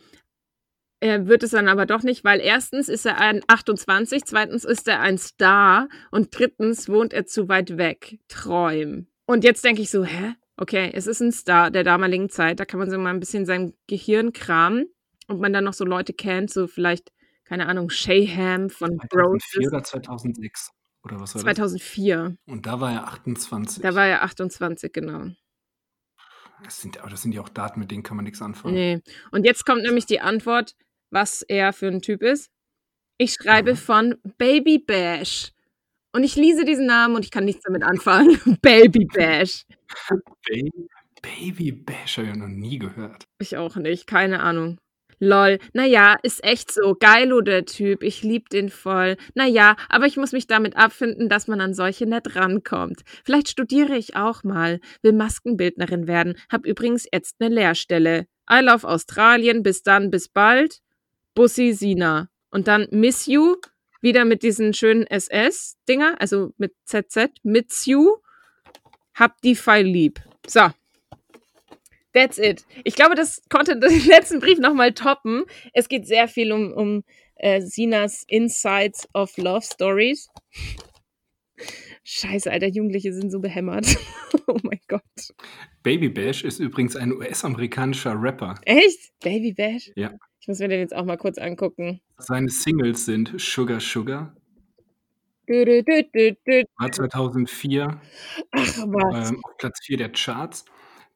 Er 1.02 1.28
wird 1.28 1.44
es 1.44 1.52
dann 1.52 1.68
aber 1.68 1.86
doch 1.86 2.04
nicht, 2.04 2.24
weil 2.24 2.40
erstens 2.40 2.88
ist 2.88 3.06
er 3.06 3.20
ein 3.20 3.42
28, 3.48 4.24
zweitens 4.24 4.64
ist 4.64 4.88
er 4.88 5.02
ein 5.02 5.18
Star 5.18 5.90
und 6.10 6.38
drittens 6.38 6.88
wohnt 6.88 7.14
er 7.14 7.26
zu 7.26 7.50
weit 7.50 7.78
weg. 7.78 8.20
Träum. 8.28 9.08
Und 9.26 9.44
jetzt 9.44 9.64
denke 9.64 9.82
ich 9.82 9.90
so, 9.90 10.06
hä? 10.06 10.36
Okay, 10.58 10.90
es 10.94 11.06
ist 11.06 11.20
ein 11.20 11.34
Star 11.34 11.70
der 11.70 11.84
damaligen 11.84 12.30
Zeit. 12.30 12.60
Da 12.60 12.66
kann 12.66 12.80
man 12.80 12.90
so 12.90 12.98
mal 12.98 13.10
ein 13.10 13.20
bisschen 13.20 13.46
sein 13.46 13.74
Gehirn 13.88 14.32
kramen 14.32 14.86
und 15.28 15.42
man 15.42 15.52
dann 15.52 15.66
noch 15.66 15.74
so 15.74 15.84
Leute 15.84 16.14
kennt, 16.14 16.50
so 16.50 16.68
vielleicht, 16.68 17.12
keine 17.44 17.68
Ahnung, 17.68 17.90
Shayham 17.90 18.70
von 18.70 18.98
2004 19.12 19.68
oder 19.68 19.84
2006? 19.84 20.72
Oder 21.04 21.20
was 21.20 21.36
war 21.36 21.42
2004. 21.42 22.18
Das? 22.18 22.54
Und 22.54 22.66
da 22.66 22.80
war 22.80 22.94
er 22.94 23.08
28. 23.08 23.84
Da 23.84 23.96
war 23.96 24.08
er 24.08 24.24
28, 24.24 24.94
genau. 24.94 25.28
Das 26.66 26.82
sind, 26.82 27.00
aber 27.00 27.10
das 27.10 27.22
sind 27.22 27.34
ja 27.34 27.42
auch 27.42 27.50
Daten, 27.50 27.80
mit 27.80 27.92
denen 27.92 28.04
kann 28.04 28.18
man 28.18 28.26
nichts 28.26 28.42
anfangen. 28.42 28.74
Nee. 28.74 29.02
Und 29.32 29.46
jetzt 29.46 29.66
kommt 29.66 29.84
nämlich 29.84 30.08
die 30.08 30.20
Antwort, 30.20 30.76
was 31.12 31.44
er 31.44 31.74
für 31.74 31.88
ein 31.88 32.02
Typ 32.02 32.24
ist. 32.24 32.50
Ich 33.18 33.34
schreibe 33.34 33.74
mhm. 33.74 33.78
von 33.78 34.16
Baby 34.38 34.80
Bash. 34.80 35.52
Und 36.12 36.24
ich 36.24 36.36
lese 36.36 36.66
diesen 36.66 36.88
Namen 36.88 37.16
und 37.16 37.24
ich 37.24 37.32
kann 37.32 37.46
nichts 37.46 37.64
damit 37.64 37.84
anfangen. 37.84 38.40
Baby 38.62 39.06
Bash. 39.06 39.66
Baby, 40.48 40.88
Baby 41.22 41.72
Bash 41.72 42.18
habe 42.18 42.30
ich 42.30 42.36
noch 42.36 42.48
nie 42.48 42.80
gehört. 42.80 43.26
Ich 43.40 43.58
auch 43.58 43.76
nicht, 43.76 44.08
keine 44.08 44.42
Ahnung. 44.42 44.80
Lol, 45.20 45.60
naja, 45.74 46.18
ist 46.24 46.44
echt 46.44 46.72
so. 46.72 46.96
Geilo, 47.00 47.42
der 47.42 47.66
Typ. 47.66 48.04
Ich 48.04 48.24
lieb 48.24 48.50
den 48.50 48.70
voll. 48.70 49.18
Naja, 49.34 49.76
aber 49.90 50.06
ich 50.06 50.18
muss 50.18 50.32
mich 50.32 50.48
damit 50.48 50.76
abfinden, 50.76 51.30
dass 51.30 51.48
man 51.48 51.62
an 51.62 51.74
solche 51.74 52.06
nicht 52.06 52.36
rankommt. 52.36 53.02
Vielleicht 53.24 53.50
studiere 53.50 53.96
ich 53.96 54.16
auch 54.16 54.44
mal. 54.44 54.80
Will 55.02 55.14
Maskenbildnerin 55.14 56.08
werden. 56.08 56.36
Hab 56.50 56.66
übrigens 56.66 57.08
jetzt 57.12 57.36
eine 57.40 57.54
Lehrstelle. 57.54 58.28
I 58.50 58.60
love 58.62 58.88
Australien. 58.88 59.64
Bis 59.64 59.84
dann, 59.84 60.12
bis 60.12 60.30
bald. 60.30 60.80
Bussi 61.34 61.74
Sina. 61.74 62.30
Und 62.50 62.68
dann 62.68 62.88
Miss 62.92 63.26
You. 63.26 63.56
Wieder 64.02 64.26
mit 64.26 64.44
diesen 64.44 64.74
schönen 64.74 65.08
SS-Dinger. 65.08 66.16
Also 66.20 66.54
mit 66.58 66.74
ZZ. 66.86 67.30
Miss 67.44 67.86
You. 67.86 68.18
Hab 69.14 69.42
die 69.42 69.56
Pfeil 69.56 69.86
lieb. 69.86 70.20
So. 70.48 70.70
That's 72.16 72.38
it. 72.38 72.66
Ich 72.86 72.96
glaube, 72.96 73.16
das 73.16 73.44
konnte 73.50 73.78
den 73.80 74.06
letzten 74.08 74.40
Brief 74.40 74.58
nochmal 74.58 74.94
toppen. 74.94 75.44
Es 75.74 75.90
geht 75.90 76.08
sehr 76.08 76.28
viel 76.28 76.52
um, 76.52 76.72
um 76.72 77.04
äh, 77.36 77.62
Sinas 77.62 78.24
Insights 78.28 79.08
of 79.14 79.38
Love 79.38 79.66
Stories. 79.66 80.30
Scheiße, 82.06 82.50
Alter, 82.50 82.68
Jugendliche 82.68 83.14
sind 83.14 83.32
so 83.32 83.40
behämmert. 83.40 83.86
oh 84.48 84.60
mein 84.64 84.80
Gott. 84.88 85.02
Baby 85.84 86.08
Bash 86.08 86.44
ist 86.44 86.60
übrigens 86.60 86.96
ein 86.96 87.12
US-amerikanischer 87.12 88.16
Rapper. 88.18 88.56
Echt? 88.64 89.12
Baby 89.22 89.52
Bash? 89.54 89.92
Ja. 89.96 90.14
Ich 90.40 90.48
muss 90.48 90.60
mir 90.60 90.70
den 90.70 90.80
jetzt 90.80 90.96
auch 90.96 91.06
mal 91.06 91.18
kurz 91.18 91.38
angucken. 91.38 92.00
Seine 92.18 92.50
Singles 92.50 93.06
sind 93.06 93.34
Sugar 93.38 93.80
Sugar. 93.82 94.36
Du, 95.48 95.66
du, 95.66 95.84
du, 95.84 96.64
War 96.78 96.92
2004 96.92 98.02
Ach, 98.52 98.78
was? 98.78 99.30
Ähm, 99.30 99.42
auf 99.44 99.58
Platz 99.58 99.80
4 99.86 99.98
der 99.98 100.12
Charts. 100.12 100.66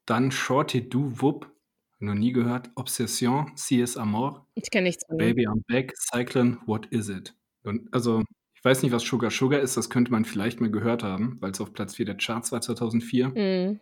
Dann 0.06 0.30
Shorty 0.30 0.88
Do 0.88 1.20
Whoop, 1.20 1.50
noch 1.98 2.14
nie 2.14 2.32
gehört. 2.32 2.70
Obsession, 2.74 3.52
CS 3.56 3.96
Amor. 3.96 4.46
Ich 4.54 4.70
kenne 4.70 4.88
nichts 4.88 5.04
von 5.06 5.18
Baby 5.18 5.46
I'm 5.46 5.62
Back, 5.66 5.94
Cyclone, 5.96 6.58
What 6.66 6.86
Is 6.86 7.08
It? 7.08 7.34
Und 7.62 7.92
also, 7.92 8.22
ich 8.54 8.64
weiß 8.64 8.82
nicht, 8.82 8.92
was 8.92 9.02
Sugar 9.02 9.30
Sugar 9.30 9.60
ist, 9.60 9.76
das 9.76 9.90
könnte 9.90 10.10
man 10.10 10.24
vielleicht 10.24 10.60
mal 10.60 10.70
gehört 10.70 11.02
haben, 11.02 11.36
weil 11.40 11.50
es 11.50 11.60
auf 11.60 11.72
Platz 11.72 11.96
4 11.96 12.06
der 12.06 12.16
Charts 12.16 12.52
war 12.52 12.60
2004. 12.60 13.28
Mhm. 13.28 13.80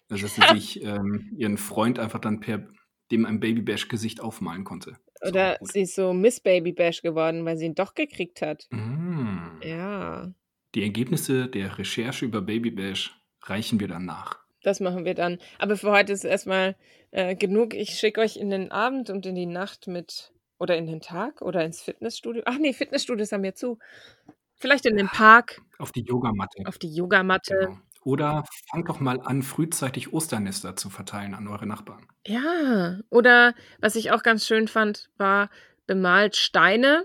also 0.09 0.23
dass 0.23 0.35
sie 0.35 0.55
sich 0.55 0.83
ähm, 0.83 1.31
ihren 1.37 1.59
Freund 1.59 1.99
einfach 1.99 2.21
dann 2.21 2.41
per 2.41 2.67
dem 3.11 3.27
ein 3.27 3.41
Babybash-Gesicht 3.41 4.23
aufmalen 4.23 4.65
konnte. 4.65 4.97
Oder 5.27 5.59
sie 5.61 5.83
ist 5.83 5.95
so 5.95 6.13
Miss 6.13 6.41
Babybash 6.41 7.03
geworden, 7.03 7.45
weil 7.45 7.57
sie 7.57 7.67
ihn 7.67 7.75
doch 7.75 7.95
gekriegt 7.95 8.43
hat. 8.43 8.67
Mm. 8.71 9.61
Ja. 9.63 10.33
Die 10.75 10.83
Ergebnisse 10.83 11.49
der 11.49 11.79
Recherche 11.79 12.25
über 12.25 12.41
Babybash 12.41 13.17
reichen 13.43 13.79
wir 13.81 13.89
dann 13.89 14.05
nach. 14.05 14.39
Das 14.63 14.81
machen 14.81 15.05
wir 15.05 15.15
dann. 15.15 15.39
Aber 15.59 15.77
für 15.77 15.91
heute 15.91 16.13
ist 16.13 16.25
erstmal 16.25 16.77
äh, 17.11 17.35
genug. 17.35 17.75
Ich 17.75 17.91
schicke 17.91 18.21
euch 18.21 18.37
in 18.37 18.51
den 18.51 18.71
Abend 18.71 19.11
und 19.11 19.27
in 19.27 19.35
die 19.35 19.47
Nacht 19.47 19.87
mit 19.87 20.33
oder 20.59 20.77
in 20.77 20.87
den 20.87 21.01
Tag 21.01 21.43
oder 21.43 21.65
ins 21.65 21.83
Fitnessstudio. 21.83 22.43
Ach 22.47 22.59
nee, 22.59 22.73
Fitnessstudios 22.73 23.33
haben 23.33 23.43
wir 23.43 23.55
zu. 23.55 23.79
Vielleicht 24.55 24.87
in 24.87 24.97
den 24.97 25.09
Park. 25.09 25.61
Auf 25.79 25.91
die 25.91 26.05
Yogamatte. 26.05 26.63
Auf 26.67 26.79
die 26.79 26.95
Yogamatte. 26.95 27.57
Genau. 27.61 27.79
Oder 28.05 28.45
fangt 28.71 28.89
doch 28.89 29.01
mal 29.01 29.21
an, 29.21 29.43
frühzeitig 29.43 30.13
Osternester 30.13 30.77
zu 30.77 30.91
verteilen 30.91 31.35
an 31.35 31.47
eure 31.47 31.67
Nachbarn. 31.67 32.07
Ja, 32.27 32.99
oder 33.11 33.55
was 33.81 33.95
ich 33.95 34.11
auch 34.11 34.23
ganz 34.23 34.47
schön 34.47 34.69
fand, 34.69 35.11
war 35.19 35.51
bemalt 35.87 36.37
Steine 36.37 37.05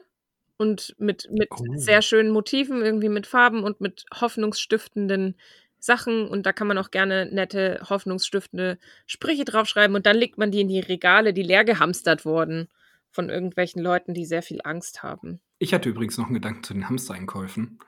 und 0.57 0.95
mit, 0.97 1.29
mit 1.31 1.49
oh. 1.51 1.63
sehr 1.75 2.01
schönen 2.01 2.31
Motiven, 2.31 2.81
irgendwie 2.81 3.10
mit 3.10 3.27
Farben 3.27 3.63
und 3.63 3.79
mit 3.79 4.05
hoffnungsstiftenden 4.19 5.36
Sachen. 5.79 6.27
Und 6.27 6.45
da 6.45 6.53
kann 6.53 6.67
man 6.67 6.77
auch 6.77 6.91
gerne 6.91 7.27
nette, 7.27 7.79
hoffnungsstiftende 7.88 8.79
Sprüche 9.05 9.45
draufschreiben. 9.45 9.95
Und 9.95 10.05
dann 10.05 10.17
legt 10.17 10.38
man 10.38 10.51
die 10.51 10.62
in 10.62 10.67
die 10.67 10.79
Regale, 10.79 11.33
die 11.33 11.43
leer 11.43 11.63
gehamstert 11.63 12.25
wurden 12.25 12.69
von 13.12 13.29
irgendwelchen 13.29 13.81
Leuten, 13.81 14.13
die 14.13 14.25
sehr 14.25 14.41
viel 14.41 14.62
Angst 14.63 15.03
haben. 15.03 15.39
Ich 15.60 15.73
hatte 15.73 15.89
übrigens 15.89 16.17
noch 16.17 16.25
einen 16.25 16.36
Gedanken 16.36 16.63
zu 16.63 16.73
den 16.73 16.89
Hamstereinkäufen. 16.89 17.79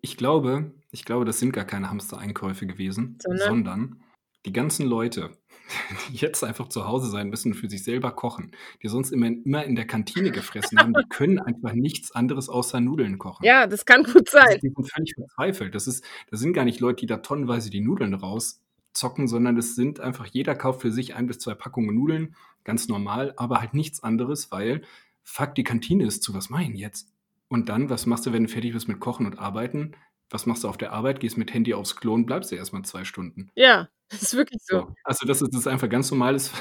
Ich 0.00 0.16
glaube, 0.16 0.72
ich 0.90 1.04
glaube, 1.04 1.24
das 1.24 1.38
sind 1.38 1.52
gar 1.52 1.64
keine 1.64 1.90
Hamstereinkäufe 1.90 2.66
gewesen, 2.66 3.18
sondern, 3.20 3.48
sondern 3.48 4.02
die 4.46 4.52
ganzen 4.52 4.86
Leute, 4.86 5.30
die 6.10 6.16
jetzt 6.16 6.42
einfach 6.42 6.68
zu 6.68 6.86
Hause 6.86 7.08
sein 7.08 7.28
müssen 7.28 7.54
für 7.54 7.68
sich 7.68 7.84
selber 7.84 8.12
kochen, 8.12 8.52
die 8.82 8.88
sonst 8.88 9.10
immer, 9.10 9.26
immer 9.26 9.64
in 9.64 9.74
der 9.74 9.86
Kantine 9.86 10.30
gefressen 10.30 10.78
haben, 10.78 10.94
die 10.94 11.08
können 11.10 11.38
einfach 11.38 11.72
nichts 11.72 12.12
anderes 12.12 12.48
außer 12.48 12.80
Nudeln 12.80 13.18
kochen. 13.18 13.44
Ja, 13.44 13.66
das 13.66 13.84
kann 13.84 14.04
gut 14.04 14.28
sein. 14.30 14.58
Die 14.62 14.72
sind 14.74 14.90
völlig 14.90 15.14
verzweifelt. 15.14 15.74
Das, 15.74 15.86
ist, 15.86 16.04
das 16.30 16.40
sind 16.40 16.52
gar 16.52 16.64
nicht 16.64 16.80
Leute, 16.80 17.00
die 17.00 17.06
da 17.06 17.18
tonnenweise 17.18 17.70
die 17.70 17.80
Nudeln 17.80 18.14
rauszocken, 18.14 19.28
sondern 19.28 19.56
das 19.56 19.74
sind 19.74 20.00
einfach, 20.00 20.26
jeder 20.26 20.54
kauft 20.54 20.80
für 20.80 20.92
sich 20.92 21.14
ein 21.14 21.26
bis 21.26 21.38
zwei 21.38 21.54
Packungen 21.54 21.94
Nudeln, 21.94 22.34
ganz 22.64 22.88
normal, 22.88 23.34
aber 23.36 23.60
halt 23.60 23.74
nichts 23.74 24.02
anderes, 24.02 24.50
weil, 24.50 24.82
fuck, 25.22 25.54
die 25.54 25.64
Kantine 25.64 26.06
ist 26.06 26.22
zu, 26.22 26.34
was 26.34 26.48
meinen 26.48 26.76
jetzt? 26.76 27.12
Und 27.48 27.68
dann, 27.68 27.90
was 27.90 28.06
machst 28.06 28.26
du, 28.26 28.32
wenn 28.32 28.44
du 28.44 28.48
fertig 28.48 28.72
bist 28.72 28.88
mit 28.88 29.00
Kochen 29.00 29.26
und 29.26 29.38
Arbeiten? 29.38 29.92
Was 30.30 30.44
machst 30.44 30.64
du 30.64 30.68
auf 30.68 30.76
der 30.76 30.92
Arbeit? 30.92 31.20
Gehst 31.20 31.38
mit 31.38 31.52
Handy 31.54 31.72
aufs 31.72 31.96
Klo 31.96 32.12
und 32.12 32.26
bleibst 32.26 32.52
du 32.52 32.56
erstmal 32.56 32.82
zwei 32.82 33.04
Stunden. 33.04 33.50
Ja, 33.54 33.88
das 34.10 34.22
ist 34.22 34.34
wirklich 34.34 34.60
so. 34.62 34.80
so. 34.80 34.94
Also, 35.04 35.26
das 35.26 35.40
ist, 35.40 35.52
das 35.52 35.60
ist 35.60 35.66
einfach 35.66 35.88
ganz 35.88 36.10
normales 36.10 36.52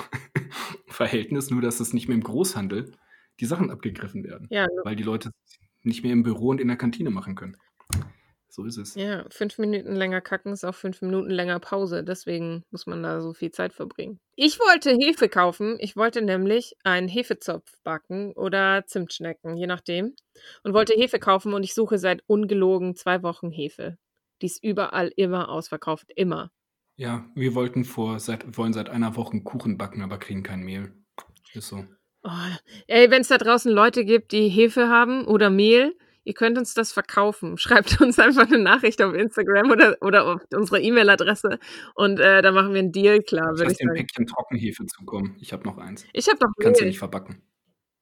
Verhältnis, 0.88 1.50
nur 1.50 1.62
dass 1.62 1.80
es 1.80 1.94
nicht 1.94 2.08
mehr 2.08 2.16
im 2.16 2.24
Großhandel 2.24 2.94
die 3.40 3.46
Sachen 3.46 3.70
abgegriffen 3.70 4.24
werden. 4.24 4.48
Ja. 4.50 4.68
Weil 4.84 4.96
die 4.96 5.04
Leute 5.04 5.32
nicht 5.84 6.04
mehr 6.04 6.14
im 6.14 6.24
Büro 6.24 6.50
und 6.50 6.62
in 6.62 6.68
der 6.68 6.78
Kantine 6.78 7.10
machen 7.10 7.36
können. 7.36 7.58
So 8.50 8.64
ist 8.64 8.78
es. 8.78 8.96
Ja, 8.96 9.26
fünf 9.30 9.58
Minuten 9.58 9.96
länger 9.96 10.22
kacken 10.22 10.54
ist 10.54 10.64
auch 10.64 10.76
fünf 10.76 11.02
Minuten 11.02 11.30
länger 11.30 11.60
Pause. 11.60 12.04
Deswegen 12.04 12.64
muss 12.72 12.88
man 12.88 13.04
da 13.04 13.22
so 13.22 13.34
viel 13.34 13.52
Zeit 13.52 13.74
verbringen. 13.74 14.20
Ich 14.36 14.60
wollte 14.60 14.92
Hefe 14.92 15.30
kaufen. 15.30 15.78
Ich 15.80 15.96
wollte 15.96 16.22
nämlich 16.22 16.76
einen 16.84 17.08
Hefezopf 17.08 17.72
backen 17.84 18.34
oder 18.34 18.86
Zimtschnecken, 18.88 19.58
je 19.58 19.68
nachdem. 19.68 20.16
Und 20.64 20.74
wollte 20.74 20.94
Hefe 20.94 21.20
kaufen 21.20 21.54
und 21.54 21.64
ich 21.64 21.74
suche 21.74 21.98
seit 21.98 22.24
ungelogen 22.28 22.96
zwei 22.96 23.22
Wochen 23.24 23.52
Hefe. 23.52 23.98
Die 24.42 24.46
ist 24.48 24.64
überall 24.64 25.12
immer 25.16 25.50
ausverkauft. 25.50 26.12
Immer. 26.16 26.52
Ja, 26.96 27.26
wir 27.36 27.54
wollten 27.54 27.86
vor 27.86 28.20
seit 28.20 28.58
wollen 28.58 28.74
seit 28.74 28.90
einer 28.90 29.16
Woche 29.16 29.40
Kuchen 29.42 29.78
backen, 29.78 30.02
aber 30.02 30.18
kriegen 30.18 30.44
kein 30.44 30.62
Mehl. 30.62 30.94
Ist 31.54 31.68
so. 31.68 31.86
Oh, 32.24 32.30
ey, 32.88 33.10
wenn 33.12 33.22
es 33.22 33.28
da 33.28 33.38
draußen 33.38 33.72
Leute 33.72 34.04
gibt, 34.04 34.32
die 34.32 34.50
Hefe 34.50 34.90
haben 34.90 35.26
oder 35.26 35.50
Mehl, 35.50 35.96
ihr 36.28 36.34
könnt 36.34 36.58
uns 36.58 36.74
das 36.74 36.92
verkaufen. 36.92 37.58
Schreibt 37.58 38.00
uns 38.02 38.20
einfach 38.20 38.48
eine 38.48 38.60
Nachricht 38.60 39.02
auf 39.02 39.14
Instagram 39.14 39.72
oder, 39.72 39.98
oder 40.02 40.26
auf 40.26 40.42
unsere 40.54 40.82
E-Mail-Adresse 40.82 41.60
und 41.96 42.20
äh, 42.20 42.42
da 42.42 42.52
machen 42.52 42.74
wir 42.74 42.80
einen 42.80 42.92
Deal 42.92 43.22
klar. 43.22 43.54
Ich 43.56 43.62
lasse 43.62 43.76
dir 43.76 43.90
ein 43.90 43.96
Päckchen 43.96 44.28
Trockenhefe 44.28 44.86
zukommen. 44.86 45.38
Ich 45.40 45.54
habe 45.54 45.64
noch 45.64 45.78
eins. 45.78 46.06
Ich 46.14 46.28
habe 46.28 46.40
noch 46.42 46.52
Mehl. 46.58 46.66
Kannst 46.66 46.82
du 46.82 46.86
nicht 46.86 47.00
verbacken. 47.00 47.42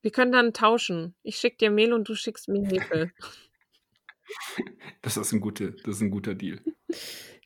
Wir 0.02 0.12
können 0.12 0.32
dann 0.32 0.54
tauschen. 0.54 1.16
Ich 1.24 1.38
schicke 1.38 1.58
dir 1.58 1.72
Mehl 1.72 1.94
und 1.94 2.10
du 2.10 2.16
schickst 2.16 2.48
mir 2.50 2.68
Hefe. 2.68 3.12
das, 5.02 5.18
ist 5.18 5.32
ein 5.32 5.40
gute, 5.40 5.72
das 5.84 5.98
ist 5.98 6.02
ein 6.02 6.12
guter 6.12 6.36
Deal. 6.36 6.60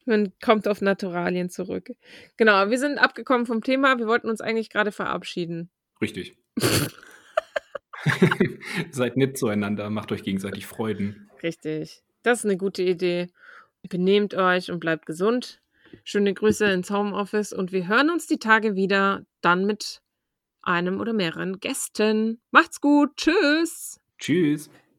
Man 0.06 0.34
kommt 0.42 0.68
auf 0.68 0.82
Naturalien 0.82 1.50
zurück. 1.50 1.92
Genau, 2.38 2.70
wir 2.70 2.80
sind 2.80 2.98
abgekommen 2.98 3.46
vom 3.46 3.64
Thema. 3.64 4.00
Wir 4.00 4.08
wollten 4.08 4.30
uns 4.30 4.42
eigentlich 4.42 4.70
gerade 4.70 4.92
verabschieden. 4.92 5.70
Richtig. 6.02 6.38
Seid 8.92 9.18
nett 9.18 9.38
zueinander, 9.38 9.90
macht 9.90 10.12
euch 10.12 10.24
gegenseitig 10.24 10.66
Freuden. 10.66 11.30
Richtig. 11.44 12.02
Das 12.24 12.40
ist 12.40 12.46
eine 12.46 12.58
gute 12.58 12.84
Idee. 12.84 13.28
Benehmt 13.88 14.34
euch 14.34 14.72
und 14.72 14.80
bleibt 14.80 15.06
gesund. 15.06 15.62
Schöne 16.04 16.34
Grüße 16.34 16.66
ins 16.66 16.92
Homeoffice 16.92 17.54
und 17.54 17.72
wir 17.72 17.88
hören 17.88 18.10
uns 18.10 18.28
die 18.28 18.38
Tage 18.38 18.76
wieder, 18.76 19.26
dann 19.42 19.66
mit 19.66 20.02
einem 20.62 21.00
oder 21.00 21.14
mehreren 21.14 21.60
Gästen. 21.60 22.40
Macht's 22.52 22.82
gut. 22.82 23.16
Tschüss. 23.18 24.00
Tschüss. 24.20 24.70